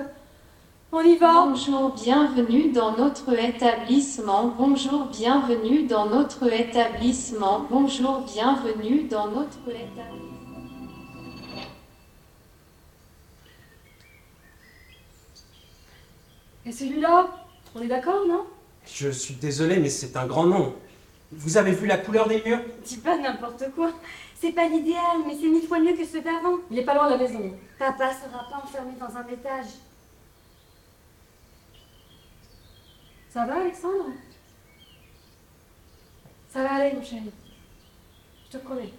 on 0.93 1.01
y 1.01 1.17
va. 1.17 1.47
Bonjour, 1.47 1.95
bienvenue 1.95 2.71
dans 2.71 2.95
notre 2.97 3.33
établissement. 3.33 4.55
Bonjour, 4.59 5.07
bienvenue 5.07 5.85
dans 5.85 6.07
notre 6.07 6.53
établissement. 6.53 7.67
Bonjour, 7.71 8.21
bienvenue 8.21 9.05
dans 9.05 9.29
notre 9.29 9.59
établissement. 9.69 10.29
Et 16.65 16.73
celui-là 16.73 17.27
On 17.75 17.81
est 17.81 17.89
d'accord, 17.89 18.27
non? 18.29 18.45
Je 18.87 19.09
suis 19.09 19.35
désolé, 19.35 19.79
mais 19.79 19.89
c'est 19.89 20.17
un 20.17 20.27
grand 20.27 20.45
nom. 20.45 20.75
Vous 21.33 21.57
avez 21.57 21.73
vu 21.73 21.87
la 21.87 21.97
couleur 21.97 22.29
des 22.29 22.43
murs? 22.45 22.61
Dis 22.85 22.99
pas 22.99 23.17
n'importe 23.17 23.65
quoi. 23.75 23.91
C'est 24.39 24.53
pas 24.53 24.69
l'idéal, 24.69 25.25
mais 25.27 25.35
c'est 25.41 25.49
mille 25.49 25.67
fois 25.67 25.81
mieux 25.81 25.95
que 25.95 26.05
ceux 26.05 26.21
d'avant. 26.21 26.59
Il 26.71 26.79
est 26.79 26.85
pas 26.85 26.95
loin 26.95 27.07
de 27.07 27.13
la 27.13 27.19
maison. 27.19 27.53
Papa 27.79 28.11
sera 28.11 28.45
pas 28.51 28.63
enfermé 28.63 28.93
dans 29.01 29.17
un 29.17 29.27
étage. 29.33 29.73
Ça 33.33 33.47
va, 33.47 33.63
Alexandre? 33.63 34.11
Ça 36.51 36.63
va 36.63 36.75
aller, 36.75 36.95
mon 36.95 37.03
chéri. 37.03 37.33
Je 38.45 38.59
te 38.59 38.63
promets. 38.63 38.93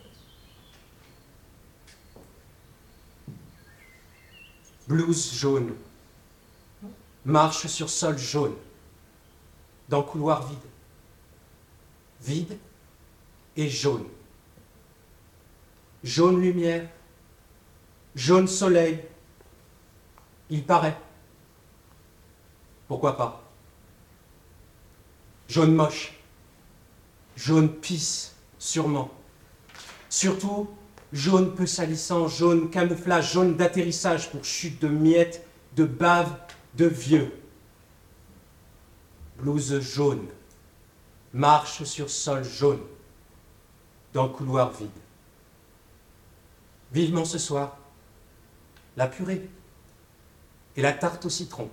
Blouse 4.87 5.35
jaune. 5.35 5.75
Marche 7.23 7.67
sur 7.67 7.91
sol 7.91 8.17
jaune. 8.17 8.55
Dans 9.87 10.01
couloir 10.01 10.47
vide. 10.47 10.57
Vide 12.21 12.57
et 13.55 13.69
jaune. 13.69 14.07
Jaune 16.03 16.41
lumière. 16.41 16.89
Jaune 18.15 18.47
soleil. 18.47 19.05
Il 20.49 20.65
paraît. 20.65 20.97
Pourquoi 22.87 23.15
pas? 23.15 23.42
Jaune 25.47 25.73
moche. 25.73 26.13
Jaune 27.35 27.69
pisse, 27.69 28.35
sûrement. 28.59 29.11
Surtout, 30.09 30.69
jaune 31.11 31.53
peu 31.55 31.65
salissant, 31.65 32.27
jaune 32.27 32.69
camouflage, 32.69 33.33
jaune 33.33 33.55
d'atterrissage 33.55 34.31
pour 34.31 34.45
chute 34.45 34.81
de 34.81 34.87
miettes, 34.87 35.45
de 35.75 35.85
bave, 35.85 36.35
de 36.75 36.85
vieux. 36.85 37.31
Blouse 39.37 39.79
jaune. 39.79 40.27
Marche 41.33 41.83
sur 41.83 42.09
sol 42.09 42.43
jaune. 42.43 42.81
Dans 44.13 44.29
couloir 44.29 44.71
vide. 44.71 44.89
Vivement 46.91 47.25
ce 47.25 47.39
soir, 47.39 47.77
la 48.95 49.07
purée 49.07 49.49
et 50.75 50.81
la 50.83 50.93
tarte 50.93 51.25
au 51.25 51.29
citron. 51.29 51.69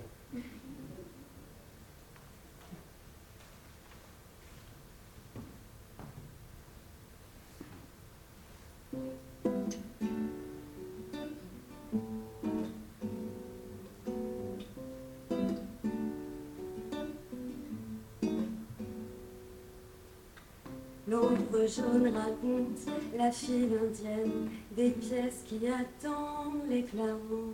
Raconte 22.13 22.89
la 23.17 23.31
file 23.31 23.77
indienne 23.81 24.49
des 24.75 24.89
pièces 24.89 25.43
qui 25.45 25.61
attendent 25.67 26.67
l'éclairement. 26.69 27.53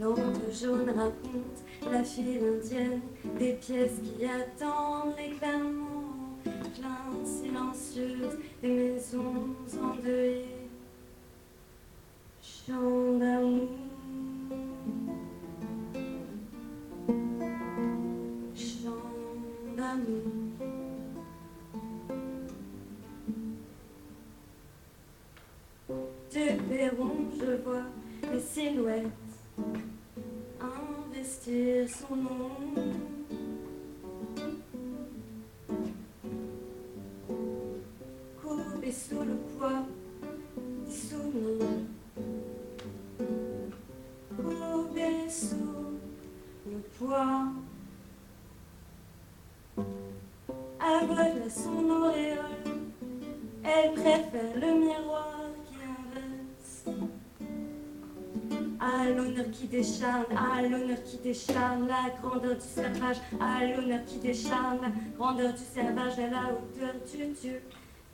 L'ombre 0.00 0.50
jaune 0.50 0.90
raconte 0.90 1.62
la 1.90 2.02
file 2.02 2.42
indienne 2.42 3.00
des 3.38 3.52
pièces 3.52 4.00
qui 4.02 4.24
attendent 4.24 5.14
l'éclairement. 5.16 6.38
Plein 6.44 7.24
silencieuse 7.24 8.38
des 8.62 8.68
maisons 8.68 9.54
endeuillées. 9.80 10.68
Chant 12.40 13.18
d'amour. 13.18 13.91
D'amour. 19.92 20.22
Du 26.30 26.56
perron, 26.68 27.10
je 27.38 27.62
vois 27.62 27.84
les 28.32 28.40
silhouettes 28.40 29.06
investir 30.60 31.88
son 31.88 32.16
nom. 32.16 32.50
Courbé 38.40 38.92
sous 38.92 39.20
le 39.20 39.36
poids 39.58 39.84
des 40.86 40.92
souvenirs. 40.92 41.66
Courbé 44.36 45.28
sous 45.28 45.98
le 46.66 46.78
poids. 46.98 47.61
Son 51.54 51.90
auréole, 51.90 52.38
elle 53.62 53.92
préfère 53.92 54.54
le 54.54 54.80
miroir 54.80 55.50
qui 55.66 55.76
inverse. 55.76 56.84
À 58.80 59.08
l'honneur 59.10 59.50
qui 59.52 59.66
décharne, 59.68 60.24
à 60.36 60.62
l'honneur 60.62 61.02
qui 61.04 61.18
décharne, 61.18 61.86
la 61.86 62.10
grandeur 62.20 62.54
du 62.54 62.60
servage, 62.60 63.18
à 63.40 63.64
l'honneur 63.66 64.04
qui 64.04 64.18
décharne, 64.18 64.80
la 64.80 64.90
grandeur 65.16 65.52
du 65.52 65.62
servage, 65.62 66.18
à 66.18 66.28
la 66.28 66.52
hauteur 66.52 66.94
du 67.12 67.26
Dieu. 67.40 67.60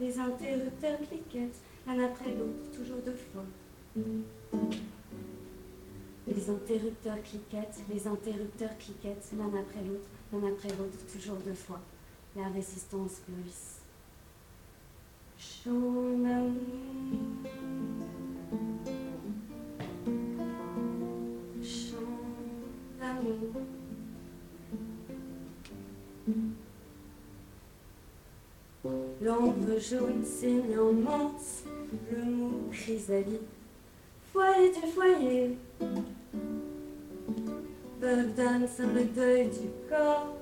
Les 0.00 0.18
interrupteurs 0.18 0.98
cliquettent, 1.08 1.60
l'un 1.86 2.04
après 2.04 2.30
l'autre, 2.30 2.70
toujours 2.76 2.98
deux 3.04 3.16
fois. 3.32 3.44
Les 6.26 6.50
interrupteurs 6.50 7.22
cliquettent, 7.22 7.80
les 7.90 8.06
interrupteurs 8.06 8.76
cliquettent, 8.78 9.32
l'un 9.38 9.48
après 9.58 9.82
l'autre, 9.86 10.08
l'un 10.32 10.52
après 10.52 10.68
l'autre, 10.68 10.98
toujours 11.10 11.36
deux 11.36 11.54
fois. 11.54 11.80
La 12.38 12.46
résistance 12.50 13.20
d'amour. 23.00 23.62
L'ombre 29.20 29.80
jaune 29.80 30.24
manse 30.92 31.64
le 32.12 32.22
mot 32.22 32.68
chrysalide. 32.70 33.40
Foyer 34.32 34.70
du 34.70 34.92
foyer. 34.92 35.58
Bogdan 38.00 38.68
sur 38.68 38.86
le 38.86 39.04
deuil 39.06 39.48
du 39.48 39.70
corps. 39.88 40.37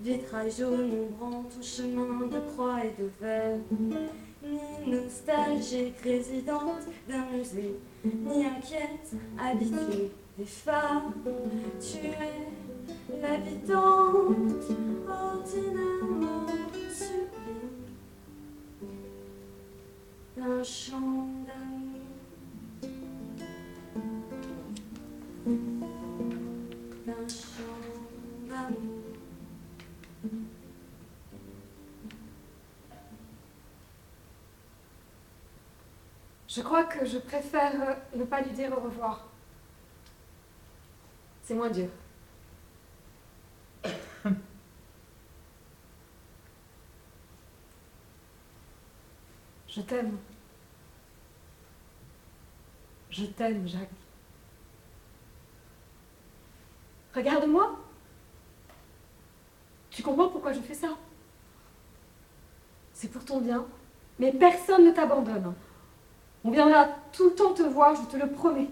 Vitrail 0.00 0.48
jaune 0.48 0.92
ombrant 0.92 1.42
ton 1.42 1.60
chemin 1.60 2.26
de 2.28 2.38
croix 2.52 2.84
et 2.84 2.94
de 3.02 3.10
verre. 3.20 3.58
Ni 3.72 4.92
nostalgique 4.92 5.98
résidente 6.04 6.86
d'un 7.08 7.26
musée, 7.32 7.80
ni 8.04 8.44
inquiète 8.44 9.12
habituée 9.36 10.12
des 10.38 10.44
phares. 10.44 11.12
Tu 11.80 12.06
es 12.06 13.20
l'habitante 13.20 14.36
ordinairement 15.08 16.46
sublime 16.92 17.88
d'un 20.36 20.62
chant 20.62 21.26
d'amour. 21.44 21.98
Je 36.58 36.62
crois 36.64 36.82
que 36.82 37.04
je 37.06 37.18
préfère 37.18 37.72
euh, 37.80 37.94
ne 38.16 38.24
pas 38.24 38.40
lui 38.40 38.50
dire 38.50 38.76
au 38.76 38.80
revoir. 38.80 39.28
C'est 41.44 41.54
moins 41.54 41.70
dur. 41.70 41.88
Je 49.68 49.80
t'aime. 49.82 50.18
Je 53.10 53.26
t'aime, 53.26 53.68
Jacques. 53.68 53.88
Regarde-moi. 57.14 57.78
Tu 59.90 60.02
comprends 60.02 60.28
pourquoi 60.28 60.52
je 60.52 60.60
fais 60.60 60.74
ça? 60.74 60.88
C'est 62.92 63.12
pour 63.12 63.24
ton 63.24 63.40
bien. 63.40 63.64
Mais 64.18 64.32
personne 64.32 64.84
ne 64.86 64.90
t'abandonne. 64.90 65.54
On 66.44 66.50
viendra 66.50 66.88
tout 67.12 67.30
le 67.30 67.34
temps 67.34 67.52
te 67.52 67.62
voir, 67.62 67.94
je 67.96 68.02
te 68.10 68.16
le 68.16 68.30
promets. 68.30 68.68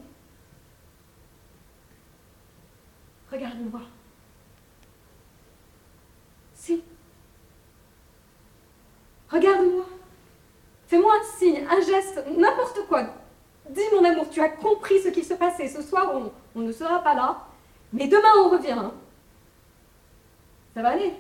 Regarde-moi. 3.31 3.81
Si. 6.55 6.83
Regarde-moi. 9.29 9.85
Fais-moi 10.87 11.13
un 11.21 11.39
signe, 11.39 11.67
un 11.69 11.81
geste, 11.81 12.25
n'importe 12.37 12.87
quoi. 12.89 13.03
Dis 13.69 13.83
mon 13.93 14.05
amour, 14.05 14.31
tu 14.31 14.41
as 14.41 14.49
compris 14.49 15.01
ce 15.01 15.09
qui 15.09 15.25
se 15.25 15.35
passait. 15.35 15.69
Ce 15.69 15.83
soir, 15.83 16.13
on, 16.55 16.61
ne 16.61 16.71
sera 16.73 17.03
pas 17.03 17.15
là. 17.15 17.47
Mais 17.93 18.07
demain, 18.07 18.29
on 18.39 18.51
revient. 18.51 18.71
hein. 18.73 18.95
Ça 20.75 20.83
va 20.83 20.91
aller. 20.91 21.15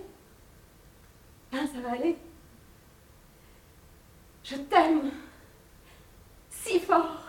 Hein, 1.52 1.66
ça 1.72 1.80
va 1.80 1.92
aller. 1.92 2.16
Je 4.44 4.54
t'aime. 4.56 5.10
Si 6.66 6.80
fort. 6.80 7.20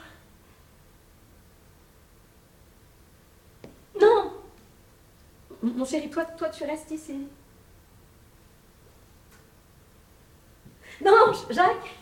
Non. 4.02 4.34
Mon 5.62 5.86
chéri, 5.86 6.10
toi, 6.10 6.26
toi, 6.26 6.50
tu 6.50 6.64
restes 6.64 6.90
ici. 6.90 7.28
Non, 11.06 11.34
Jacques. 11.52 11.96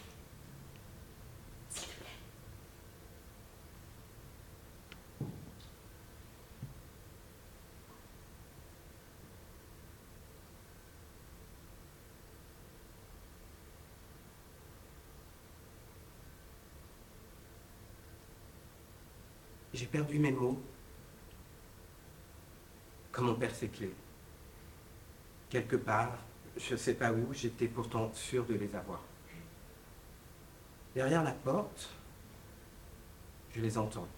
Perdu 19.96 20.20
mes 20.20 20.34
mots. 20.34 20.62
Comme 23.14 23.28
mon 23.28 23.36
père 23.36 23.56
ses 23.56 23.70
clés. 23.70 23.96
Quelque 25.50 25.78
part, 25.78 26.18
je 26.58 26.74
ne 26.74 26.78
sais 26.78 26.96
pas 26.96 27.14
où, 27.14 27.34
j'étais 27.34 27.70
pourtant 27.70 28.12
sûr 28.14 28.46
de 28.46 28.56
les 28.56 28.76
avoir. 28.76 29.02
Derrière 30.94 31.24
la 31.24 31.32
porte, 31.32 31.90
je 33.54 33.62
les 33.62 33.78
entends. 33.78 34.10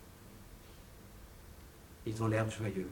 Ils 2.08 2.24
ont 2.24 2.28
l'air 2.28 2.50
joyeux. 2.50 2.90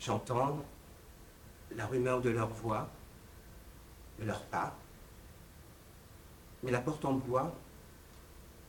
J'entends 0.00 0.64
la 1.76 1.84
rumeur 1.84 2.22
de 2.22 2.30
leur 2.30 2.48
voix, 2.48 2.88
de 4.18 4.24
leurs 4.24 4.44
pas. 4.44 4.74
Mais 6.62 6.70
la 6.70 6.80
porte 6.80 7.04
en 7.04 7.12
bois 7.12 7.54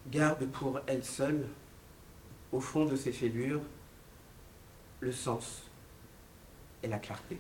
garde 0.08 0.46
pour 0.48 0.82
elle 0.86 1.06
seule, 1.06 1.48
au 2.52 2.60
fond 2.60 2.86
de 2.86 2.96
ses 2.96 3.12
fêlures, 3.12 3.62
le 5.00 5.12
sens 5.12 5.64
et 6.84 6.88
la 6.88 7.00
clarté. 7.00 7.40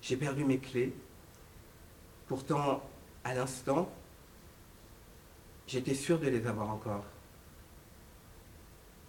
J'ai 0.00 0.16
perdu 0.16 0.44
mes 0.44 0.58
clés. 0.58 0.94
Pourtant, 2.28 2.82
à 3.24 3.34
l'instant, 3.34 3.90
j'étais 5.66 5.94
sûr 5.94 6.18
de 6.18 6.28
les 6.28 6.46
avoir 6.46 6.70
encore. 6.70 7.04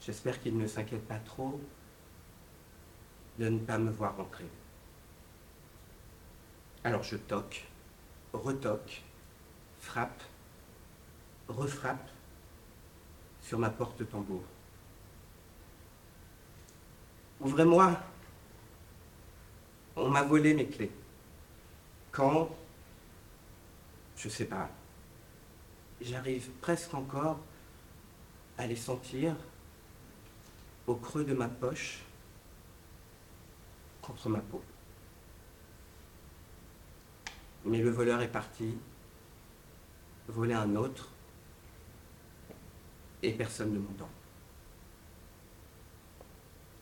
J'espère 0.01 0.41
qu'ils 0.41 0.57
ne 0.57 0.67
s'inquiètent 0.67 1.07
pas 1.07 1.19
trop 1.19 1.59
de 3.39 3.49
ne 3.49 3.59
pas 3.59 3.77
me 3.77 3.91
voir 3.91 4.17
rentrer. 4.17 4.47
Alors 6.83 7.03
je 7.03 7.17
toque, 7.17 7.65
retoque, 8.33 9.03
frappe, 9.79 10.23
refrappe 11.47 12.09
sur 13.47 13.57
ma 13.57 13.69
porte 13.69 14.09
tambour. 14.09 14.43
Ouvrez-moi. 17.39 17.97
On 19.95 20.09
m'a 20.09 20.23
volé 20.23 20.53
mes 20.53 20.67
clés. 20.67 20.91
Quand? 22.11 22.49
Je 24.17 24.27
sais 24.27 24.45
pas. 24.45 24.69
J'arrive 26.01 26.49
presque 26.59 26.93
encore 26.93 27.39
à 28.57 28.67
les 28.67 28.75
sentir 28.75 29.33
au 30.85 30.95
creux 30.95 31.23
de 31.23 31.33
ma 31.33 31.47
poche 31.47 32.01
contre 34.01 34.27
ma 34.27 34.39
peau. 34.39 34.61
Mais 37.63 37.79
le 37.79 37.91
voleur 37.91 38.21
est 38.21 38.31
parti, 38.31 38.77
voler 40.27 40.53
un 40.53 40.75
autre, 40.75 41.09
et 43.27 43.33
personne 43.33 43.73
ne 43.73 43.79
m'entend. 43.79 44.09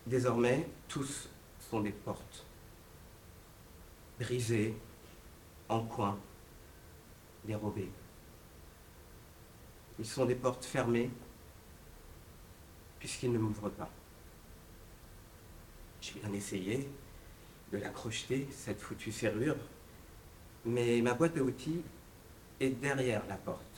Désormais, 0.05 0.67
tous 0.87 1.27
sont 1.59 1.81
des 1.81 1.91
portes, 1.91 2.45
brisées, 4.19 4.77
en 5.67 5.83
coin, 5.83 6.19
dérobées. 7.45 7.89
Ils 9.97 10.05
sont 10.05 10.25
des 10.25 10.35
portes 10.35 10.63
fermées, 10.63 11.09
puisqu'ils 12.99 13.31
ne 13.31 13.39
m'ouvrent 13.39 13.69
pas. 13.69 13.89
J'ai 16.01 16.19
bien 16.19 16.31
essayé 16.33 16.87
de 17.71 17.79
la 17.79 17.89
crocheter, 17.89 18.47
cette 18.51 18.79
foutue 18.79 19.11
serrure, 19.11 19.57
mais 20.63 21.01
ma 21.01 21.15
boîte 21.15 21.37
à 21.37 21.41
outils 21.41 21.81
est 22.59 22.69
derrière 22.69 23.25
la 23.27 23.37
porte. 23.37 23.74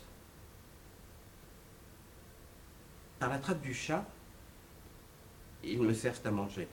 Par 3.20 3.30
la 3.30 3.39
trappe 3.39 3.61
du 3.61 3.74
chat, 3.74 4.05
ils 5.63 5.82
me 5.82 5.93
servent 5.93 6.22
à 6.26 6.32
manger. 6.32 6.68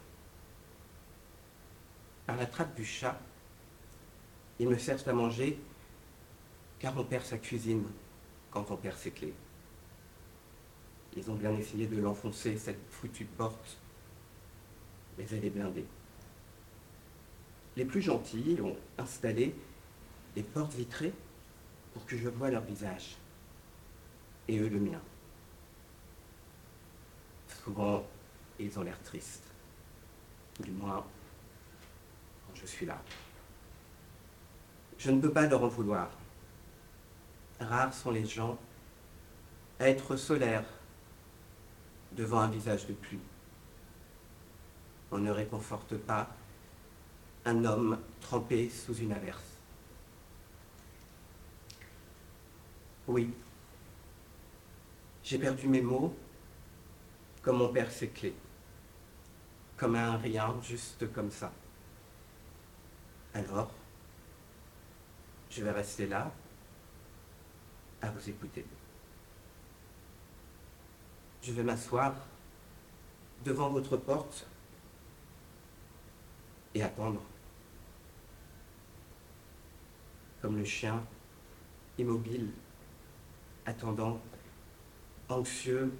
Par 2.26 2.36
la 2.36 2.46
trappe 2.46 2.74
du 2.74 2.84
chat, 2.84 3.18
ils 4.58 4.68
me 4.68 4.78
servent 4.78 5.08
à 5.08 5.12
manger 5.12 5.58
car 6.78 6.96
on 6.98 7.04
perd 7.04 7.24
sa 7.24 7.38
cuisine 7.38 7.84
quand 8.50 8.70
on 8.70 8.76
perd 8.76 8.98
ses 8.98 9.10
clés. 9.10 9.34
Ils 11.16 11.30
ont 11.30 11.34
bien 11.34 11.52
essayé 11.56 11.86
de 11.86 11.96
l'enfoncer, 12.00 12.58
cette 12.58 12.90
foutue 12.90 13.24
porte, 13.24 13.78
mais 15.16 15.24
elle 15.32 15.44
est 15.44 15.50
blindée. 15.50 15.86
Les 17.76 17.84
plus 17.84 18.02
gentils 18.02 18.58
ont 18.62 18.76
installé 18.98 19.54
des 20.34 20.42
portes 20.42 20.74
vitrées 20.74 21.12
pour 21.92 22.04
que 22.04 22.16
je 22.16 22.28
voie 22.28 22.50
leur 22.50 22.62
visage, 22.62 23.16
et 24.48 24.58
eux 24.58 24.68
le 24.68 24.80
mien. 24.80 25.00
Souvent, 27.64 28.04
ils 28.58 28.78
ont 28.78 28.82
l'air 28.82 29.00
tristes, 29.02 29.50
du 30.60 30.70
moins 30.70 31.02
quand 32.46 32.54
je 32.54 32.66
suis 32.66 32.84
là. 32.84 33.00
Je 34.98 35.10
ne 35.10 35.20
peux 35.20 35.32
pas 35.32 35.46
leur 35.46 35.64
en 35.64 35.68
vouloir. 35.68 36.10
Rares 37.58 37.94
sont 37.94 38.10
les 38.10 38.26
gens 38.26 38.58
à 39.80 39.88
être 39.88 40.16
solaires 40.16 40.68
devant 42.12 42.40
un 42.40 42.48
visage 42.48 42.86
de 42.86 42.92
pluie. 42.92 43.20
On 45.10 45.18
ne 45.18 45.30
réconforte 45.30 45.96
pas 45.96 46.28
un 47.46 47.64
homme 47.64 47.98
trempé 48.20 48.68
sous 48.68 48.94
une 48.94 49.12
averse. 49.12 49.58
Oui, 53.08 53.32
j'ai 55.22 55.38
perdu 55.38 55.66
mes 55.68 55.82
mots 55.82 56.14
comme 57.44 57.60
on 57.60 57.68
perd 57.68 57.90
ses 57.90 58.08
clés, 58.08 58.34
comme 59.76 59.96
un 59.96 60.16
rien, 60.16 60.54
juste 60.62 61.12
comme 61.12 61.30
ça. 61.30 61.52
Alors, 63.34 63.70
je 65.50 65.62
vais 65.62 65.70
rester 65.70 66.06
là, 66.06 66.32
à 68.00 68.10
vous 68.10 68.30
écouter. 68.30 68.64
Je 71.42 71.52
vais 71.52 71.62
m'asseoir 71.62 72.14
devant 73.44 73.68
votre 73.68 73.98
porte 73.98 74.46
et 76.74 76.82
attendre. 76.82 77.20
Comme 80.40 80.56
le 80.56 80.64
chien, 80.64 81.04
immobile, 81.98 82.50
attendant, 83.66 84.18
anxieux, 85.28 85.92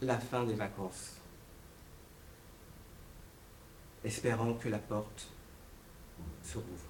la 0.00 0.18
fin 0.18 0.44
des 0.44 0.54
vacances, 0.54 1.16
espérant 4.04 4.54
que 4.54 4.68
la 4.68 4.78
porte 4.78 5.28
se 6.42 6.58
rouvre. 6.58 6.84